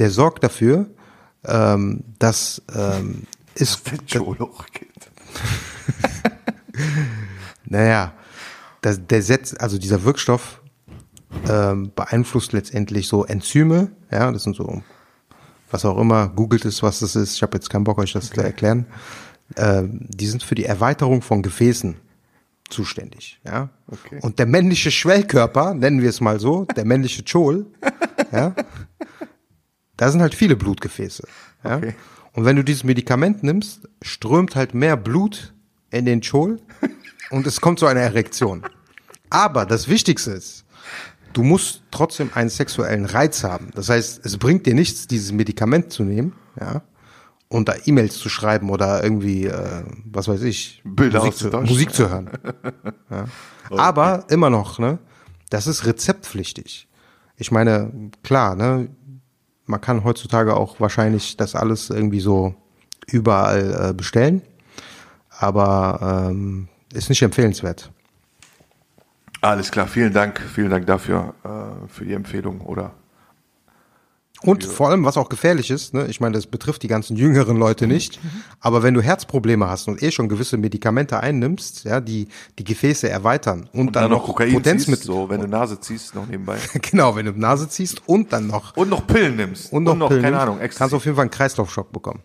der 0.00 0.10
sorgt 0.10 0.42
dafür, 0.42 0.86
ähm, 1.44 2.02
dass 2.18 2.60
ähm, 2.74 3.22
ist, 3.54 3.82
hochgeht. 4.18 5.10
naja, 7.64 8.12
das, 8.80 9.06
der 9.06 9.22
setzt, 9.22 9.60
also 9.60 9.78
dieser 9.78 10.02
Wirkstoff 10.02 10.60
ähm, 11.48 11.92
beeinflusst 11.94 12.52
letztendlich 12.52 13.06
so 13.06 13.24
Enzyme, 13.24 13.92
ja, 14.10 14.30
das 14.32 14.42
sind 14.42 14.56
so, 14.56 14.82
was 15.76 15.84
auch 15.84 15.98
immer, 15.98 16.28
googelt 16.28 16.64
es, 16.64 16.82
was 16.82 17.00
das 17.00 17.16
ist, 17.16 17.34
ich 17.36 17.42
habe 17.42 17.54
jetzt 17.54 17.68
keinen 17.68 17.84
Bock, 17.84 17.98
euch 17.98 18.12
das 18.14 18.30
zu 18.30 18.40
erklären. 18.40 18.86
Ähm, 19.56 20.00
die 20.08 20.26
sind 20.26 20.42
für 20.42 20.54
die 20.54 20.64
Erweiterung 20.64 21.20
von 21.20 21.42
Gefäßen 21.42 21.96
zuständig, 22.70 23.38
ja. 23.44 23.68
Okay. 23.86 24.18
Und 24.22 24.38
der 24.38 24.46
männliche 24.46 24.90
Schwellkörper, 24.90 25.74
nennen 25.74 26.00
wir 26.00 26.08
es 26.08 26.22
mal 26.22 26.40
so, 26.40 26.64
der 26.64 26.86
männliche 26.86 27.22
Chol, 27.24 27.66
ja, 28.32 28.54
da 29.98 30.10
sind 30.10 30.22
halt 30.22 30.34
viele 30.34 30.56
Blutgefäße. 30.56 31.28
Ja? 31.62 31.76
Okay. 31.76 31.94
Und 32.32 32.46
wenn 32.46 32.56
du 32.56 32.64
dieses 32.64 32.82
Medikament 32.82 33.42
nimmst, 33.42 33.88
strömt 34.02 34.56
halt 34.56 34.74
mehr 34.74 34.96
Blut 34.96 35.54
in 35.90 36.06
den 36.06 36.22
Chol 36.22 36.58
und 37.30 37.46
es 37.46 37.60
kommt 37.60 37.78
zu 37.78 37.86
einer 37.86 38.00
Erektion. 38.00 38.64
Aber 39.28 39.66
das 39.66 39.88
Wichtigste 39.88 40.32
ist, 40.32 40.64
du 41.36 41.42
musst 41.42 41.82
trotzdem 41.90 42.30
einen 42.34 42.48
sexuellen 42.48 43.04
Reiz 43.04 43.44
haben. 43.44 43.70
Das 43.74 43.90
heißt, 43.90 44.24
es 44.24 44.38
bringt 44.38 44.64
dir 44.64 44.74
nichts, 44.74 45.06
dieses 45.06 45.32
Medikament 45.32 45.92
zu 45.92 46.02
nehmen, 46.02 46.32
ja, 46.58 46.82
und 47.48 47.68
da 47.68 47.74
E-Mails 47.84 48.16
zu 48.16 48.28
schreiben 48.28 48.70
oder 48.70 49.04
irgendwie, 49.04 49.44
äh, 49.44 49.84
was 50.06 50.28
weiß 50.28 50.42
ich, 50.42 50.82
Bilder 50.84 51.22
Musik, 51.22 51.36
zu. 51.36 51.60
Musik 51.60 51.94
zu 51.94 52.10
hören. 52.10 52.30
Ja. 53.10 53.24
Aber 53.70 54.24
immer 54.30 54.48
noch, 54.48 54.78
ne, 54.78 54.98
das 55.50 55.66
ist 55.66 55.86
rezeptpflichtig. 55.86 56.88
Ich 57.36 57.52
meine, 57.52 58.10
klar, 58.22 58.56
ne, 58.56 58.88
man 59.66 59.80
kann 59.80 60.04
heutzutage 60.04 60.56
auch 60.56 60.80
wahrscheinlich 60.80 61.36
das 61.36 61.54
alles 61.54 61.90
irgendwie 61.90 62.20
so 62.20 62.54
überall 63.06 63.90
äh, 63.90 63.92
bestellen, 63.92 64.42
aber 65.28 66.28
ähm, 66.30 66.68
ist 66.94 67.08
nicht 67.08 67.22
empfehlenswert. 67.22 67.92
Alles 69.40 69.70
klar, 69.70 69.86
vielen 69.86 70.12
Dank, 70.12 70.40
vielen 70.40 70.70
Dank 70.70 70.86
dafür, 70.86 71.34
äh, 71.44 71.88
für 71.88 72.04
die 72.04 72.14
Empfehlung 72.14 72.60
oder 72.62 72.92
Und 74.42 74.64
vor 74.64 74.88
allem, 74.90 75.04
was 75.04 75.16
auch 75.16 75.28
gefährlich 75.28 75.70
ist, 75.70 75.94
ne, 75.94 76.06
ich 76.08 76.20
meine, 76.20 76.34
das 76.34 76.46
betrifft 76.46 76.82
die 76.82 76.88
ganzen 76.88 77.16
jüngeren 77.16 77.56
Leute 77.56 77.86
nicht, 77.86 78.18
aber 78.60 78.82
wenn 78.82 78.94
du 78.94 79.00
Herzprobleme 79.02 79.68
hast 79.68 79.88
und 79.88 80.02
eh 80.02 80.10
schon 80.10 80.28
gewisse 80.28 80.56
Medikamente 80.56 81.20
einnimmst, 81.20 81.84
ja, 81.84 82.00
die 82.00 82.28
die 82.58 82.64
Gefäße 82.64 83.08
erweitern 83.08 83.68
und, 83.72 83.88
Und 83.88 83.96
dann, 83.96 84.10
noch 84.10 84.24
Kokain 84.24 84.48
ziehst, 84.48 84.62
Potenzmittel, 84.64 85.06
so, 85.06 85.28
wenn 85.30 85.40
du 85.40 85.46
Nase 85.48 85.80
ziehst, 85.80 86.14
noch 86.14 86.26
nebenbei. 86.26 86.58
genau, 86.82 87.14
wenn 87.16 87.26
du 87.26 87.32
Nase 87.32 87.68
ziehst 87.68 88.02
und 88.06 88.32
dann 88.32 88.46
noch 88.48 88.76
Und 88.76 88.90
noch 88.90 89.06
Pillen 89.06 89.36
nimmst. 89.36 89.72
und 89.72 89.84
noch, 89.84 89.96
Pillen 90.08 90.22
keine 90.22 90.36
nimmst, 90.36 90.42
Ahnung, 90.42 90.60
extra. 90.60 90.78
kannst 90.80 90.92
du 90.92 90.96
auf 90.96 91.04
jeden 91.04 91.16
Fall 91.16 91.22
einen 91.24 91.30
Kreislaufschock 91.30 91.92
bekommen. 91.92 92.20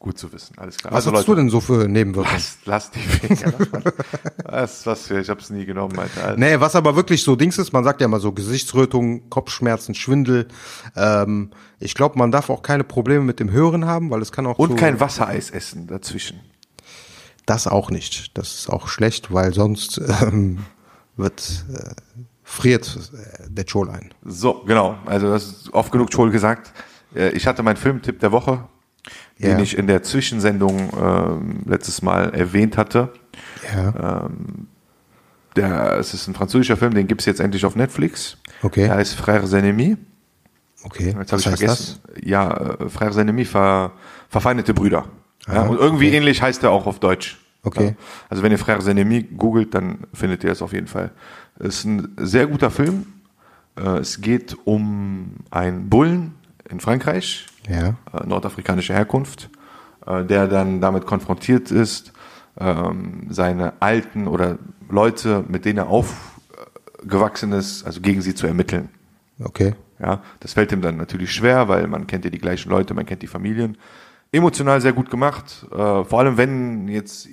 Gut 0.00 0.16
zu 0.16 0.32
wissen, 0.32 0.56
alles 0.58 0.76
klar. 0.76 0.92
Was 0.92 1.06
also 1.06 1.18
hast 1.18 1.26
du 1.26 1.34
denn 1.34 1.50
so 1.50 1.60
für 1.60 1.88
Nebenwirkungen? 1.88 2.32
Lass, 2.32 2.58
lass 2.66 2.90
die 2.92 3.00
Finger 3.00 3.50
davon. 3.50 3.82
was, 4.44 4.86
was 4.86 5.06
für, 5.08 5.18
ich 5.18 5.28
hab's 5.28 5.50
nie 5.50 5.64
genommen, 5.66 5.98
Alter. 5.98 6.24
Alter. 6.24 6.38
Nee, 6.38 6.60
was 6.60 6.76
aber 6.76 6.94
wirklich 6.94 7.24
so 7.24 7.34
Dings 7.34 7.58
ist, 7.58 7.72
man 7.72 7.82
sagt 7.82 8.00
ja 8.00 8.04
immer 8.04 8.20
so 8.20 8.30
Gesichtsrötung, 8.30 9.28
Kopfschmerzen, 9.28 9.96
Schwindel. 9.96 10.46
Ähm, 10.94 11.50
ich 11.80 11.94
glaube, 11.94 12.16
man 12.16 12.30
darf 12.30 12.48
auch 12.48 12.62
keine 12.62 12.84
Probleme 12.84 13.24
mit 13.24 13.40
dem 13.40 13.50
Hören 13.50 13.86
haben, 13.86 14.10
weil 14.10 14.22
es 14.22 14.30
kann 14.30 14.46
auch 14.46 14.56
Und 14.56 14.70
zu, 14.70 14.76
kein 14.76 15.00
Wassereis 15.00 15.50
essen 15.50 15.88
dazwischen. 15.88 16.40
Das 17.44 17.66
auch 17.66 17.90
nicht. 17.90 18.38
Das 18.38 18.54
ist 18.54 18.70
auch 18.70 18.86
schlecht, 18.86 19.32
weil 19.32 19.52
sonst 19.52 20.00
ähm, 20.22 20.60
wird 21.16 21.64
äh, 21.74 22.20
friert 22.44 23.10
äh, 23.14 23.50
der 23.50 23.64
Chol 23.64 23.90
ein. 23.90 24.14
So, 24.24 24.62
genau. 24.64 24.96
Also 25.06 25.28
das 25.28 25.44
ist 25.44 25.74
oft 25.74 25.90
genug 25.90 26.12
schon 26.12 26.30
gesagt. 26.30 26.72
Äh, 27.16 27.30
Ich 27.30 27.48
hatte 27.48 27.64
meinen 27.64 27.76
Filmtipp 27.76 28.20
der 28.20 28.30
Woche, 28.30 28.68
den 29.38 29.50
Ja. 29.52 29.58
ich 29.60 29.76
in 29.78 29.86
der 29.86 30.02
Zwischensendung 30.02 30.90
ähm, 31.00 31.60
letztes 31.66 32.02
Mal 32.02 32.30
erwähnt 32.34 32.76
hatte. 32.76 33.12
Ja. 33.74 34.28
Der, 35.56 35.96
es 35.98 36.14
ist 36.14 36.28
ein 36.28 36.34
französischer 36.34 36.76
Film, 36.76 36.94
den 36.94 37.06
gibt's 37.06 37.24
jetzt 37.24 37.40
endlich 37.40 37.64
auf 37.64 37.74
Netflix. 37.74 38.36
Okay. 38.62 38.84
Der 38.84 38.94
heißt 38.94 39.18
Frères 39.20 39.56
Ennemis. 39.56 39.96
Okay. 40.84 41.14
Jetzt 41.18 41.32
habe 41.32 41.40
ich 41.40 41.48
vergessen. 41.48 41.96
Ja, 42.22 42.50
äh, 42.56 42.84
Frères 42.88 43.18
Ennemis, 43.20 43.48
ver, 43.50 43.92
verfeindete 44.28 44.72
Brüder. 44.74 45.06
Ja, 45.48 45.62
und 45.62 45.78
irgendwie 45.78 46.10
ähnlich 46.10 46.40
heißt 46.42 46.62
er 46.62 46.70
auch 46.70 46.86
auf 46.86 47.00
Deutsch. 47.00 47.38
Okay. 47.64 47.86
Ja. 47.86 47.92
Also 48.28 48.42
wenn 48.42 48.52
ihr 48.52 48.58
Frères 48.58 48.88
Ennemis 48.88 49.24
googelt, 49.36 49.74
dann 49.74 50.00
findet 50.12 50.44
ihr 50.44 50.52
es 50.52 50.62
auf 50.62 50.72
jeden 50.72 50.86
Fall. 50.86 51.10
Es 51.58 51.78
ist 51.78 51.84
ein 51.86 52.14
sehr 52.18 52.46
guter 52.46 52.70
Film. 52.70 53.06
Äh, 53.76 53.98
Es 53.98 54.20
geht 54.20 54.56
um 54.64 55.32
einen 55.50 55.88
Bullen 55.88 56.34
in 56.70 56.78
Frankreich, 56.78 57.46
Ja. 57.68 57.94
äh, 58.12 58.26
nordafrikanischer 58.26 58.94
Herkunft, 58.94 59.50
äh, 60.06 60.24
der 60.24 60.46
dann 60.48 60.80
damit 60.80 61.06
konfrontiert 61.06 61.70
ist, 61.70 62.12
ähm, 62.58 63.26
seine 63.30 63.74
alten 63.80 64.26
oder 64.26 64.58
Leute, 64.88 65.44
mit 65.48 65.64
denen 65.64 65.78
er 65.78 65.88
aufgewachsen 65.88 67.52
ist, 67.52 67.84
also 67.84 68.00
gegen 68.00 68.22
sie 68.22 68.34
zu 68.34 68.46
ermitteln. 68.46 68.88
Okay. 69.42 69.74
Ja, 70.00 70.22
das 70.40 70.52
fällt 70.52 70.72
ihm 70.72 70.80
dann 70.80 70.96
natürlich 70.96 71.32
schwer, 71.32 71.68
weil 71.68 71.86
man 71.86 72.06
kennt 72.06 72.24
ja 72.24 72.30
die 72.30 72.38
gleichen 72.38 72.70
Leute, 72.70 72.94
man 72.94 73.06
kennt 73.06 73.22
die 73.22 73.26
Familien. 73.26 73.76
Emotional 74.30 74.80
sehr 74.80 74.92
gut 74.92 75.10
gemacht, 75.10 75.66
äh, 75.72 76.04
vor 76.04 76.20
allem 76.20 76.36
wenn 76.36 76.88
jetzt 76.88 77.28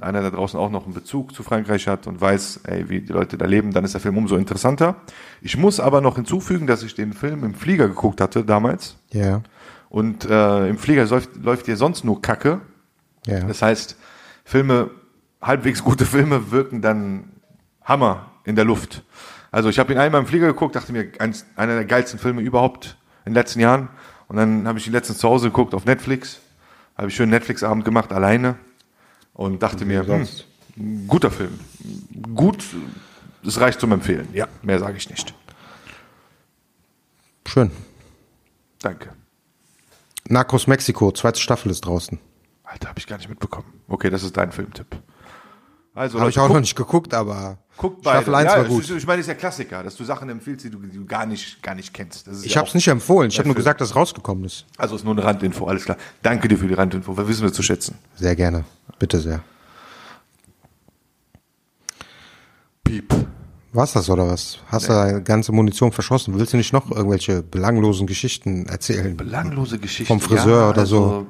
irgendeiner 0.00 0.22
da 0.30 0.36
draußen 0.36 0.58
auch 0.58 0.70
noch 0.70 0.84
einen 0.84 0.94
Bezug 0.94 1.34
zu 1.34 1.42
Frankreich 1.42 1.86
hat 1.86 2.06
und 2.06 2.20
weiß, 2.20 2.60
ey, 2.64 2.88
wie 2.88 3.00
die 3.02 3.12
Leute 3.12 3.36
da 3.36 3.44
leben, 3.46 3.72
dann 3.72 3.84
ist 3.84 3.92
der 3.94 4.00
Film 4.00 4.16
umso 4.16 4.36
interessanter. 4.36 4.96
Ich 5.42 5.56
muss 5.56 5.78
aber 5.78 6.00
noch 6.00 6.16
hinzufügen, 6.16 6.66
dass 6.66 6.82
ich 6.82 6.94
den 6.94 7.12
Film 7.12 7.44
im 7.44 7.54
Flieger 7.54 7.86
geguckt 7.88 8.20
hatte 8.20 8.44
damals 8.44 8.96
Ja. 9.12 9.42
und 9.90 10.24
äh, 10.24 10.68
im 10.68 10.78
Flieger 10.78 11.04
läuft, 11.06 11.36
läuft 11.36 11.66
hier 11.66 11.76
sonst 11.76 12.04
nur 12.04 12.22
Kacke. 12.22 12.60
Ja. 13.26 13.40
Das 13.40 13.60
heißt, 13.60 13.96
Filme, 14.44 14.90
halbwegs 15.42 15.84
gute 15.84 16.06
Filme 16.06 16.50
wirken 16.50 16.80
dann 16.80 17.24
Hammer 17.84 18.30
in 18.44 18.56
der 18.56 18.64
Luft. 18.64 19.02
Also 19.50 19.68
ich 19.68 19.78
habe 19.78 19.92
ihn 19.92 19.98
einmal 19.98 20.20
im 20.22 20.26
Flieger 20.26 20.46
geguckt, 20.46 20.76
dachte 20.76 20.92
mir, 20.92 21.08
eins, 21.18 21.44
einer 21.56 21.74
der 21.74 21.84
geilsten 21.84 22.18
Filme 22.18 22.40
überhaupt 22.40 22.96
in 23.26 23.32
den 23.32 23.34
letzten 23.34 23.60
Jahren. 23.60 23.88
Und 24.28 24.36
dann 24.36 24.66
habe 24.66 24.78
ich 24.78 24.86
ihn 24.86 24.92
letztens 24.92 25.18
zu 25.18 25.28
Hause 25.28 25.48
geguckt 25.48 25.74
auf 25.74 25.84
Netflix. 25.84 26.40
Habe 26.96 27.08
ich 27.08 27.16
schön 27.16 27.28
Netflix-Abend 27.30 27.84
gemacht, 27.84 28.12
alleine. 28.12 28.56
Und 29.34 29.62
dachte 29.62 29.84
mir, 29.84 30.06
hm, 30.06 31.06
guter 31.06 31.30
Film. 31.30 31.58
Gut, 32.34 32.64
es 33.46 33.60
reicht 33.60 33.80
zum 33.80 33.92
Empfehlen. 33.92 34.28
Ja, 34.32 34.48
mehr 34.62 34.78
sage 34.78 34.96
ich 34.96 35.08
nicht. 35.08 35.34
Schön. 37.46 37.70
Danke. 38.80 39.12
Narcos 40.28 40.66
Mexiko, 40.66 41.10
zweite 41.12 41.40
Staffel 41.40 41.70
ist 41.70 41.80
draußen. 41.80 42.18
Alter, 42.62 42.88
habe 42.88 42.98
ich 42.98 43.06
gar 43.06 43.16
nicht 43.16 43.28
mitbekommen. 43.28 43.66
Okay, 43.88 44.10
das 44.10 44.22
ist 44.22 44.36
dein 44.36 44.52
Filmtipp. 44.52 44.86
Also, 45.94 46.20
Habe 46.20 46.30
ich 46.30 46.38
auch 46.38 46.48
noch 46.48 46.60
nicht 46.60 46.76
geguckt, 46.76 47.14
aber 47.14 47.58
Guckt 47.80 48.02
beide. 48.02 48.18
Staffel 48.18 48.34
1 48.34 48.44
ja, 48.44 48.58
war 48.58 48.64
gut. 48.66 48.82
Ist, 48.82 48.90
ich 48.90 49.06
meine, 49.06 49.20
das 49.20 49.26
ist 49.26 49.28
ja 49.28 49.34
Klassiker, 49.36 49.82
dass 49.82 49.96
du 49.96 50.04
Sachen 50.04 50.28
empfiehlst, 50.28 50.66
die 50.66 50.70
du, 50.70 50.80
die 50.80 50.98
du 50.98 51.06
gar 51.06 51.24
nicht, 51.24 51.62
gar 51.62 51.74
nicht 51.74 51.94
kennst. 51.94 52.28
Ich 52.44 52.52
ja 52.52 52.60
habe 52.60 52.68
es 52.68 52.74
nicht 52.74 52.86
empfohlen. 52.88 53.30
Ich 53.30 53.38
habe 53.38 53.48
nur 53.48 53.56
gesagt, 53.56 53.80
dass 53.80 53.88
es 53.88 53.96
rausgekommen 53.96 54.44
ist. 54.44 54.66
Also 54.76 54.96
ist 54.96 55.04
nur 55.04 55.14
eine 55.14 55.24
Randinfo, 55.24 55.66
alles 55.66 55.86
klar. 55.86 55.96
Danke 56.22 56.46
dir 56.46 56.58
für 56.58 56.68
die 56.68 56.74
Randinfo, 56.74 57.16
wir 57.16 57.26
wissen 57.26 57.42
wir 57.42 57.54
zu 57.54 57.62
schätzen. 57.62 57.96
Sehr 58.16 58.36
gerne. 58.36 58.66
Bitte 58.98 59.18
sehr. 59.18 59.42
Piep. 62.84 63.14
War's 63.72 63.94
das 63.94 64.10
oder 64.10 64.28
was? 64.28 64.58
Hast 64.66 64.90
du 64.90 64.92
deine 64.92 65.22
ganze 65.22 65.50
Munition 65.52 65.90
verschossen? 65.90 66.38
Willst 66.38 66.52
du 66.52 66.58
nicht 66.58 66.74
noch 66.74 66.90
irgendwelche 66.90 67.42
belanglosen 67.42 68.06
Geschichten 68.06 68.66
erzählen? 68.66 69.16
Belanglose 69.16 69.78
Geschichte. 69.78 70.04
Vom 70.04 70.20
Friseur 70.20 70.68
oder 70.68 70.84
so. 70.84 71.26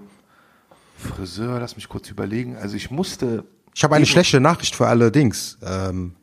Friseur, 0.96 1.60
lass 1.60 1.76
mich 1.76 1.88
kurz 1.88 2.10
überlegen. 2.10 2.56
Also 2.56 2.74
ich 2.74 2.90
musste. 2.90 3.44
Ich 3.72 3.84
habe 3.84 3.94
eine 3.94 4.06
schlechte 4.06 4.40
Nachricht 4.40 4.74
für 4.74 4.88
alle 4.88 5.12
Dings. 5.12 5.56
Ähm, 5.62 6.16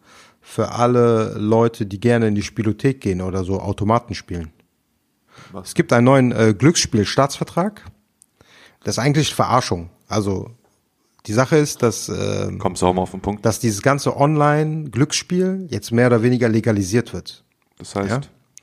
für 0.50 0.72
alle 0.72 1.34
Leute, 1.38 1.86
die 1.86 2.00
gerne 2.00 2.28
in 2.30 2.36
die 2.36 2.42
Spielothek 2.42 3.02
gehen 3.02 3.22
oder 3.22 3.44
so 3.44 3.60
Automaten 3.60 4.16
spielen. 4.16 4.54
Was? 5.52 5.68
Es 5.70 5.74
gibt 5.76 5.92
einen 5.92 6.06
neuen 6.06 6.32
äh, 6.32 6.54
Glücksspiel-Staatsvertrag. 6.58 7.84
Das 8.84 8.96
ist 8.96 9.00
eigentlich 9.00 9.36
Verarschung. 9.36 9.90
Also 10.08 10.50
die 11.26 11.34
Sache 11.34 11.58
ist, 11.58 11.84
dass, 11.84 12.08
äh, 12.08 12.50
Kommst 12.60 12.82
du 12.82 12.88
auch 12.88 12.94
mal 12.94 13.02
auf 13.02 13.12
den 13.12 13.20
Punkt? 13.20 13.46
dass 13.46 13.60
dieses 13.60 13.82
ganze 13.82 14.16
Online-Glücksspiel 14.16 15.68
jetzt 15.70 15.92
mehr 15.92 16.08
oder 16.08 16.24
weniger 16.24 16.48
legalisiert 16.48 17.12
wird. 17.14 17.44
Das 17.78 17.94
heißt, 17.96 18.10
Ja. 18.10 18.22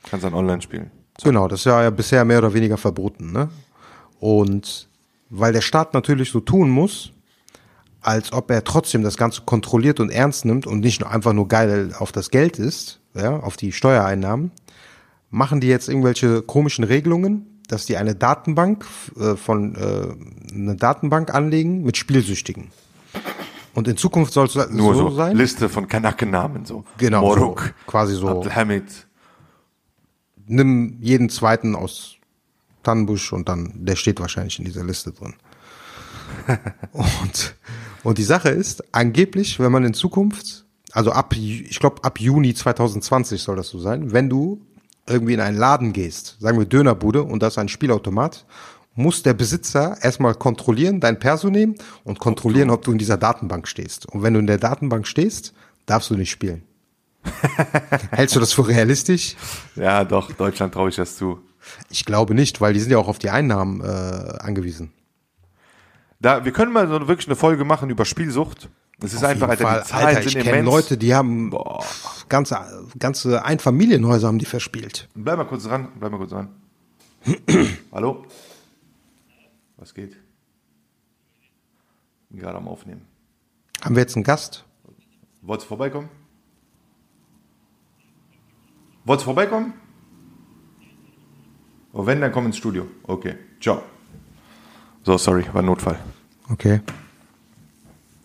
kannst 0.09 0.25
dann 0.25 0.33
online 0.33 0.63
spielen. 0.63 0.89
Genau, 1.23 1.47
das 1.47 1.59
ist 1.59 1.65
ja 1.65 1.87
bisher 1.91 2.25
mehr 2.25 2.39
oder 2.39 2.53
weniger 2.55 2.77
verboten. 2.77 3.31
Ne? 3.31 3.49
Und 4.19 4.89
weil 5.29 5.53
der 5.53 5.61
Staat 5.61 5.93
natürlich 5.93 6.31
so 6.31 6.39
tun 6.39 6.69
muss, 6.71 7.11
als 8.05 8.31
ob 8.33 8.51
er 8.51 8.63
trotzdem 8.63 9.01
das 9.01 9.17
Ganze 9.17 9.41
kontrolliert 9.41 9.99
und 9.99 10.11
ernst 10.11 10.45
nimmt 10.45 10.67
und 10.67 10.79
nicht 10.79 11.01
nur 11.01 11.09
einfach 11.09 11.33
nur 11.33 11.47
geil 11.47 11.93
auf 11.97 12.11
das 12.11 12.29
Geld 12.29 12.59
ist, 12.59 12.99
ja, 13.15 13.39
auf 13.39 13.57
die 13.57 13.71
Steuereinnahmen, 13.71 14.51
machen 15.31 15.59
die 15.59 15.67
jetzt 15.67 15.89
irgendwelche 15.89 16.43
komischen 16.43 16.83
Regelungen, 16.83 17.61
dass 17.67 17.87
die 17.87 17.97
eine 17.97 18.13
Datenbank 18.13 18.85
äh, 19.19 19.35
von 19.35 19.75
äh, 19.75 20.53
eine 20.53 20.75
Datenbank 20.75 21.33
anlegen 21.33 21.83
mit 21.83 21.97
Spielsüchtigen. 21.97 22.71
Und 23.73 23.87
in 23.87 23.97
Zukunft 23.97 24.33
soll 24.33 24.45
es 24.45 24.55
Nur 24.69 24.93
so, 24.93 25.09
so, 25.09 25.15
sein. 25.15 25.35
Liste 25.35 25.67
von 25.67 25.87
Kanakennamen, 25.87 26.65
so. 26.65 26.85
Genau, 26.99 27.21
Moruk, 27.21 27.61
so, 27.61 27.91
quasi 27.91 28.15
so. 28.15 28.27
Abdelhamid. 28.27 29.07
nimm 30.45 30.97
jeden 31.01 31.29
zweiten 31.29 31.75
aus 31.75 32.17
Tannenbusch 32.83 33.33
und 33.33 33.49
dann, 33.49 33.73
der 33.83 33.95
steht 33.95 34.19
wahrscheinlich 34.19 34.59
in 34.59 34.65
dieser 34.65 34.83
Liste 34.83 35.11
drin. 35.11 35.33
und, 36.91 37.55
und 38.05 38.19
die 38.19 38.23
Sache 38.23 38.49
ist, 38.49 38.83
angeblich, 38.93 39.59
wenn 39.59 39.71
man 39.71 39.83
in 39.83 39.95
Zukunft, 39.95 40.65
also 40.91 41.11
ab, 41.11 41.33
ich 41.35 41.79
glaube 41.79 42.03
ab 42.03 42.19
Juni 42.19 42.53
2020 42.53 43.41
soll 43.41 43.55
das 43.55 43.67
so 43.67 43.79
sein, 43.79 44.13
wenn 44.13 44.29
du 44.29 44.61
irgendwie 45.07 45.33
in 45.33 45.39
einen 45.39 45.57
Laden 45.57 45.91
gehst, 45.91 46.37
sagen 46.39 46.59
wir 46.59 46.67
Dönerbude 46.67 47.23
und 47.23 47.41
da 47.41 47.47
ist 47.47 47.57
ein 47.57 47.67
Spielautomat, 47.67 48.45
muss 48.93 49.23
der 49.23 49.33
Besitzer 49.33 49.97
erstmal 50.01 50.35
kontrollieren, 50.35 50.99
dein 50.99 51.17
Perso 51.17 51.49
nehmen 51.49 51.75
und 52.03 52.19
kontrollieren, 52.19 52.69
ob 52.69 52.83
du 52.83 52.91
in 52.91 52.99
dieser 52.99 53.17
Datenbank 53.17 53.67
stehst. 53.67 54.05
Und 54.05 54.21
wenn 54.21 54.35
du 54.35 54.39
in 54.39 54.47
der 54.47 54.59
Datenbank 54.59 55.07
stehst, 55.07 55.53
darfst 55.87 56.11
du 56.11 56.15
nicht 56.15 56.29
spielen. 56.29 56.61
Hältst 58.11 58.35
du 58.35 58.39
das 58.39 58.53
für 58.53 58.67
realistisch? 58.67 59.35
Ja, 59.75 60.05
doch, 60.05 60.31
Deutschland 60.31 60.75
traue 60.75 60.89
ich 60.89 60.95
das 60.95 61.17
zu. 61.17 61.39
Ich 61.89 62.05
glaube 62.05 62.35
nicht, 62.35 62.61
weil 62.61 62.73
die 62.73 62.79
sind 62.79 62.91
ja 62.91 62.99
auch 62.99 63.07
auf 63.07 63.17
die 63.17 63.31
Einnahmen 63.31 63.81
äh, 63.81 63.83
angewiesen. 63.83 64.91
Da, 66.25 66.43
wir 66.43 66.53
können 66.53 66.73
mal 66.73 66.87
so 66.87 67.07
wirklich 67.07 67.27
eine 67.27 67.35
Folge 67.35 67.65
machen 67.65 67.91
über 67.91 68.03
Spielsucht. 68.03 68.71
Es 68.99 69.13
ist 69.13 69.23
einfach, 69.23 69.47
Auf 69.47 69.59
jeden 69.59 69.67
Alter, 69.67 69.83
die 69.83 69.83
Fall. 69.83 69.85
Zahlen 69.85 70.05
Alter, 70.07 70.25
ich 70.25 70.33
sind 70.33 70.41
kenne 70.41 70.57
immens. 70.57 70.73
Leute, 70.73 70.97
die 70.97 71.13
haben 71.13 71.51
Boah. 71.51 71.85
ganze, 72.29 72.57
ganze 72.97 73.45
Einfamilienhäuser 73.45 74.27
haben 74.27 74.39
die 74.39 74.45
verspielt. 74.45 75.07
Bleib 75.13 75.37
mal 75.37 75.43
kurz 75.43 75.65
dran, 75.65 75.89
bleib 75.99 76.11
mal 76.11 76.17
kurz 76.17 76.31
dran. 76.31 76.49
Hallo? 77.91 78.25
Was 79.77 79.93
geht? 79.93 80.17
Bin 82.31 82.39
gerade 82.39 82.57
am 82.57 82.69
Aufnehmen. 82.69 83.01
Haben 83.83 83.93
wir 83.95 84.01
jetzt 84.01 84.15
einen 84.15 84.23
Gast? 84.23 84.65
Wolltest 85.43 85.65
du 85.65 85.67
vorbeikommen? 85.67 86.09
Wolltest 89.03 89.25
du 89.25 89.27
vorbeikommen? 89.27 89.73
Oh, 91.93 92.07
wenn, 92.07 92.19
dann 92.19 92.31
komm 92.31 92.47
ins 92.47 92.57
Studio. 92.57 92.87
Okay, 93.03 93.35
ciao. 93.61 93.83
So, 95.03 95.19
sorry, 95.19 95.45
war 95.53 95.61
ein 95.61 95.67
Notfall. 95.67 95.99
Okay. 96.49 96.81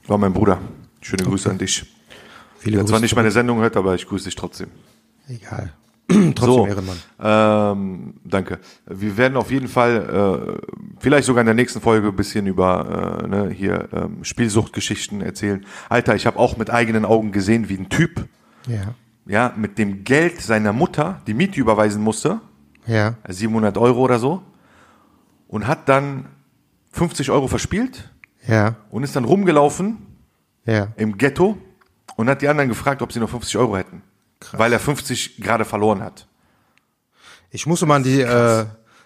War 0.07 0.19
mein 0.19 0.33
Bruder. 0.33 0.59
Schöne 1.01 1.23
Grüße 1.25 1.51
an 1.51 1.59
dich. 1.59 1.85
Viele 2.59 2.77
Der 2.79 2.87
zwar 2.87 2.95
Grüße 2.99 3.03
nicht 3.05 3.17
meine 3.17 3.31
Sendung 3.31 3.61
hört, 3.61 3.77
aber 3.77 3.95
ich 3.95 4.07
grüße 4.07 4.25
dich 4.27 4.35
trotzdem. 4.37 4.69
Egal. 5.29 5.73
Trotzdem 6.09 6.35
so, 6.45 6.67
Ehrenmann. 6.67 6.97
ähm, 7.23 8.15
danke. 8.25 8.59
Wir 8.87 9.17
werden 9.17 9.37
auf 9.37 9.53
jeden 9.53 9.69
Fall 9.69 10.59
äh, 10.59 10.75
vielleicht 10.99 11.25
sogar 11.27 11.43
in 11.43 11.47
der 11.47 11.55
nächsten 11.55 11.81
Folge 11.81 12.09
ein 12.09 12.17
bisschen 12.17 12.49
über 12.49 13.21
äh, 13.23 13.29
ne, 13.29 13.51
hier 13.51 13.89
ähm, 13.93 14.25
Spielsuchtgeschichten 14.25 15.21
erzählen. 15.21 15.65
Alter, 15.89 16.17
ich 16.17 16.27
habe 16.27 16.37
auch 16.39 16.57
mit 16.57 16.69
eigenen 16.69 17.05
Augen 17.05 17.31
gesehen, 17.31 17.69
wie 17.69 17.77
ein 17.79 17.89
Typ 17.89 18.27
Ja. 18.67 18.95
ja 19.27 19.53
mit 19.57 19.79
dem 19.79 20.03
Geld 20.03 20.41
seiner 20.43 20.73
Mutter 20.73 21.23
die 21.29 21.35
Miete 21.35 21.61
überweisen 21.61 22.03
musste, 22.03 22.41
Ja. 22.87 23.15
700 23.29 23.79
Euro 23.79 24.01
oder 24.01 24.19
so, 24.19 24.43
und 25.47 25.69
hat 25.69 25.89
dann 25.89 26.27
50 26.93 27.31
Euro 27.31 27.47
verspielt 27.49 28.11
Ja. 28.47 28.77
und 28.91 29.03
ist 29.05 29.17
dann 29.17 29.25
rumgelaufen 29.25 29.99
Ja. 30.67 30.89
im 30.97 31.17
Ghetto 31.19 31.57
und 32.17 32.29
hat 32.29 32.43
die 32.43 32.49
anderen 32.49 32.69
gefragt, 32.69 33.03
ob 33.03 33.13
sie 33.13 33.21
noch 33.21 33.31
50 33.31 33.57
Euro 33.59 33.77
hätten. 33.77 34.03
Weil 34.53 34.73
er 34.73 34.81
50 34.81 35.37
gerade 35.41 35.65
verloren 35.65 36.03
hat. 36.03 36.27
Ich 37.51 37.67
musste 37.67 37.85
mal 37.87 37.97
an 37.97 38.03
die, 38.05 38.21
äh, 38.23 38.65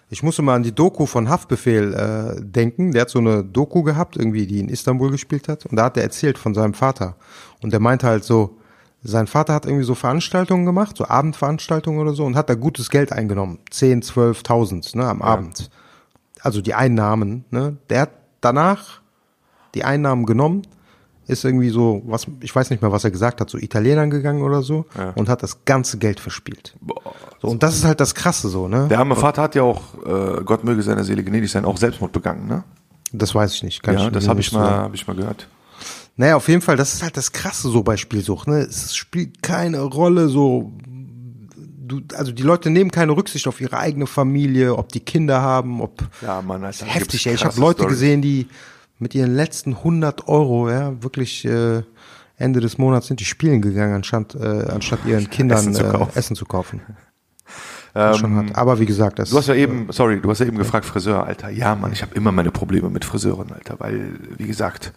ich 0.09 0.23
musste 0.23 0.41
mal 0.41 0.55
an 0.55 0.63
die 0.63 0.73
Doku 0.73 1.05
von 1.05 1.29
Haftbefehl 1.29 1.93
äh, 1.93 2.41
denken. 2.41 2.91
Der 2.91 3.01
hat 3.01 3.09
so 3.09 3.19
eine 3.19 3.43
Doku 3.43 3.83
gehabt, 3.83 4.15
irgendwie, 4.15 4.45
die 4.47 4.59
in 4.59 4.69
Istanbul 4.69 5.11
gespielt 5.11 5.47
hat. 5.49 5.65
Und 5.65 5.75
da 5.77 5.85
hat 5.85 5.97
er 5.97 6.03
erzählt 6.03 6.37
von 6.37 6.53
seinem 6.53 6.73
Vater. 6.73 7.15
Und 7.61 7.73
der 7.73 7.79
meinte 7.79 8.07
halt 8.07 8.23
so, 8.23 8.57
sein 9.03 9.27
Vater 9.27 9.53
hat 9.53 9.65
irgendwie 9.65 9.83
so 9.83 9.93
Veranstaltungen 9.95 10.65
gemacht, 10.65 10.97
so 10.97 11.05
Abendveranstaltungen 11.07 11.99
oder 11.99 12.13
so, 12.13 12.23
und 12.25 12.35
hat 12.35 12.49
da 12.49 12.55
gutes 12.55 12.89
Geld 12.89 13.11
eingenommen. 13.11 13.59
10, 13.71 14.01
12.000 14.03 14.95
ne, 14.97 15.05
am 15.07 15.21
Abend. 15.21 15.69
Also 16.45 16.61
die 16.61 16.75
Einnahmen. 16.75 17.43
Ne. 17.49 17.77
Der 17.89 18.01
hat 18.01 18.11
danach 18.41 19.01
die 19.73 19.83
Einnahmen 19.83 20.25
genommen, 20.25 20.61
ist 21.27 21.43
irgendwie 21.43 21.69
so, 21.69 22.03
was, 22.05 22.27
ich 22.41 22.55
weiß 22.55 22.69
nicht 22.69 22.83
mehr, 22.83 22.91
was 22.91 23.03
er 23.03 23.09
gesagt 23.09 23.41
hat, 23.41 23.49
so 23.49 23.57
Italienern 23.57 24.11
gegangen 24.11 24.43
oder 24.43 24.61
so 24.61 24.85
und 25.15 25.27
hat 25.27 25.41
das 25.41 25.65
ganze 25.65 25.97
Geld 25.97 26.19
verspielt. 26.19 26.75
So, 27.41 27.47
und 27.47 27.63
das 27.63 27.75
ist 27.75 27.83
halt 27.83 27.99
das 27.99 28.13
Krasse 28.13 28.49
so, 28.49 28.67
ne? 28.67 28.87
Der 28.89 28.99
arme 28.99 29.15
Vater 29.15 29.41
hat 29.41 29.55
ja 29.55 29.63
auch, 29.63 29.81
äh, 30.05 30.43
Gott 30.43 30.63
möge 30.63 30.83
seiner 30.83 31.03
Seele 31.03 31.23
gnädig 31.23 31.49
sein, 31.51 31.65
auch 31.65 31.77
Selbstmord 31.77 32.11
begangen, 32.11 32.47
ne? 32.47 32.63
Das 33.11 33.33
weiß 33.33 33.53
ich 33.55 33.63
nicht. 33.63 33.81
Kann 33.81 33.95
Ja, 33.95 34.05
ich 34.05 34.11
das 34.11 34.27
habe 34.27 34.39
ich 34.39 34.51
mal, 34.51 34.69
habe 34.69 34.95
ich 34.95 35.07
mal 35.07 35.15
gehört. 35.15 35.47
Naja, 36.15 36.35
auf 36.35 36.47
jeden 36.47 36.61
Fall, 36.61 36.77
das 36.77 36.93
ist 36.93 37.03
halt 37.03 37.17
das 37.17 37.31
Krasse 37.31 37.69
so 37.69 37.81
bei 37.83 37.97
Spielsucht, 37.97 38.47
ne? 38.47 38.59
Es 38.59 38.95
spielt 38.95 39.41
keine 39.41 39.81
Rolle 39.81 40.29
so, 40.29 40.71
du, 41.87 42.01
also 42.15 42.31
die 42.31 42.43
Leute 42.43 42.69
nehmen 42.69 42.91
keine 42.91 43.15
Rücksicht 43.15 43.47
auf 43.47 43.61
ihre 43.61 43.77
eigene 43.77 44.07
Familie, 44.07 44.75
ob 44.75 44.89
die 44.91 44.99
Kinder 44.99 45.41
haben, 45.41 45.81
ob, 45.81 46.03
Ja, 46.21 46.41
Mann, 46.41 46.63
Alter. 46.63 46.85
heftig, 46.85 47.23
gibt's 47.23 47.25
ey. 47.25 47.33
Ich 47.35 47.45
habe 47.45 47.59
Leute 47.59 47.81
Storys. 47.83 47.93
gesehen, 47.93 48.21
die 48.21 48.47
mit 48.99 49.13
ihren 49.15 49.35
letzten 49.35 49.73
100 49.73 50.27
Euro, 50.27 50.69
ja, 50.69 51.01
wirklich 51.03 51.45
äh, 51.45 51.83
Ende 52.37 52.59
des 52.59 52.77
Monats 52.77 53.07
sind 53.07 53.19
die 53.19 53.25
spielen 53.25 53.61
gegangen, 53.61 53.95
anstatt, 53.95 54.35
äh, 54.35 54.67
anstatt 54.69 55.05
ihren 55.05 55.29
Kindern 55.29 55.59
Essen 55.59 55.73
zu 55.73 55.85
äh, 55.85 55.91
kaufen. 55.91 56.11
Essen 56.17 56.35
zu 56.35 56.45
kaufen. 56.45 56.81
Das 57.93 58.17
ist 58.17 58.23
hart. 58.23 58.57
Aber 58.57 58.77
wie 58.81 58.85
gesagt, 58.85 59.19
das 59.19 59.29
Du 59.29 59.37
hast 59.37 59.47
ja 59.47 59.55
eben, 59.55 59.87
sorry, 59.89 60.19
du 60.19 60.29
hast 60.29 60.39
ja 60.39 60.45
eben 60.45 60.57
gefragt, 60.57 60.85
Friseur, 60.85 61.25
Alter. 61.25 61.49
Ja, 61.49 61.75
Mann, 61.75 61.93
ich 61.93 62.01
habe 62.01 62.13
immer 62.13 62.33
meine 62.33 62.51
Probleme 62.51 62.89
mit 62.89 63.05
Friseuren, 63.05 63.53
Alter, 63.53 63.75
weil, 63.79 64.19
wie 64.37 64.47
gesagt, 64.47 64.91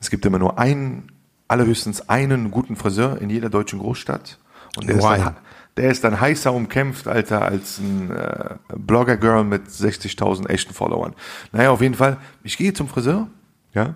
es 0.00 0.10
gibt 0.10 0.26
immer 0.26 0.38
nur 0.38 0.58
einen, 0.58 1.10
allerhöchstens 1.48 2.10
einen 2.10 2.50
guten 2.50 2.76
Friseur 2.76 3.18
in 3.22 3.30
jeder 3.30 3.48
deutschen 3.48 3.78
Großstadt. 3.78 4.38
Und 4.76 4.86
der, 4.86 4.96
ist 4.96 5.04
dann. 5.04 5.36
Der 5.76 5.90
ist 5.90 6.04
dann 6.04 6.20
heißer 6.20 6.52
umkämpft, 6.52 7.06
Alter, 7.06 7.42
als 7.42 7.78
ein 7.78 8.10
äh, 8.10 8.54
Blogger-Girl 8.74 9.44
mit 9.44 9.66
60.000 9.68 10.48
echten 10.48 10.72
Followern. 10.72 11.14
Naja, 11.52 11.70
auf 11.70 11.82
jeden 11.82 11.94
Fall, 11.94 12.16
ich 12.42 12.56
gehe 12.56 12.72
zum 12.72 12.88
Friseur, 12.88 13.28
ja, 13.74 13.94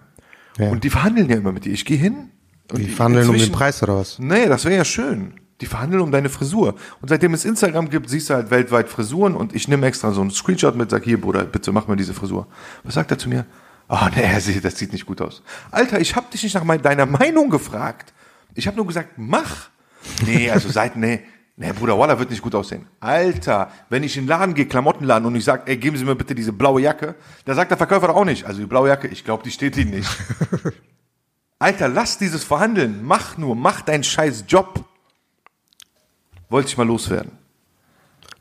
Ja. 0.58 0.68
und 0.70 0.84
die 0.84 0.90
verhandeln 0.90 1.28
ja 1.30 1.36
immer 1.36 1.52
mit 1.52 1.64
dir. 1.64 1.72
Ich 1.72 1.84
gehe 1.84 1.96
hin. 1.96 2.30
Und 2.70 2.78
die 2.78 2.88
verhandeln 2.88 3.28
um 3.28 3.36
den 3.36 3.50
Preis 3.50 3.82
oder 3.82 3.96
was? 3.96 4.18
Nee, 4.18 4.46
das 4.46 4.64
wäre 4.64 4.76
ja 4.76 4.84
schön. 4.84 5.34
Die 5.60 5.66
verhandeln 5.66 6.02
um 6.02 6.12
deine 6.12 6.28
Frisur. 6.28 6.74
Und 7.02 7.08
seitdem 7.08 7.34
es 7.34 7.44
Instagram 7.44 7.90
gibt, 7.90 8.08
siehst 8.08 8.30
du 8.30 8.34
halt 8.34 8.50
weltweit 8.50 8.88
Frisuren 8.88 9.34
und 9.34 9.54
ich 9.54 9.66
nehme 9.68 9.86
extra 9.86 10.12
so 10.12 10.20
einen 10.20 10.30
Screenshot 10.30 10.76
mit, 10.76 10.90
sag 10.90 11.04
hier, 11.04 11.20
Bruder, 11.20 11.44
bitte 11.44 11.72
mach 11.72 11.88
mal 11.88 11.96
diese 11.96 12.14
Frisur. 12.14 12.46
Was 12.84 12.94
sagt 12.94 13.10
er 13.10 13.18
zu 13.18 13.28
mir? 13.28 13.44
Ah, 13.88 14.08
nee, 14.14 14.60
das 14.62 14.78
sieht 14.78 14.92
nicht 14.92 15.04
gut 15.04 15.20
aus. 15.20 15.42
Alter, 15.72 16.00
ich 16.00 16.14
habe 16.14 16.26
dich 16.32 16.42
nicht 16.44 16.54
nach 16.54 16.76
deiner 16.78 17.06
Meinung 17.06 17.50
gefragt. 17.50 18.12
Ich 18.54 18.66
habe 18.68 18.76
nur 18.76 18.86
gesagt, 18.86 19.14
mach. 19.16 19.70
Nee, 20.24 20.50
also 20.50 20.68
seit, 20.70 20.96
nee, 20.96 21.20
nee, 21.60 21.72
Bruder, 21.72 21.98
Walla 21.98 22.18
wird 22.18 22.30
nicht 22.30 22.42
gut 22.42 22.54
aussehen. 22.54 22.86
Alter, 22.98 23.70
wenn 23.88 24.02
ich 24.02 24.16
in 24.16 24.24
den 24.24 24.28
Laden 24.28 24.54
gehe, 24.54 24.66
Klamottenladen 24.66 25.26
und 25.26 25.36
ich 25.36 25.44
sag, 25.44 25.68
ey, 25.68 25.76
geben 25.76 25.96
Sie 25.96 26.04
mir 26.04 26.16
bitte 26.16 26.34
diese 26.34 26.52
blaue 26.52 26.80
Jacke, 26.80 27.14
da 27.44 27.54
sagt 27.54 27.70
der 27.70 27.78
Verkäufer 27.78 28.08
doch 28.08 28.16
auch 28.16 28.24
nicht. 28.24 28.46
Also 28.46 28.60
die 28.60 28.66
blaue 28.66 28.88
Jacke, 28.88 29.06
ich 29.08 29.24
glaube, 29.24 29.42
die 29.44 29.50
steht 29.50 29.76
Ihnen 29.76 29.90
nicht. 29.90 30.10
Alter, 31.58 31.88
lass 31.88 32.16
dieses 32.18 32.42
Verhandeln. 32.42 33.00
Mach 33.04 33.36
nur, 33.36 33.54
mach 33.54 33.82
deinen 33.82 34.02
scheiß 34.02 34.44
Job. 34.48 34.84
Wollte 36.48 36.68
ich 36.68 36.78
mal 36.78 36.86
loswerden. 36.86 37.32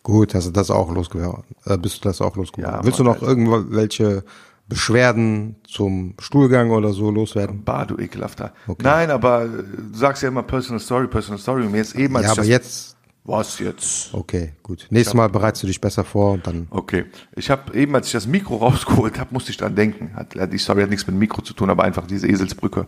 Gut, 0.01 0.33
hast 0.33 0.47
du 0.47 0.51
das 0.51 0.71
auch 0.71 0.89
losgeworden. 0.91 1.43
Äh, 1.65 1.77
bist 1.77 1.97
du 1.97 2.07
das 2.07 2.21
auch 2.21 2.35
losgeworden? 2.37 2.75
Ja, 2.77 2.83
Willst 2.83 2.99
du 2.99 3.03
Mann, 3.03 3.15
noch 3.15 3.21
irgendwelche 3.21 4.23
Beschwerden 4.67 5.57
zum 5.67 6.13
Stuhlgang 6.19 6.71
oder 6.71 6.93
so 6.93 7.11
loswerden? 7.11 7.63
Bah, 7.65 7.85
du 7.85 7.97
ekelhafter. 7.97 8.53
Okay. 8.67 8.83
Nein, 8.83 9.11
aber 9.11 9.43
äh, 9.43 9.47
du 9.47 9.97
sagst 9.97 10.23
ja 10.23 10.29
immer 10.29 10.43
Personal 10.43 10.79
Story, 10.79 11.07
Personal 11.07 11.39
Story. 11.39 11.65
Und 11.65 11.75
jetzt 11.75 11.95
eben, 11.95 12.15
als 12.15 12.27
Ja, 12.27 12.31
aber 12.31 12.45
jetzt, 12.45 12.95
Was 13.29 13.59
jetzt? 13.59 14.11
okay, 14.13 14.53
gut. 14.63 14.87
Nächstes 14.89 15.13
Mal 15.13 15.29
bereitest 15.29 15.61
du 15.61 15.67
dich 15.67 15.79
besser 15.79 16.03
vor 16.03 16.31
und 16.31 16.47
dann. 16.47 16.67
Okay. 16.71 17.05
Ich 17.35 17.51
habe 17.51 17.77
eben, 17.77 17.93
als 17.93 18.07
ich 18.07 18.13
das 18.13 18.25
Mikro 18.25 18.55
rausgeholt 18.65 19.19
habe, 19.19 19.31
musste 19.31 19.51
ich 19.51 19.57
dran 19.57 19.75
denken. 19.75 20.15
Hat, 20.15 20.33
die 20.51 20.57
Story 20.57 20.81
hat 20.81 20.89
nichts 20.89 21.05
mit 21.05 21.15
dem 21.15 21.19
Mikro 21.19 21.43
zu 21.43 21.53
tun, 21.53 21.69
aber 21.69 21.83
einfach 21.83 22.07
diese 22.07 22.27
Eselsbrücke. 22.27 22.87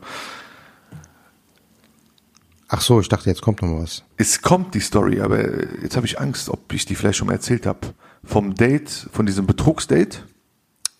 Ach 2.67 2.81
so, 2.81 2.99
ich 2.99 3.07
dachte, 3.07 3.29
jetzt 3.29 3.41
kommt 3.41 3.61
noch 3.61 3.69
mal 3.69 3.83
was. 3.83 4.03
Es 4.17 4.41
kommt 4.41 4.73
die 4.73 4.79
Story, 4.79 5.21
aber 5.21 5.81
jetzt 5.83 5.95
habe 5.95 6.07
ich 6.07 6.19
Angst, 6.19 6.49
ob 6.49 6.73
ich 6.73 6.85
die 6.85 6.95
vielleicht 6.95 7.17
schon 7.17 7.27
mal 7.27 7.33
erzählt 7.33 7.67
habe. 7.67 7.93
Vom 8.23 8.55
Date, 8.55 8.89
von 9.11 9.27
diesem 9.27 9.45
Betrugsdate. 9.45 10.25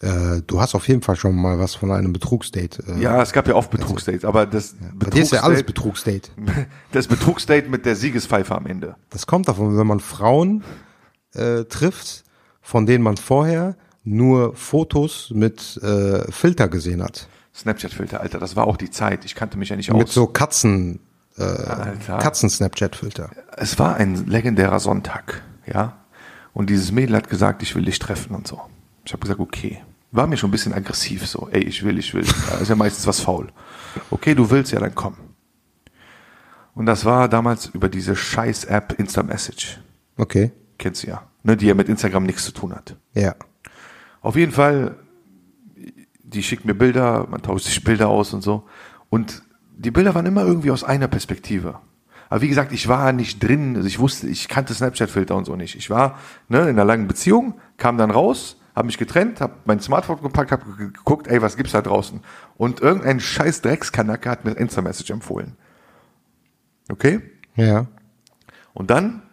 Äh, 0.01 0.41
du 0.47 0.59
hast 0.59 0.73
auf 0.73 0.87
jeden 0.87 1.01
Fall 1.03 1.15
schon 1.15 1.35
mal 1.35 1.59
was 1.59 1.75
von 1.75 1.91
einem 1.91 2.11
Betrugsdate. 2.11 2.83
Äh, 2.87 3.01
Ja, 3.01 3.21
es 3.21 3.31
gab 3.33 3.47
ja 3.47 3.53
oft 3.53 3.69
Betrugsdates, 3.69 4.25
aber 4.25 4.47
das 4.47 4.75
Bei 4.95 5.09
dir 5.11 5.21
ist 5.21 5.31
ja 5.31 5.41
alles 5.41 5.63
Betrugsdate, 5.63 6.31
Betrugsdate. 6.35 6.67
das 6.91 7.07
Betrugsdate 7.07 7.69
mit 7.69 7.85
der 7.85 7.95
Siegespfeife 7.95 8.55
am 8.55 8.65
Ende. 8.65 8.95
Das 9.11 9.27
kommt 9.27 9.47
davon, 9.47 9.77
wenn 9.77 9.85
man 9.85 9.99
Frauen 9.99 10.63
äh, 11.33 11.65
trifft, 11.65 12.23
von 12.61 12.87
denen 12.87 13.03
man 13.03 13.17
vorher 13.17 13.75
nur 14.03 14.55
Fotos 14.55 15.31
mit 15.35 15.77
äh, 15.83 16.31
Filter 16.31 16.67
gesehen 16.67 17.03
hat. 17.03 17.27
Snapchat-Filter, 17.53 18.21
Alter, 18.21 18.39
das 18.39 18.55
war 18.55 18.65
auch 18.65 18.77
die 18.77 18.89
Zeit. 18.89 19.23
Ich 19.25 19.35
kannte 19.35 19.57
mich 19.59 19.69
ja 19.69 19.75
nicht 19.75 19.93
Mit 19.93 20.07
aus. 20.07 20.13
so 20.13 20.25
Katzen, 20.25 20.99
äh. 21.37 21.43
Katzen-Snapchat-Filter. 22.07 23.29
Es 23.57 23.77
war 23.77 23.95
ein 23.97 24.25
legendärer 24.25 24.79
Sonntag, 24.79 25.43
ja. 25.71 25.97
Und 26.53 26.69
dieses 26.69 26.91
Mädel 26.91 27.15
hat 27.15 27.29
gesagt, 27.29 27.61
ich 27.61 27.75
will 27.75 27.85
dich 27.85 27.99
treffen 27.99 28.35
und 28.35 28.47
so. 28.47 28.61
Ich 29.05 29.13
habe 29.13 29.21
gesagt, 29.21 29.39
okay. 29.39 29.81
War 30.11 30.27
mir 30.27 30.37
schon 30.37 30.49
ein 30.49 30.51
bisschen 30.51 30.73
aggressiv 30.73 31.25
so. 31.25 31.47
Ey, 31.51 31.63
ich 31.63 31.83
will, 31.83 31.97
ich 31.97 32.13
will. 32.13 32.25
Da 32.49 32.57
ist 32.57 32.69
ja 32.69 32.75
meistens 32.75 33.07
was 33.07 33.21
faul. 33.21 33.47
Okay, 34.09 34.35
du 34.35 34.49
willst, 34.49 34.71
ja, 34.71 34.79
dann 34.79 34.93
komm. 34.93 35.15
Und 36.73 36.85
das 36.85 37.05
war 37.05 37.29
damals 37.29 37.67
über 37.67 37.89
diese 37.89 38.15
scheiß 38.15 38.65
App 38.65 38.95
Insta 38.97 39.23
Message. 39.23 39.79
Okay. 40.17 40.51
Kennst 40.77 41.03
du 41.03 41.07
ja. 41.07 41.23
Ne, 41.43 41.57
die 41.57 41.67
ja 41.67 41.73
mit 41.73 41.89
Instagram 41.89 42.23
nichts 42.23 42.45
zu 42.45 42.51
tun 42.51 42.73
hat. 42.73 42.95
Ja. 43.13 43.35
Auf 44.21 44.35
jeden 44.35 44.51
Fall, 44.51 44.95
die 46.23 46.43
schickt 46.43 46.65
mir 46.65 46.75
Bilder, 46.75 47.27
man 47.29 47.41
tauscht 47.41 47.65
sich 47.65 47.83
Bilder 47.83 48.09
aus 48.09 48.33
und 48.33 48.41
so. 48.41 48.67
Und 49.09 49.43
die 49.77 49.91
Bilder 49.91 50.13
waren 50.13 50.25
immer 50.25 50.43
irgendwie 50.45 50.71
aus 50.71 50.83
einer 50.83 51.07
Perspektive. 51.07 51.79
Aber 52.29 52.41
wie 52.41 52.47
gesagt, 52.47 52.71
ich 52.71 52.87
war 52.87 53.11
nicht 53.11 53.43
drin, 53.43 53.75
also 53.75 53.87
ich 53.87 53.99
wusste, 53.99 54.27
ich 54.27 54.47
kannte 54.47 54.73
Snapchat-Filter 54.73 55.35
und 55.35 55.45
so 55.45 55.55
nicht. 55.55 55.75
Ich 55.75 55.89
war 55.89 56.17
ne, 56.47 56.61
in 56.61 56.69
einer 56.69 56.85
langen 56.85 57.07
Beziehung, 57.07 57.55
kam 57.77 57.97
dann 57.97 58.11
raus, 58.11 58.60
habe 58.75 58.85
mich 58.85 58.97
getrennt, 58.97 59.41
habe 59.41 59.55
mein 59.65 59.79
Smartphone 59.79 60.21
gepackt, 60.21 60.51
habe 60.51 60.63
geguckt, 60.77 61.27
ey, 61.27 61.41
was 61.41 61.57
gibt's 61.57 61.73
da 61.73 61.81
draußen? 61.81 62.21
Und 62.57 62.79
irgendein 62.79 63.19
scheiß 63.19 63.61
Dreckskanacke 63.61 64.29
hat 64.29 64.45
mir 64.45 64.51
Insta-Message 64.51 65.11
empfohlen. 65.11 65.57
Okay? 66.89 67.21
Ja. 67.55 67.87
Und 68.73 68.89
dann, 68.89 69.23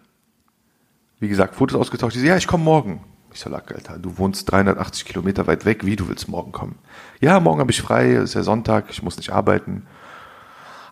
wie 1.20 1.28
gesagt, 1.28 1.55
Fotos 1.55 1.80
ausgetauscht. 1.80 2.16
Die 2.16 2.20
so, 2.20 2.26
ja, 2.26 2.36
ich 2.36 2.47
komme 2.47 2.64
morgen. 2.64 3.05
Ich 3.32 3.41
so, 3.41 3.51
Alter, 3.51 3.99
du 3.99 4.18
wohnst 4.18 4.51
380 4.51 5.05
Kilometer 5.05 5.47
weit 5.47 5.64
weg. 5.64 5.84
Wie, 5.84 5.97
du 5.97 6.09
willst 6.09 6.28
morgen 6.28 6.53
kommen? 6.53 6.78
Ja, 7.20 7.39
morgen 7.41 7.61
habe 7.61 7.70
ich 7.70 7.82
frei, 7.82 8.14
ist 8.14 8.34
ja 8.34 8.43
Sonntag, 8.43 8.86
ich 8.91 9.03
muss 9.03 9.16
nicht 9.16 9.30
arbeiten. 9.30 9.86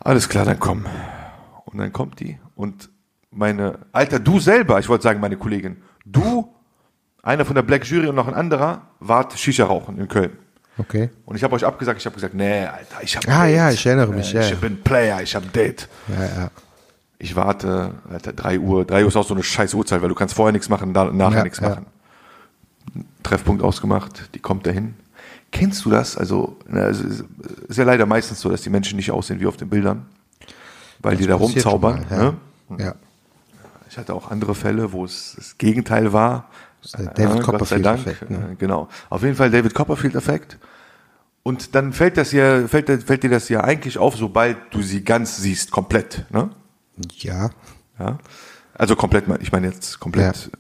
Alles 0.00 0.28
klar, 0.28 0.44
dann 0.44 0.60
komm. 0.60 0.86
Und 1.64 1.78
dann 1.78 1.92
kommt 1.92 2.20
die 2.20 2.38
und 2.54 2.90
meine, 3.30 3.80
Alter, 3.92 4.18
du 4.18 4.40
selber, 4.40 4.78
ich 4.78 4.88
wollte 4.88 5.02
sagen, 5.02 5.20
meine 5.20 5.36
Kollegin, 5.36 5.82
du, 6.04 6.54
einer 7.26 7.44
von 7.44 7.54
der 7.56 7.62
Black 7.62 7.84
Jury 7.86 8.06
und 8.06 8.14
noch 8.14 8.28
ein 8.28 8.34
anderer, 8.34 8.82
wart 9.00 9.36
Shisha 9.38 9.64
rauchen 9.64 9.98
in 9.98 10.08
Köln. 10.08 10.30
Okay. 10.78 11.10
Und 11.24 11.36
ich 11.36 11.42
habe 11.42 11.54
euch 11.56 11.64
abgesagt, 11.64 11.98
ich 11.98 12.06
habe 12.06 12.14
gesagt, 12.14 12.34
nee, 12.34 12.64
Alter, 12.66 13.02
ich 13.02 13.16
habe 13.16 13.28
Ah, 13.28 13.46
ja, 13.46 13.70
ich 13.70 13.84
erinnere 13.84 14.12
mich, 14.12 14.32
ja, 14.32 14.42
Ich 14.42 14.56
bin 14.58 14.82
Player, 14.82 15.20
ich 15.22 15.34
habe 15.34 15.46
Date. 15.46 15.88
Ja, 16.08 16.24
ja. 16.24 16.50
Ich 17.18 17.34
warte, 17.34 17.94
Alter, 18.10 18.32
3 18.32 18.60
Uhr. 18.60 18.84
3 18.84 19.02
Uhr 19.02 19.08
ist 19.08 19.16
auch 19.16 19.26
so 19.26 19.34
eine 19.34 19.42
scheiß 19.42 19.74
Uhrzeit, 19.74 20.02
weil 20.02 20.08
du 20.10 20.14
kannst 20.14 20.34
vorher 20.34 20.52
nichts 20.52 20.68
machen, 20.68 20.92
nachher 20.92 21.38
Ja, 21.38 21.42
nichts 21.42 21.60
machen. 21.60 21.86
Treffpunkt 23.22 23.62
ausgemacht, 23.62 24.30
die 24.34 24.38
kommt 24.38 24.66
dahin. 24.66 24.94
Kennst 25.50 25.84
du 25.84 25.90
das? 25.90 26.16
Also, 26.16 26.56
na, 26.68 26.86
es 26.88 27.00
ist 27.00 27.76
ja 27.76 27.84
leider 27.84 28.06
meistens 28.06 28.40
so, 28.40 28.50
dass 28.50 28.62
die 28.62 28.70
Menschen 28.70 28.96
nicht 28.96 29.10
aussehen 29.10 29.40
wie 29.40 29.46
auf 29.46 29.56
den 29.56 29.68
Bildern, 29.68 30.06
weil 31.00 31.16
die 31.16 31.26
da 31.26 31.34
rumzaubern. 31.34 32.04
mal, 32.10 32.34
ne? 32.68 32.84
Ja. 32.84 32.94
Ich 33.88 33.96
hatte 33.96 34.12
auch 34.14 34.30
andere 34.30 34.54
Fälle, 34.54 34.92
wo 34.92 35.04
es 35.04 35.34
das 35.36 35.56
Gegenteil 35.58 36.12
war. 36.12 36.50
David 36.92 37.18
Äh, 37.18 37.42
Gott 37.42 37.66
sei 37.66 37.78
Dank. 37.78 38.04
Copperfield-Effekt, 38.04 38.30
ne? 38.30 38.50
Äh, 38.52 38.54
Genau. 38.56 38.88
Auf 39.10 39.22
jeden 39.22 39.36
Fall 39.36 39.50
David 39.50 39.74
Copperfield-Effekt. 39.74 40.58
Und 41.42 41.74
dann 41.74 41.92
fällt 41.92 42.16
das 42.16 42.32
ja, 42.32 42.66
fällt, 42.66 42.88
fällt 43.04 43.22
dir 43.22 43.30
das 43.30 43.48
ja 43.48 43.62
eigentlich 43.62 43.98
auf, 43.98 44.16
sobald 44.16 44.56
du 44.70 44.82
sie 44.82 45.04
ganz 45.04 45.36
siehst, 45.36 45.70
komplett, 45.70 46.24
ne? 46.30 46.50
Ja. 47.18 47.50
Ja. 47.98 48.18
Also 48.74 48.96
komplett, 48.96 49.24
ich 49.40 49.52
meine 49.52 49.68
jetzt 49.68 50.00
komplett 50.00 50.50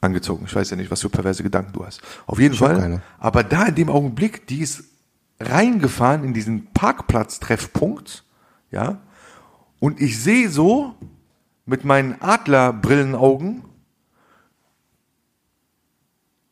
angezogen. 0.00 0.44
Ich 0.46 0.54
weiß 0.54 0.70
ja 0.70 0.76
nicht, 0.76 0.90
was 0.90 1.00
für 1.00 1.08
perverse 1.08 1.42
Gedanken 1.42 1.72
du 1.72 1.84
hast. 1.84 2.02
Auf 2.26 2.38
jeden 2.38 2.54
Ich 2.54 2.60
Fall. 2.60 3.00
Aber 3.18 3.42
da 3.42 3.64
in 3.64 3.74
dem 3.74 3.88
Augenblick, 3.88 4.46
die 4.46 4.60
ist 4.60 4.84
reingefahren 5.40 6.24
in 6.24 6.34
diesen 6.34 6.66
Parkplatz-Treffpunkt, 6.72 8.24
ja. 8.70 9.00
Und 9.80 10.00
ich 10.00 10.22
sehe 10.22 10.48
so 10.50 10.94
mit 11.66 11.84
meinen 11.84 12.20
Adlerbrillenaugen 12.20 13.64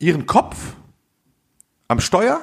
ihren 0.02 0.26
Kopf 0.26 0.56
am 1.88 2.00
Steuer 2.00 2.40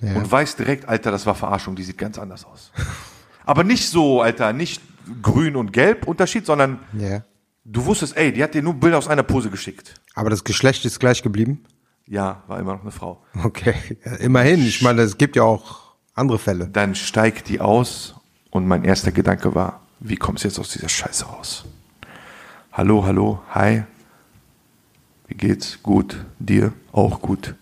Ja. 0.00 0.14
und 0.14 0.30
weiß 0.30 0.56
direkt, 0.56 0.88
Alter, 0.88 1.10
das 1.10 1.26
war 1.26 1.34
Verarschung, 1.34 1.74
die 1.76 1.82
sieht 1.84 1.98
ganz 1.98 2.18
anders 2.18 2.44
aus. 2.44 2.70
Aber 3.44 3.64
nicht 3.64 3.88
so, 3.88 4.20
Alter, 4.20 4.52
nicht 4.52 4.82
grün 5.22 5.56
und 5.56 5.72
gelb 5.72 6.06
Unterschied, 6.06 6.46
sondern 6.46 6.80
Ja. 6.92 7.22
du 7.64 7.86
wusstest, 7.86 8.16
ey, 8.16 8.32
die 8.32 8.42
hat 8.42 8.54
dir 8.54 8.62
nur 8.62 8.74
Bilder 8.74 8.98
aus 8.98 9.08
einer 9.08 9.22
Pose 9.22 9.50
geschickt. 9.50 9.94
Aber 10.14 10.30
das 10.30 10.44
Geschlecht 10.44 10.84
ist 10.84 11.00
gleich 11.00 11.22
geblieben? 11.22 11.64
Ja, 12.06 12.42
war 12.48 12.58
immer 12.58 12.74
noch 12.74 12.82
eine 12.82 12.90
Frau. 12.90 13.22
Okay. 13.42 13.74
Ja, 14.04 14.12
immerhin. 14.16 14.60
Ich 14.66 14.82
meine, 14.82 15.02
es 15.02 15.16
gibt 15.18 15.36
ja 15.36 15.44
auch 15.44 15.94
andere 16.14 16.38
Fälle. 16.38 16.68
Dann 16.68 16.94
steigt 16.94 17.48
die 17.48 17.60
aus 17.60 18.14
und 18.50 18.66
mein 18.66 18.84
erster 18.84 19.12
Gedanke 19.12 19.54
war, 19.54 19.80
wie 20.00 20.16
kommst 20.16 20.44
du 20.44 20.48
jetzt 20.48 20.58
aus 20.58 20.68
dieser 20.70 20.88
Scheiße 20.88 21.24
raus? 21.26 21.64
Hallo, 22.72 23.04
hallo, 23.06 23.40
hi. 23.50 23.84
Geht's? 25.36 25.78
Gut. 25.82 26.24
Dir? 26.38 26.72
Auch 26.92 27.20
gut. 27.20 27.54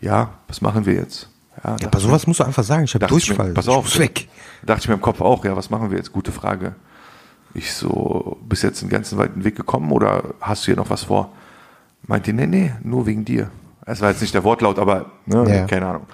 Ja, 0.00 0.30
was 0.48 0.60
machen 0.60 0.86
wir 0.86 0.94
jetzt? 0.94 1.28
Ja, 1.62 1.76
Ja, 1.80 1.86
aber 1.88 2.00
sowas 2.00 2.26
musst 2.26 2.40
du 2.40 2.44
einfach 2.44 2.64
sagen. 2.64 2.84
Ich 2.84 2.94
habe 2.94 3.04
ich 3.04 3.10
mir, 3.10 3.18
Durchfall. 3.18 3.52
pass 3.52 3.66
Ich 3.66 3.70
auf. 3.72 3.84
muss 3.84 3.98
weg. 3.98 4.28
Dachte 4.64 4.80
ich 4.82 4.88
mir 4.88 4.94
im 4.94 5.00
Kopf 5.00 5.20
auch, 5.20 5.44
ja, 5.44 5.56
was 5.56 5.70
machen 5.70 5.90
wir 5.90 5.98
jetzt? 5.98 6.12
Gute 6.12 6.32
Frage. 6.32 6.74
Ich 7.54 7.72
so, 7.72 8.38
bist 8.48 8.62
jetzt 8.62 8.80
einen 8.82 8.90
ganzen 8.90 9.18
weiten 9.18 9.42
Weg 9.44 9.56
gekommen 9.56 9.90
oder 9.92 10.34
hast 10.40 10.62
du 10.62 10.66
hier 10.66 10.76
noch 10.76 10.88
was 10.90 11.04
vor? 11.04 11.32
Meint 12.06 12.26
die, 12.26 12.32
nee, 12.32 12.46
nee, 12.46 12.72
nur 12.82 13.06
wegen 13.06 13.24
dir. 13.24 13.50
Es 13.86 14.00
war 14.00 14.10
jetzt 14.10 14.20
nicht 14.20 14.34
der 14.34 14.44
Wortlaut, 14.44 14.78
aber 14.78 15.10
ne, 15.26 15.44
Ja. 15.56 15.66
keine 15.66 15.86
Ahnung. 15.86 16.06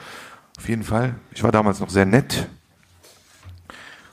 Auf 0.59 0.69
jeden 0.69 0.83
Fall, 0.83 1.15
ich 1.33 1.43
war 1.43 1.53
damals 1.53 1.81
noch 1.81 1.91
sehr 1.91 2.07
nett 2.07 2.49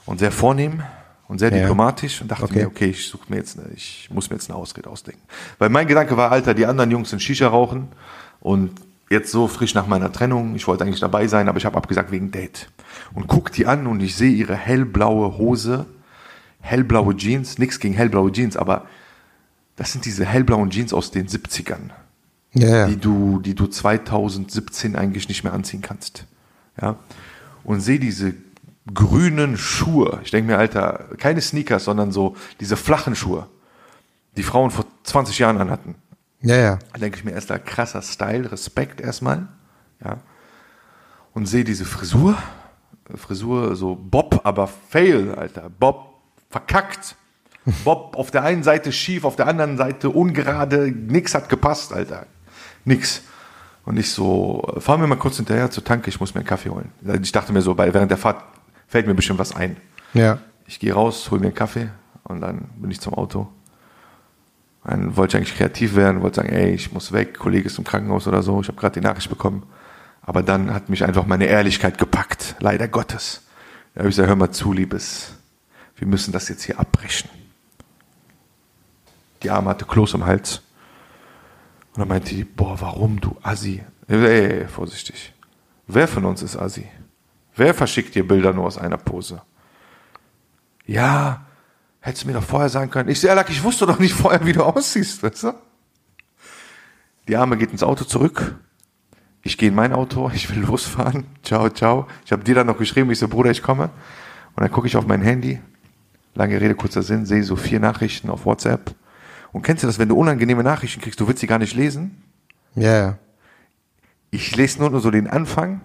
und 0.06 0.18
sehr 0.18 0.30
vornehm 0.32 0.82
und 1.28 1.38
sehr 1.38 1.50
Ja. 1.52 1.58
diplomatisch 1.60 2.20
und 2.22 2.30
dachte 2.30 2.44
Okay. 2.44 2.60
mir, 2.60 2.66
okay, 2.66 2.86
ich 2.86 3.06
suche 3.06 3.24
mir 3.28 3.36
jetzt, 3.36 3.58
eine, 3.58 3.68
ich 3.74 4.08
muss 4.12 4.30
mir 4.30 4.36
jetzt 4.36 4.50
eine 4.50 4.58
Ausrede 4.58 4.88
ausdenken. 4.90 5.22
Weil 5.58 5.68
mein 5.70 5.86
Gedanke 5.86 6.16
war, 6.16 6.30
Alter, 6.32 6.54
die 6.54 6.66
anderen 6.66 6.90
Jungs 6.90 7.10
sind 7.10 7.20
Shisha 7.22 7.48
rauchen 7.48 7.88
und 8.40 8.72
jetzt 9.10 9.30
so 9.30 9.48
frisch 9.48 9.74
nach 9.74 9.86
meiner 9.86 10.12
Trennung, 10.12 10.54
ich 10.56 10.66
wollte 10.66 10.84
eigentlich 10.84 11.00
dabei 11.00 11.26
sein, 11.26 11.48
aber 11.48 11.58
ich 11.58 11.64
habe 11.66 11.76
abgesagt 11.76 12.10
wegen 12.10 12.30
Date. 12.30 12.68
Und 13.14 13.26
guck 13.26 13.52
die 13.52 13.66
an 13.66 13.86
und 13.86 14.00
ich 14.00 14.16
sehe 14.16 14.32
ihre 14.32 14.54
hellblaue 14.56 15.38
Hose, 15.38 15.86
hellblaue 16.60 17.16
Jeans, 17.16 17.58
nix 17.58 17.78
gegen 17.80 17.94
hellblaue 17.94 18.32
Jeans, 18.32 18.56
aber 18.56 18.86
das 19.76 19.92
sind 19.92 20.04
diese 20.04 20.24
hellblauen 20.24 20.70
Jeans 20.70 20.92
aus 20.92 21.10
den 21.10 21.26
70ern 21.28 21.90
Ja, 22.54 22.68
ja. 22.68 22.86
die 22.86 22.96
du, 22.96 23.40
die 23.40 23.54
du 23.54 23.66
2017 23.66 24.96
eigentlich 24.96 25.28
nicht 25.28 25.44
mehr 25.44 25.52
anziehen 25.52 25.82
kannst. 25.82 26.24
Ja. 26.80 26.96
Und 27.64 27.80
sehe 27.80 27.98
diese 27.98 28.34
grünen 28.92 29.56
Schuhe. 29.56 30.20
Ich 30.24 30.30
denke 30.30 30.52
mir, 30.52 30.58
Alter, 30.58 31.06
keine 31.18 31.40
Sneakers, 31.40 31.84
sondern 31.84 32.12
so 32.12 32.36
diese 32.60 32.76
flachen 32.76 33.16
Schuhe, 33.16 33.46
die 34.36 34.42
Frauen 34.42 34.70
vor 34.70 34.84
20 35.04 35.38
Jahren 35.38 35.58
anhatten. 35.58 35.94
Ja, 36.42 36.56
ja. 36.56 36.78
Da 36.92 36.98
denke 36.98 37.18
ich 37.18 37.24
mir, 37.24 37.32
erst 37.32 37.50
da 37.50 37.58
krasser 37.58 38.02
Style, 38.02 38.52
Respekt 38.52 39.00
erstmal. 39.00 39.48
Ja. 40.04 40.18
Und 41.32 41.46
sehe 41.46 41.64
diese 41.64 41.86
Frisur. 41.86 42.36
Frisur 43.14 43.76
so 43.76 43.94
Bob, 43.94 44.40
aber 44.44 44.66
fail, 44.66 45.34
Alter. 45.34 45.70
Bob 45.70 46.20
verkackt. 46.50 47.16
Bob 47.84 48.14
auf 48.16 48.30
der 48.30 48.42
einen 48.42 48.62
Seite 48.62 48.92
schief, 48.92 49.24
auf 49.24 49.36
der 49.36 49.46
anderen 49.46 49.78
Seite 49.78 50.10
ungerade. 50.10 50.90
Nix 50.90 51.34
hat 51.34 51.48
gepasst, 51.48 51.94
Alter. 51.94 52.26
Nix. 52.84 53.22
Und 53.86 53.98
ich 53.98 54.10
so, 54.10 54.62
fahren 54.78 55.00
wir 55.00 55.06
mal 55.06 55.16
kurz 55.16 55.36
hinterher 55.36 55.70
zur 55.70 55.84
Tanke, 55.84 56.08
ich 56.08 56.20
muss 56.20 56.34
mir 56.34 56.40
einen 56.40 56.46
Kaffee 56.46 56.70
holen. 56.70 56.90
Ich 57.22 57.32
dachte 57.32 57.52
mir 57.52 57.62
so, 57.62 57.74
bei, 57.74 57.92
während 57.92 58.10
der 58.10 58.18
Fahrt 58.18 58.42
fällt 58.94 59.08
mir 59.08 59.14
bestimmt 59.14 59.40
was 59.40 59.56
ein. 59.56 59.76
Ja. 60.12 60.38
Ich 60.68 60.78
gehe 60.78 60.94
raus, 60.94 61.28
hol 61.32 61.40
mir 61.40 61.46
einen 61.46 61.54
Kaffee 61.56 61.88
und 62.22 62.40
dann 62.40 62.68
bin 62.76 62.92
ich 62.92 63.00
zum 63.00 63.12
Auto. 63.12 63.48
Dann 64.84 65.16
wollte 65.16 65.36
ich 65.36 65.36
eigentlich 65.38 65.56
kreativ 65.56 65.96
werden, 65.96 66.22
wollte 66.22 66.36
sagen, 66.36 66.50
ey, 66.50 66.70
ich 66.70 66.92
muss 66.92 67.10
weg, 67.10 67.36
Kollege 67.36 67.66
ist 67.66 67.76
im 67.76 67.82
Krankenhaus 67.82 68.28
oder 68.28 68.40
so, 68.40 68.60
ich 68.60 68.68
habe 68.68 68.78
gerade 68.78 69.00
die 69.00 69.04
Nachricht 69.04 69.28
bekommen. 69.28 69.64
Aber 70.22 70.44
dann 70.44 70.72
hat 70.72 70.90
mich 70.90 71.02
einfach 71.02 71.26
meine 71.26 71.46
Ehrlichkeit 71.46 71.98
gepackt, 71.98 72.54
leider 72.60 72.86
Gottes. 72.86 73.42
Da 73.94 74.02
habe 74.02 74.10
ich 74.10 74.14
gesagt, 74.14 74.28
hör 74.28 74.36
mal 74.36 74.52
zu, 74.52 74.72
Liebes, 74.72 75.32
wir 75.96 76.06
müssen 76.06 76.30
das 76.30 76.48
jetzt 76.48 76.62
hier 76.62 76.78
abbrechen. 76.78 77.28
Die 79.42 79.50
Arme 79.50 79.70
hatte 79.70 79.86
Kloß 79.86 80.14
im 80.14 80.24
Hals. 80.24 80.62
Und 81.94 81.98
dann 81.98 82.06
meinte 82.06 82.32
die, 82.32 82.44
boah, 82.44 82.80
warum 82.80 83.20
du 83.20 83.36
Assi? 83.42 83.82
Ey, 84.06 84.24
ey, 84.24 84.60
ey, 84.60 84.68
vorsichtig. 84.68 85.32
Wer 85.88 86.06
von 86.06 86.24
uns 86.26 86.42
ist 86.42 86.56
Assi? 86.56 86.86
Wer 87.56 87.74
verschickt 87.74 88.14
dir 88.14 88.26
Bilder 88.26 88.52
nur 88.52 88.66
aus 88.66 88.78
einer 88.78 88.96
Pose? 88.96 89.42
Ja, 90.86 91.46
hättest 92.00 92.24
du 92.24 92.28
mir 92.28 92.34
doch 92.34 92.42
vorher 92.42 92.68
sagen 92.68 92.90
können. 92.90 93.08
Ich 93.08 93.20
so, 93.20 93.28
Erlack, 93.28 93.50
ich 93.50 93.62
wusste 93.62 93.86
doch 93.86 93.98
nicht 93.98 94.14
vorher, 94.14 94.44
wie 94.44 94.52
du 94.52 94.62
aussiehst, 94.62 95.22
weißt 95.22 95.44
du? 95.44 95.54
Die 97.28 97.36
Arme 97.36 97.56
geht 97.56 97.70
ins 97.70 97.82
Auto 97.82 98.04
zurück. 98.04 98.56
Ich 99.42 99.56
gehe 99.56 99.68
in 99.68 99.74
mein 99.74 99.92
Auto, 99.92 100.30
ich 100.34 100.54
will 100.54 100.62
losfahren. 100.62 101.26
Ciao, 101.42 101.68
ciao. 101.70 102.06
Ich 102.24 102.32
habe 102.32 102.44
dir 102.44 102.54
dann 102.54 102.66
noch 102.66 102.78
geschrieben, 102.78 103.10
ich 103.10 103.18
so, 103.18 103.28
Bruder, 103.28 103.50
ich 103.50 103.62
komme. 103.62 103.90
Und 104.54 104.62
dann 104.62 104.70
gucke 104.70 104.86
ich 104.86 104.96
auf 104.96 105.06
mein 105.06 105.22
Handy. 105.22 105.60
Lange 106.34 106.60
Rede, 106.60 106.74
kurzer 106.74 107.02
Sinn, 107.02 107.26
sehe 107.26 107.44
so 107.44 107.54
vier 107.54 107.78
Nachrichten 107.78 108.30
auf 108.30 108.44
WhatsApp. 108.44 108.94
Und 109.52 109.62
kennst 109.62 109.82
du 109.82 109.86
das, 109.86 109.98
wenn 109.98 110.08
du 110.08 110.16
unangenehme 110.18 110.64
Nachrichten 110.64 111.00
kriegst, 111.00 111.20
du 111.20 111.28
willst 111.28 111.40
sie 111.40 111.46
gar 111.46 111.58
nicht 111.58 111.74
lesen? 111.74 112.22
Ja, 112.74 112.98
ja. 112.98 113.18
Ich 114.30 114.56
lese 114.56 114.80
nur, 114.80 114.90
nur 114.90 115.00
so 115.00 115.12
den 115.12 115.28
Anfang. 115.28 115.80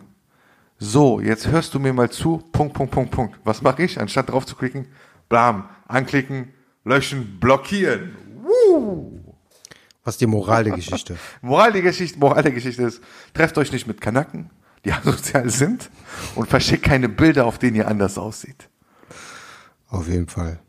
So, 0.82 1.20
jetzt 1.20 1.48
hörst 1.48 1.74
du 1.74 1.80
mir 1.80 1.92
mal 1.92 2.10
zu. 2.10 2.38
Punkt, 2.38 2.74
Punkt, 2.74 2.94
Punkt, 2.94 3.12
Punkt. 3.12 3.40
Was 3.44 3.62
mache 3.62 3.84
ich? 3.84 4.00
Anstatt 4.00 4.30
drauf 4.30 4.46
zu 4.46 4.56
klicken, 4.56 4.88
blam, 5.28 5.70
anklicken, 5.88 6.54
löschen, 6.86 7.38
blockieren. 7.38 8.16
Was 10.06 10.16
ist 10.16 10.22
die 10.22 10.28
Moral 10.28 10.64
der 10.64 10.76
Geschichte? 10.76 11.18
Moral 11.42 11.74
der 11.74 11.82
Geschichte, 11.82 12.18
Moral 12.18 12.44
der 12.44 12.54
Geschichte 12.54 12.84
ist, 12.84 13.02
trefft 13.34 13.58
euch 13.58 13.74
nicht 13.74 13.88
mit 13.88 14.00
Kanaken, 14.00 14.52
die 14.86 14.94
asozial 14.94 15.50
sind 15.50 15.90
und 16.36 16.48
verschickt 16.48 16.84
keine 16.84 17.10
Bilder, 17.10 17.46
auf 17.46 17.60
denen 17.60 17.76
ihr 17.76 17.88
anders 17.88 18.18
aussieht. 18.18 18.70
Auf 19.90 20.08
jeden 20.08 20.28
Fall. 20.28 20.62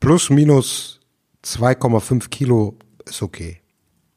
Plus, 0.00 0.28
minus 0.28 1.00
2,5 1.44 2.28
Kilo 2.28 2.78
ist 3.06 3.22
okay. 3.22 3.62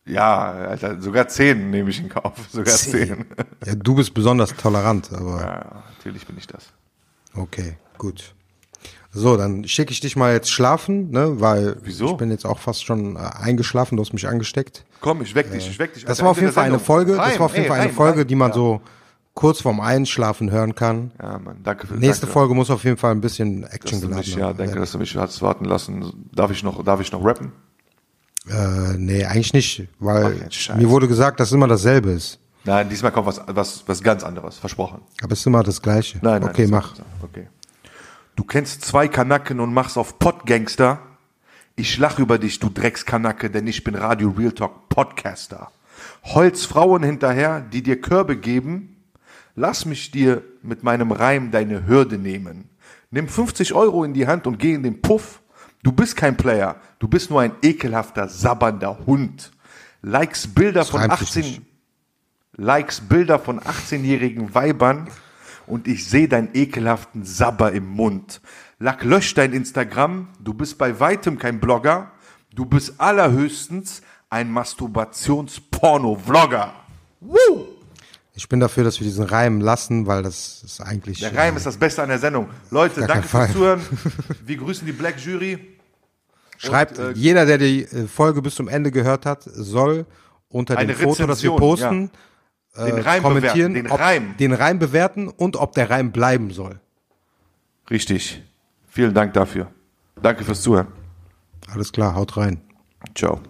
Ja, 0.05 0.51
Alter, 0.51 1.01
sogar 1.01 1.27
10 1.27 1.69
nehme 1.69 1.89
ich 1.89 1.99
in 1.99 2.09
Kauf. 2.09 2.33
Sogar 2.51 2.75
10. 2.75 3.25
Ja, 3.65 3.75
du 3.75 3.95
bist 3.95 4.13
besonders 4.13 4.53
tolerant, 4.55 5.09
aber 5.13 5.39
Ja, 5.41 5.83
natürlich 5.95 6.27
bin 6.27 6.37
ich 6.37 6.45
das. 6.47 6.65
okay, 7.35 7.77
gut. 7.97 8.33
So, 9.15 9.37
dann 9.37 9.65
schicke 9.67 9.91
ich 9.91 9.99
dich 9.99 10.15
mal 10.15 10.33
jetzt 10.33 10.51
schlafen, 10.51 11.11
ne, 11.11 11.39
weil 11.39 11.77
Wieso? 11.83 12.07
ich 12.11 12.17
bin 12.17 12.31
jetzt 12.31 12.45
auch 12.45 12.57
fast 12.59 12.83
schon 12.83 13.15
äh, 13.15 13.19
eingeschlafen, 13.19 13.95
du 13.95 14.01
hast 14.03 14.11
mich 14.11 14.27
angesteckt. 14.27 14.83
Komm, 15.01 15.21
ich 15.21 15.35
weck 15.35 15.51
dich, 15.51 15.69
ich 15.69 15.77
weck 15.79 15.93
dich. 15.93 16.03
Das 16.03 16.17
Alter, 16.17 16.23
war 16.23 16.31
auf 16.31 16.41
jeden 16.41 16.51
Fall 16.51 16.65
eine. 16.65 16.79
Folge, 16.79 17.11
das 17.15 17.21
Rein, 17.21 17.39
war 17.39 17.45
auf 17.45 17.53
jeden 17.53 17.65
ey, 17.65 17.69
Fall 17.69 17.79
eine 17.79 17.89
rein, 17.89 17.95
Folge, 17.95 18.19
rein. 18.21 18.27
die 18.27 18.35
man 18.35 18.49
ja. 18.49 18.55
so 18.55 18.81
kurz 19.35 19.61
vorm 19.61 19.79
Einschlafen 19.79 20.49
hören 20.51 20.73
kann. 20.75 21.11
Ja, 21.21 21.37
Mann, 21.39 21.57
danke 21.63 21.87
für 21.87 21.93
Nächste 21.93 22.25
danke. 22.25 22.33
Folge 22.33 22.55
muss 22.55 22.69
auf 22.71 22.83
jeden 22.83 22.97
Fall 22.97 23.11
ein 23.11 23.21
bisschen 23.21 23.63
Action 23.65 24.01
geladen 24.01 24.23
ja, 24.37 24.51
danke, 24.53 24.79
dass 24.79 24.91
du 24.91 24.97
mich 24.97 25.15
hast 25.15 25.41
warten 25.41 25.65
lassen. 25.65 26.27
Darf 26.33 26.51
ich 26.51 26.63
noch, 26.63 26.83
darf 26.83 26.99
ich 26.99 27.11
noch 27.11 27.23
rappen? 27.23 27.51
Äh, 28.49 28.97
nee, 28.97 29.23
eigentlich 29.25 29.53
nicht, 29.53 29.87
weil 29.99 30.49
Ach, 30.69 30.75
mir 30.75 30.89
wurde 30.89 31.07
gesagt, 31.07 31.39
dass 31.39 31.51
immer 31.51 31.67
dasselbe 31.67 32.11
ist. 32.11 32.39
Nein, 32.65 32.89
diesmal 32.89 33.11
kommt 33.11 33.27
was, 33.27 33.41
was, 33.47 33.83
was 33.87 34.01
ganz 34.01 34.23
anderes, 34.23 34.57
versprochen. 34.57 35.01
Aber 35.21 35.33
es 35.33 35.39
ist 35.39 35.45
immer 35.45 35.63
das 35.63 35.81
Gleiche. 35.81 36.19
Nein, 36.21 36.41
nein. 36.41 36.49
okay, 36.49 36.67
mach. 36.67 36.95
Okay. 37.21 37.47
Du 38.35 38.43
kennst 38.43 38.83
zwei 38.83 39.07
Kanaken 39.07 39.59
und 39.59 39.73
machst 39.73 39.97
auf 39.97 40.17
Podgangster. 40.17 40.99
Ich 41.75 41.97
lach 41.97 42.19
über 42.19 42.37
dich, 42.37 42.59
du 42.59 42.69
Dreckskanacke, 42.69 43.49
denn 43.49 43.67
ich 43.67 43.83
bin 43.83 43.95
Radio 43.95 44.29
Real 44.29 44.51
Talk 44.51 44.89
Podcaster. 44.89 45.71
Holzfrauen 46.23 47.03
hinterher, 47.03 47.61
die 47.61 47.83
dir 47.83 47.99
Körbe 47.99 48.37
geben. 48.37 49.03
Lass 49.55 49.85
mich 49.85 50.11
dir 50.11 50.43
mit 50.61 50.83
meinem 50.83 51.11
Reim 51.11 51.51
deine 51.51 51.85
Hürde 51.85 52.17
nehmen. 52.17 52.69
Nimm 53.11 53.27
50 53.27 53.73
Euro 53.73 54.03
in 54.03 54.13
die 54.13 54.25
Hand 54.25 54.47
und 54.47 54.57
geh 54.57 54.73
in 54.73 54.83
den 54.83 55.01
Puff. 55.01 55.41
Du 55.83 55.91
bist 55.91 56.15
kein 56.15 56.37
Player, 56.37 56.77
du 56.99 57.07
bist 57.07 57.29
nur 57.29 57.41
ein 57.41 57.51
ekelhafter, 57.61 58.27
sabbernder 58.27 59.05
Hund. 59.05 59.51
Likes 60.01 60.47
Bilder 60.47 60.85
von 60.85 61.01
reimt 61.01 61.19
sich 61.19 61.29
18, 61.29 61.43
nicht. 61.43 61.61
likes 62.55 63.01
Bilder 63.01 63.39
von 63.39 63.59
18-jährigen 63.59 64.55
Weibern 64.55 65.09
und 65.67 65.87
ich 65.87 66.09
sehe 66.09 66.27
deinen 66.27 66.49
ekelhaften 66.53 67.25
Sabber 67.25 67.71
im 67.71 67.87
Mund. 67.87 68.41
Lack, 68.79 69.03
lösch 69.03 69.33
dein 69.33 69.53
Instagram, 69.53 70.29
du 70.39 70.53
bist 70.53 70.77
bei 70.77 70.99
weitem 70.99 71.37
kein 71.37 71.59
Blogger, 71.59 72.11
Du 72.55 72.65
bist 72.65 72.99
allerhöchstens 72.99 74.03
ein 74.29 74.51
Masturbations-Porno-Vlogger. 74.51 76.71
Woo! 77.19 77.65
Ich 78.35 78.47
bin 78.47 78.59
dafür, 78.59 78.83
dass 78.83 78.99
wir 78.99 79.05
diesen 79.05 79.25
Reim 79.25 79.59
lassen, 79.59 80.05
weil 80.05 80.21
das 80.21 80.61
ist 80.63 80.79
eigentlich. 80.81 81.19
Der 81.19 81.35
Reim 81.35 81.57
ist 81.57 81.65
das 81.65 81.77
Beste 81.77 82.03
an 82.03 82.09
der 82.09 82.19
Sendung. 82.19 82.47
Leute, 82.69 83.07
danke 83.07 83.27
fürs 83.27 83.51
Zuhören. 83.51 83.81
Wir 84.45 84.57
grüßen 84.57 84.85
die 84.87 84.91
Black 84.91 85.19
Jury. 85.19 85.72
Schreibt, 86.63 86.97
Und, 86.99 87.05
äh, 87.05 87.11
jeder, 87.17 87.45
der 87.45 87.57
die 87.57 87.83
äh, 87.83 88.07
Folge 88.07 88.41
bis 88.41 88.55
zum 88.55 88.67
Ende 88.67 88.91
gehört 88.91 89.25
hat, 89.25 89.43
soll 89.43 90.05
unter 90.49 90.75
dem 90.75 90.81
Eine 90.81 90.93
Foto, 90.93 91.27
das 91.27 91.43
wir 91.43 91.51
Rezension, 91.51 91.57
posten, 91.57 92.11
Den 92.77 92.97
äh, 92.97 93.01
Reim 93.01 93.23
kommentieren, 93.23 93.73
bewerten. 93.73 93.89
Den 93.89 93.91
ob, 93.91 93.99
Reim. 93.99 94.37
den 94.37 94.53
Reim 94.53 94.79
bewerten 94.79 95.27
und 95.27 95.55
ob 95.57 95.73
der 95.73 95.89
Reim 95.89 96.11
bleiben 96.11 96.51
soll. 96.51 96.79
Richtig. 97.89 98.41
Vielen 98.87 99.13
Dank 99.13 99.33
dafür. 99.33 99.67
Danke 100.21 100.43
fürs 100.43 100.61
Zuhören. 100.61 100.87
Alles 101.71 101.91
klar, 101.91 102.15
haut 102.15 102.37
rein. 102.37 102.61
Ciao. 103.15 103.41